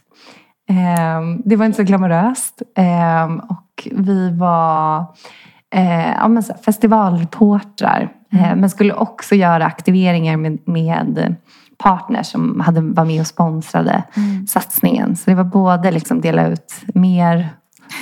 Ehm, 0.69 1.41
det 1.45 1.55
var 1.55 1.65
inte 1.65 1.75
så 1.75 1.83
glamoröst. 1.83 2.61
Ehm, 2.75 3.39
och 3.39 3.87
vi 3.91 4.29
var 4.37 5.05
eh, 5.75 6.09
ja, 6.09 6.27
men 6.27 6.43
så 6.43 6.53
här, 6.53 6.61
festivalreportrar. 6.61 8.13
Eh, 8.31 8.55
men 8.55 8.69
skulle 8.69 8.93
också 8.93 9.35
göra 9.35 9.65
aktiveringar 9.65 10.37
med, 10.37 10.59
med 10.65 11.35
partners 11.77 12.27
som 12.27 12.59
hade, 12.59 12.81
var 12.81 13.05
med 13.05 13.21
och 13.21 13.27
sponsrade 13.27 14.03
satsningen. 14.47 15.15
Så 15.15 15.29
det 15.29 15.35
var 15.35 15.43
både 15.43 15.91
liksom 15.91 16.21
dela 16.21 16.47
ut 16.47 16.73
mer 16.93 17.49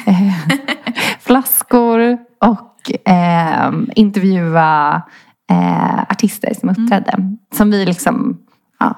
eh, 0.05 0.33
flaskor 1.19 2.17
och 2.41 3.09
eh, 3.09 3.71
intervjua 3.95 5.01
eh, 5.49 5.99
artister 6.01 6.53
som 6.59 6.69
uppträdde. 6.69 7.37
Som 7.55 7.71
vi 7.71 7.85
liksom, 7.85 8.37
ja, 8.79 8.97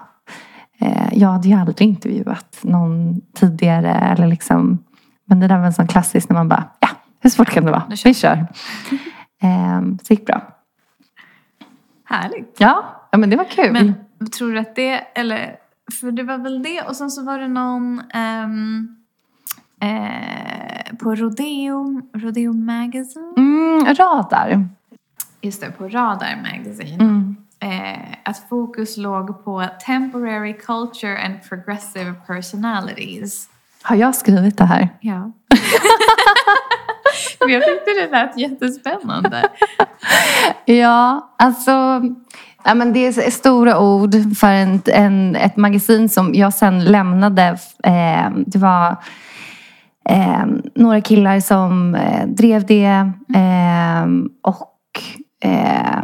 eh, 0.80 1.08
jag 1.12 1.30
hade 1.30 1.48
ju 1.48 1.56
aldrig 1.56 1.88
intervjuat 1.88 2.60
någon 2.62 3.22
tidigare. 3.36 3.94
Eller 3.94 4.28
liksom, 4.28 4.84
men 5.26 5.40
det 5.40 5.48
där 5.48 5.58
var 5.58 5.66
en 5.66 5.74
sån 5.74 5.88
klassisk 5.88 6.30
när 6.30 6.36
man 6.36 6.50
bara, 6.50 6.64
ja, 6.80 6.88
hur 7.20 7.30
svårt 7.30 7.50
kan 7.50 7.66
det 7.66 7.72
vara? 7.72 7.92
Vi 8.04 8.14
kör. 8.14 8.48
Eh, 9.42 9.82
så 10.04 10.14
gick 10.14 10.26
bra. 10.26 10.42
Härligt. 12.06 12.56
Ja, 12.58 13.08
ja 13.12 13.18
men 13.18 13.30
det 13.30 13.36
var 13.36 13.44
kul. 13.44 13.74
Men 13.74 13.94
tror 14.38 14.52
du 14.52 14.60
att 14.60 14.76
det, 14.76 14.92
eller, 14.92 15.56
för 16.00 16.12
det 16.12 16.24
var 16.24 16.38
väl 16.38 16.64
det 16.64 16.82
och 16.82 16.96
sen 16.96 17.12
så 17.12 17.24
var 17.24 17.40
det 17.40 17.48
någon 17.48 18.02
ehm, 18.14 18.96
eh, 19.82 20.96
på 20.98 21.16
Rodeo, 21.16 22.02
Rodeo 22.14 22.54
Magazine. 22.54 23.34
Mm, 23.38 23.86
radar. 23.86 24.68
Just 25.42 25.62
det, 25.62 25.72
på 25.72 25.88
Radar 25.88 26.44
Magazine. 26.44 27.04
Mm. 27.04 27.36
Eh, 27.60 28.18
att 28.24 28.50
fokus 28.50 28.98
låg 28.98 29.44
på 29.44 29.66
temporary 29.86 30.54
culture 30.54 31.26
and 31.26 31.36
progressive 31.50 32.14
personalities. 32.28 33.50
Har 33.82 33.96
jag 33.96 34.16
skrivit 34.16 34.58
det 34.58 34.66
här? 34.66 34.90
Ja. 35.00 35.32
Men 37.40 37.50
jag 37.50 37.64
tyckte 37.66 37.92
det 37.92 38.12
lät 38.12 38.38
jättespännande. 38.38 39.50
Ja, 40.66 41.34
alltså... 41.38 42.02
Ja, 42.64 42.74
men 42.74 42.94
det 42.94 43.08
är 43.08 43.32
stora 43.32 43.80
ord 43.80 44.16
för 44.38 44.48
en, 44.48 44.82
en, 44.86 45.36
ett 45.36 45.58
magasin 45.58 46.10
som 46.10 46.34
jag 46.34 46.54
sen 46.54 46.84
lämnade. 46.86 47.58
Eh, 47.84 48.30
det 48.46 48.60
var 48.60 48.96
eh, 50.10 50.46
några 50.76 51.02
killar 51.02 51.40
som 51.40 51.96
eh, 51.96 52.28
drev 52.28 52.66
det. 52.66 53.12
Eh, 53.36 54.06
och 54.42 55.02
eh, 55.44 56.04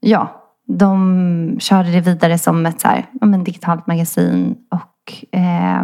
ja, 0.00 0.52
de 0.66 1.56
körde 1.60 1.90
det 1.90 2.00
vidare 2.00 2.38
som 2.38 2.66
ett 2.66 2.80
så 2.80 2.88
här, 2.88 3.06
ja, 3.20 3.26
men 3.26 3.44
digitalt 3.44 3.86
magasin. 3.86 4.56
Och 4.70 5.36
eh, 5.38 5.80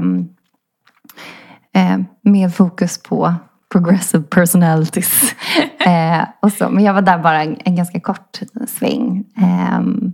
eh 1.72 1.98
med 2.22 2.54
fokus 2.54 3.02
på 3.02 3.34
progressive 3.74 4.24
personalities. 4.24 5.34
eh, 5.86 6.24
och 6.40 6.52
så. 6.52 6.68
Men 6.68 6.84
jag 6.84 6.94
var 6.94 7.02
där 7.02 7.18
bara 7.18 7.42
en, 7.42 7.56
en 7.64 7.76
ganska 7.76 8.00
kort 8.00 8.40
sväng. 8.68 9.24
Ehm, 9.36 10.12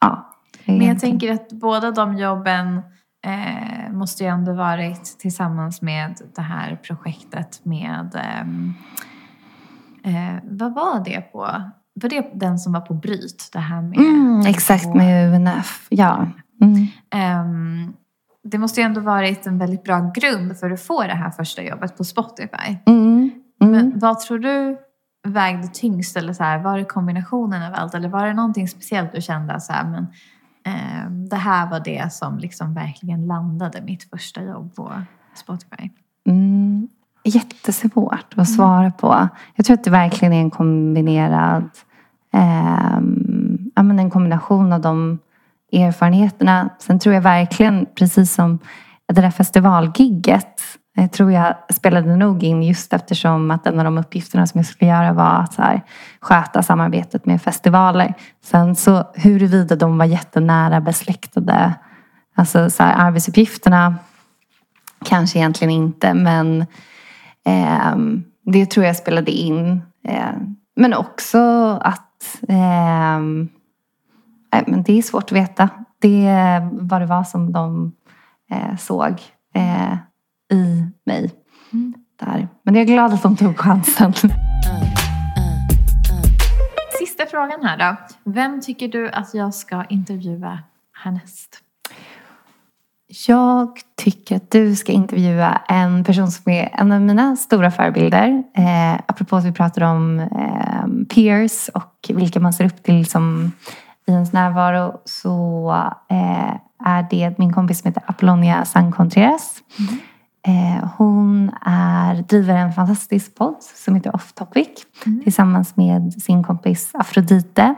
ja, 0.00 0.30
Men 0.64 0.86
jag 0.86 0.98
tänker 0.98 1.32
att 1.32 1.52
båda 1.52 1.90
de 1.90 2.16
jobben 2.16 2.82
eh, 3.26 3.92
måste 3.92 4.24
ju 4.24 4.30
ändå 4.30 4.52
varit 4.52 5.18
tillsammans 5.18 5.82
med 5.82 6.20
det 6.36 6.42
här 6.42 6.76
projektet 6.76 7.64
med... 7.64 8.14
ehm, 8.14 8.74
eh, 10.04 10.42
vad 10.44 10.74
var 10.74 11.04
det 11.04 11.20
på? 11.20 11.38
Var 11.94 12.08
det 12.08 12.30
den 12.34 12.58
som 12.58 12.72
var 12.72 12.80
på 12.80 12.94
Bryt? 12.94 13.50
Det 13.52 13.58
här 13.58 13.82
med... 13.82 13.98
Mm, 13.98 14.46
exakt, 14.46 14.94
med 14.94 15.34
UNF. 15.34 15.86
Ja. 15.88 16.26
Mm. 16.62 16.86
Det 18.50 18.58
måste 18.58 18.80
ju 18.80 18.84
ändå 18.84 19.00
varit 19.00 19.46
en 19.46 19.58
väldigt 19.58 19.84
bra 19.84 20.12
grund 20.14 20.58
för 20.58 20.70
att 20.70 20.82
få 20.82 21.02
det 21.02 21.14
här 21.14 21.30
första 21.30 21.62
jobbet 21.62 21.96
på 21.96 22.04
Spotify. 22.04 22.76
Mm. 22.86 23.30
Mm. 23.62 23.72
Men 23.72 23.98
vad 23.98 24.20
tror 24.20 24.38
du 24.38 24.78
vägde 25.28 25.68
tyngst? 25.68 26.16
Eller 26.16 26.32
så 26.32 26.42
här, 26.42 26.58
var 26.58 26.78
det 26.78 26.84
kombinationen 26.84 27.62
av 27.62 27.74
allt? 27.74 27.94
Eller 27.94 28.08
var 28.08 28.26
det 28.26 28.34
någonting 28.34 28.68
speciellt 28.68 29.12
du 29.12 29.20
kände 29.20 29.60
så 29.60 29.72
här, 29.72 29.84
men, 29.84 30.06
eh, 30.66 31.10
det 31.10 31.36
här 31.36 31.70
var 31.70 31.80
det 31.80 32.12
som 32.12 32.38
liksom 32.38 32.74
verkligen 32.74 33.26
landade 33.26 33.82
mitt 33.82 34.10
första 34.10 34.42
jobb 34.42 34.74
på 34.74 34.92
Spotify? 35.34 35.90
Mm, 36.26 36.88
jättesvårt 37.24 38.34
att 38.36 38.48
svara 38.48 38.90
på. 38.90 39.28
Jag 39.54 39.66
tror 39.66 39.74
att 39.74 39.84
det 39.84 39.90
verkligen 39.90 40.32
är 40.32 40.40
en 40.40 40.50
kombinerad 40.50 41.70
ehm, 42.32 43.70
ja, 43.74 43.82
men 43.82 43.98
en 43.98 44.10
kombination 44.10 44.72
av 44.72 44.80
de 44.80 45.18
erfarenheterna. 45.72 46.68
Sen 46.78 46.98
tror 46.98 47.14
jag 47.14 47.22
verkligen, 47.22 47.86
precis 47.94 48.34
som 48.34 48.58
det 49.12 49.20
där 49.20 49.30
festivalgigget, 49.30 50.60
jag 50.96 51.12
tror 51.12 51.32
jag 51.32 51.54
spelade 51.74 52.16
nog 52.16 52.42
in 52.42 52.62
just 52.62 52.92
eftersom 52.92 53.50
att 53.50 53.66
en 53.66 53.78
av 53.78 53.84
de 53.84 53.98
uppgifterna 53.98 54.46
som 54.46 54.58
jag 54.58 54.66
skulle 54.66 54.90
göra 54.90 55.12
var 55.12 55.40
att 55.40 55.54
så 55.54 55.62
här, 55.62 55.82
sköta 56.20 56.62
samarbetet 56.62 57.26
med 57.26 57.42
festivaler. 57.42 58.14
Sen 58.44 58.76
så 58.76 59.04
huruvida 59.14 59.76
de 59.76 59.98
var 59.98 60.04
jättenära 60.04 60.80
besläktade, 60.80 61.74
alltså 62.34 62.70
så 62.70 62.82
här, 62.82 63.06
arbetsuppgifterna 63.06 63.94
kanske 65.04 65.38
egentligen 65.38 65.70
inte 65.70 66.14
men 66.14 66.60
eh, 67.46 67.96
det 68.52 68.66
tror 68.66 68.86
jag 68.86 68.96
spelade 68.96 69.30
in. 69.30 69.82
Eh, 70.08 70.34
men 70.76 70.94
också 70.94 71.38
att 71.82 72.38
eh, 72.48 73.20
men 74.66 74.82
det 74.82 74.98
är 74.98 75.02
svårt 75.02 75.24
att 75.24 75.32
veta. 75.32 75.68
Det 75.98 76.28
vad 76.72 77.00
det 77.00 77.06
var 77.06 77.24
som 77.24 77.52
de 77.52 77.92
eh, 78.50 78.76
såg 78.76 79.22
eh, 79.54 79.94
i 80.52 80.86
mig. 81.06 81.32
Mm. 81.72 81.94
Där. 82.20 82.48
Men 82.62 82.74
jag 82.74 82.82
är 82.82 82.86
glad 82.86 83.12
att 83.12 83.22
de 83.22 83.36
tog 83.36 83.58
chansen. 83.58 84.12
Sista 86.98 87.26
frågan 87.30 87.62
här 87.62 87.78
då. 87.78 87.96
Vem 88.24 88.60
tycker 88.60 88.88
du 88.88 89.10
att 89.10 89.34
jag 89.34 89.54
ska 89.54 89.84
intervjua 89.84 90.58
härnäst? 90.92 91.62
Jag 93.26 93.78
tycker 93.96 94.36
att 94.36 94.50
du 94.50 94.76
ska 94.76 94.92
intervjua 94.92 95.60
en 95.68 96.04
person 96.04 96.30
som 96.30 96.52
är 96.52 96.70
en 96.72 96.92
av 96.92 97.00
mina 97.00 97.36
stora 97.36 97.70
förebilder. 97.70 98.44
Eh, 98.54 98.94
apropå 99.06 99.36
att 99.36 99.44
vi 99.44 99.52
pratade 99.52 99.86
om 99.86 100.20
eh, 100.20 100.84
peers 101.14 101.68
och 101.68 102.10
vilka 102.14 102.40
man 102.40 102.52
ser 102.52 102.64
upp 102.64 102.82
till 102.82 103.06
som 103.06 103.52
i 104.10 104.12
ens 104.12 104.32
närvaro 104.32 105.00
så 105.04 105.70
eh, 106.08 106.54
är 106.84 107.06
det 107.10 107.38
min 107.38 107.52
kompis 107.52 107.80
som 107.80 107.88
heter 107.88 108.02
Apollonia 108.06 108.64
Sancontreras. 108.64 109.62
Mm. 109.78 110.00
Eh, 110.46 110.88
hon 110.96 111.50
är, 111.66 112.14
driver 112.14 112.56
en 112.56 112.72
fantastisk 112.72 113.34
podd 113.34 113.56
som 113.62 113.94
heter 113.94 114.14
Off 114.14 114.32
Topic 114.32 114.68
Mm. 115.06 115.22
tillsammans 115.22 115.76
med 115.76 116.12
sin 116.12 116.44
kompis 116.44 116.90
Afrodite. 116.94 117.74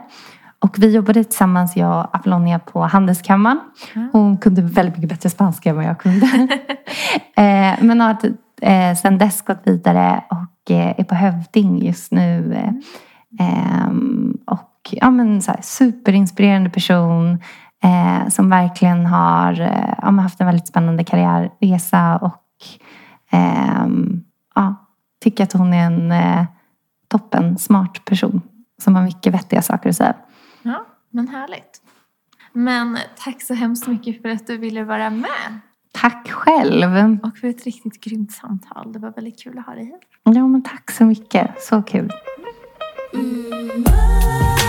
Och 0.59 0.75
vi 0.79 0.95
jobbade 0.95 1.23
tillsammans, 1.23 1.75
jag 1.75 1.99
och 1.99 2.15
Apollonia, 2.15 2.59
på 2.59 2.81
Handelskammaren. 2.81 3.59
Mm. 3.95 4.09
Hon 4.11 4.37
kunde 4.37 4.61
väldigt 4.61 4.95
mycket 4.95 5.09
bättre 5.09 5.29
spanska 5.29 5.69
än 5.69 5.75
vad 5.75 5.85
jag 5.85 5.99
kunde. 5.99 6.25
eh, 7.35 7.73
men 7.79 8.01
har 8.01 8.17
sedan 8.95 9.17
dess 9.17 9.41
gått 9.41 9.61
vidare 9.63 10.23
och 10.29 10.71
är 10.71 11.03
på 11.03 11.15
Hövding 11.15 11.85
just 11.85 12.11
nu. 12.11 12.57
Eh, 13.39 13.83
ehm, 13.83 14.37
och 14.45 14.89
ja, 14.91 15.11
men, 15.11 15.41
så 15.41 15.51
här, 15.51 15.61
superinspirerande 15.61 16.69
person 16.69 17.39
eh, 17.83 18.29
som 18.29 18.49
verkligen 18.49 19.05
har 19.05 19.61
eh, 19.61 19.93
ja, 20.01 20.09
haft 20.09 20.39
en 20.41 20.47
väldigt 20.47 20.67
spännande 20.67 21.03
karriärresa 21.03 22.17
och 22.17 22.43
ehm, 23.31 24.23
ja, 24.55 24.75
tycker 25.23 25.43
att 25.43 25.53
hon 25.53 25.73
är 25.73 25.85
en 25.85 26.11
eh, 26.11 26.45
toppen 27.07 27.57
smart 27.57 28.05
person 28.05 28.41
som 28.81 28.95
har 28.95 29.03
mycket 29.03 29.33
vettiga 29.33 29.61
saker 29.61 29.89
att 29.89 29.95
säga. 29.95 30.15
Ja, 30.61 30.85
men 31.09 31.27
härligt. 31.27 31.81
Men 32.53 32.97
tack 33.17 33.41
så 33.41 33.53
hemskt 33.53 33.87
mycket 33.87 34.21
för 34.21 34.29
att 34.29 34.47
du 34.47 34.57
ville 34.57 34.83
vara 34.83 35.09
med. 35.09 35.59
Tack 35.91 36.31
själv! 36.31 37.19
Och 37.23 37.37
för 37.37 37.47
ett 37.47 37.63
riktigt 37.63 38.03
grymt 38.03 38.31
samtal. 38.31 38.93
Det 38.93 38.99
var 38.99 39.11
väldigt 39.11 39.43
kul 39.43 39.59
att 39.59 39.65
ha 39.65 39.73
dig 39.73 39.85
här. 39.85 39.99
Ja, 40.33 40.47
men 40.47 40.63
tack 40.63 40.91
så 40.91 41.05
mycket. 41.05 41.61
Så 41.61 41.81
kul. 41.81 42.11
Mm. 43.13 44.62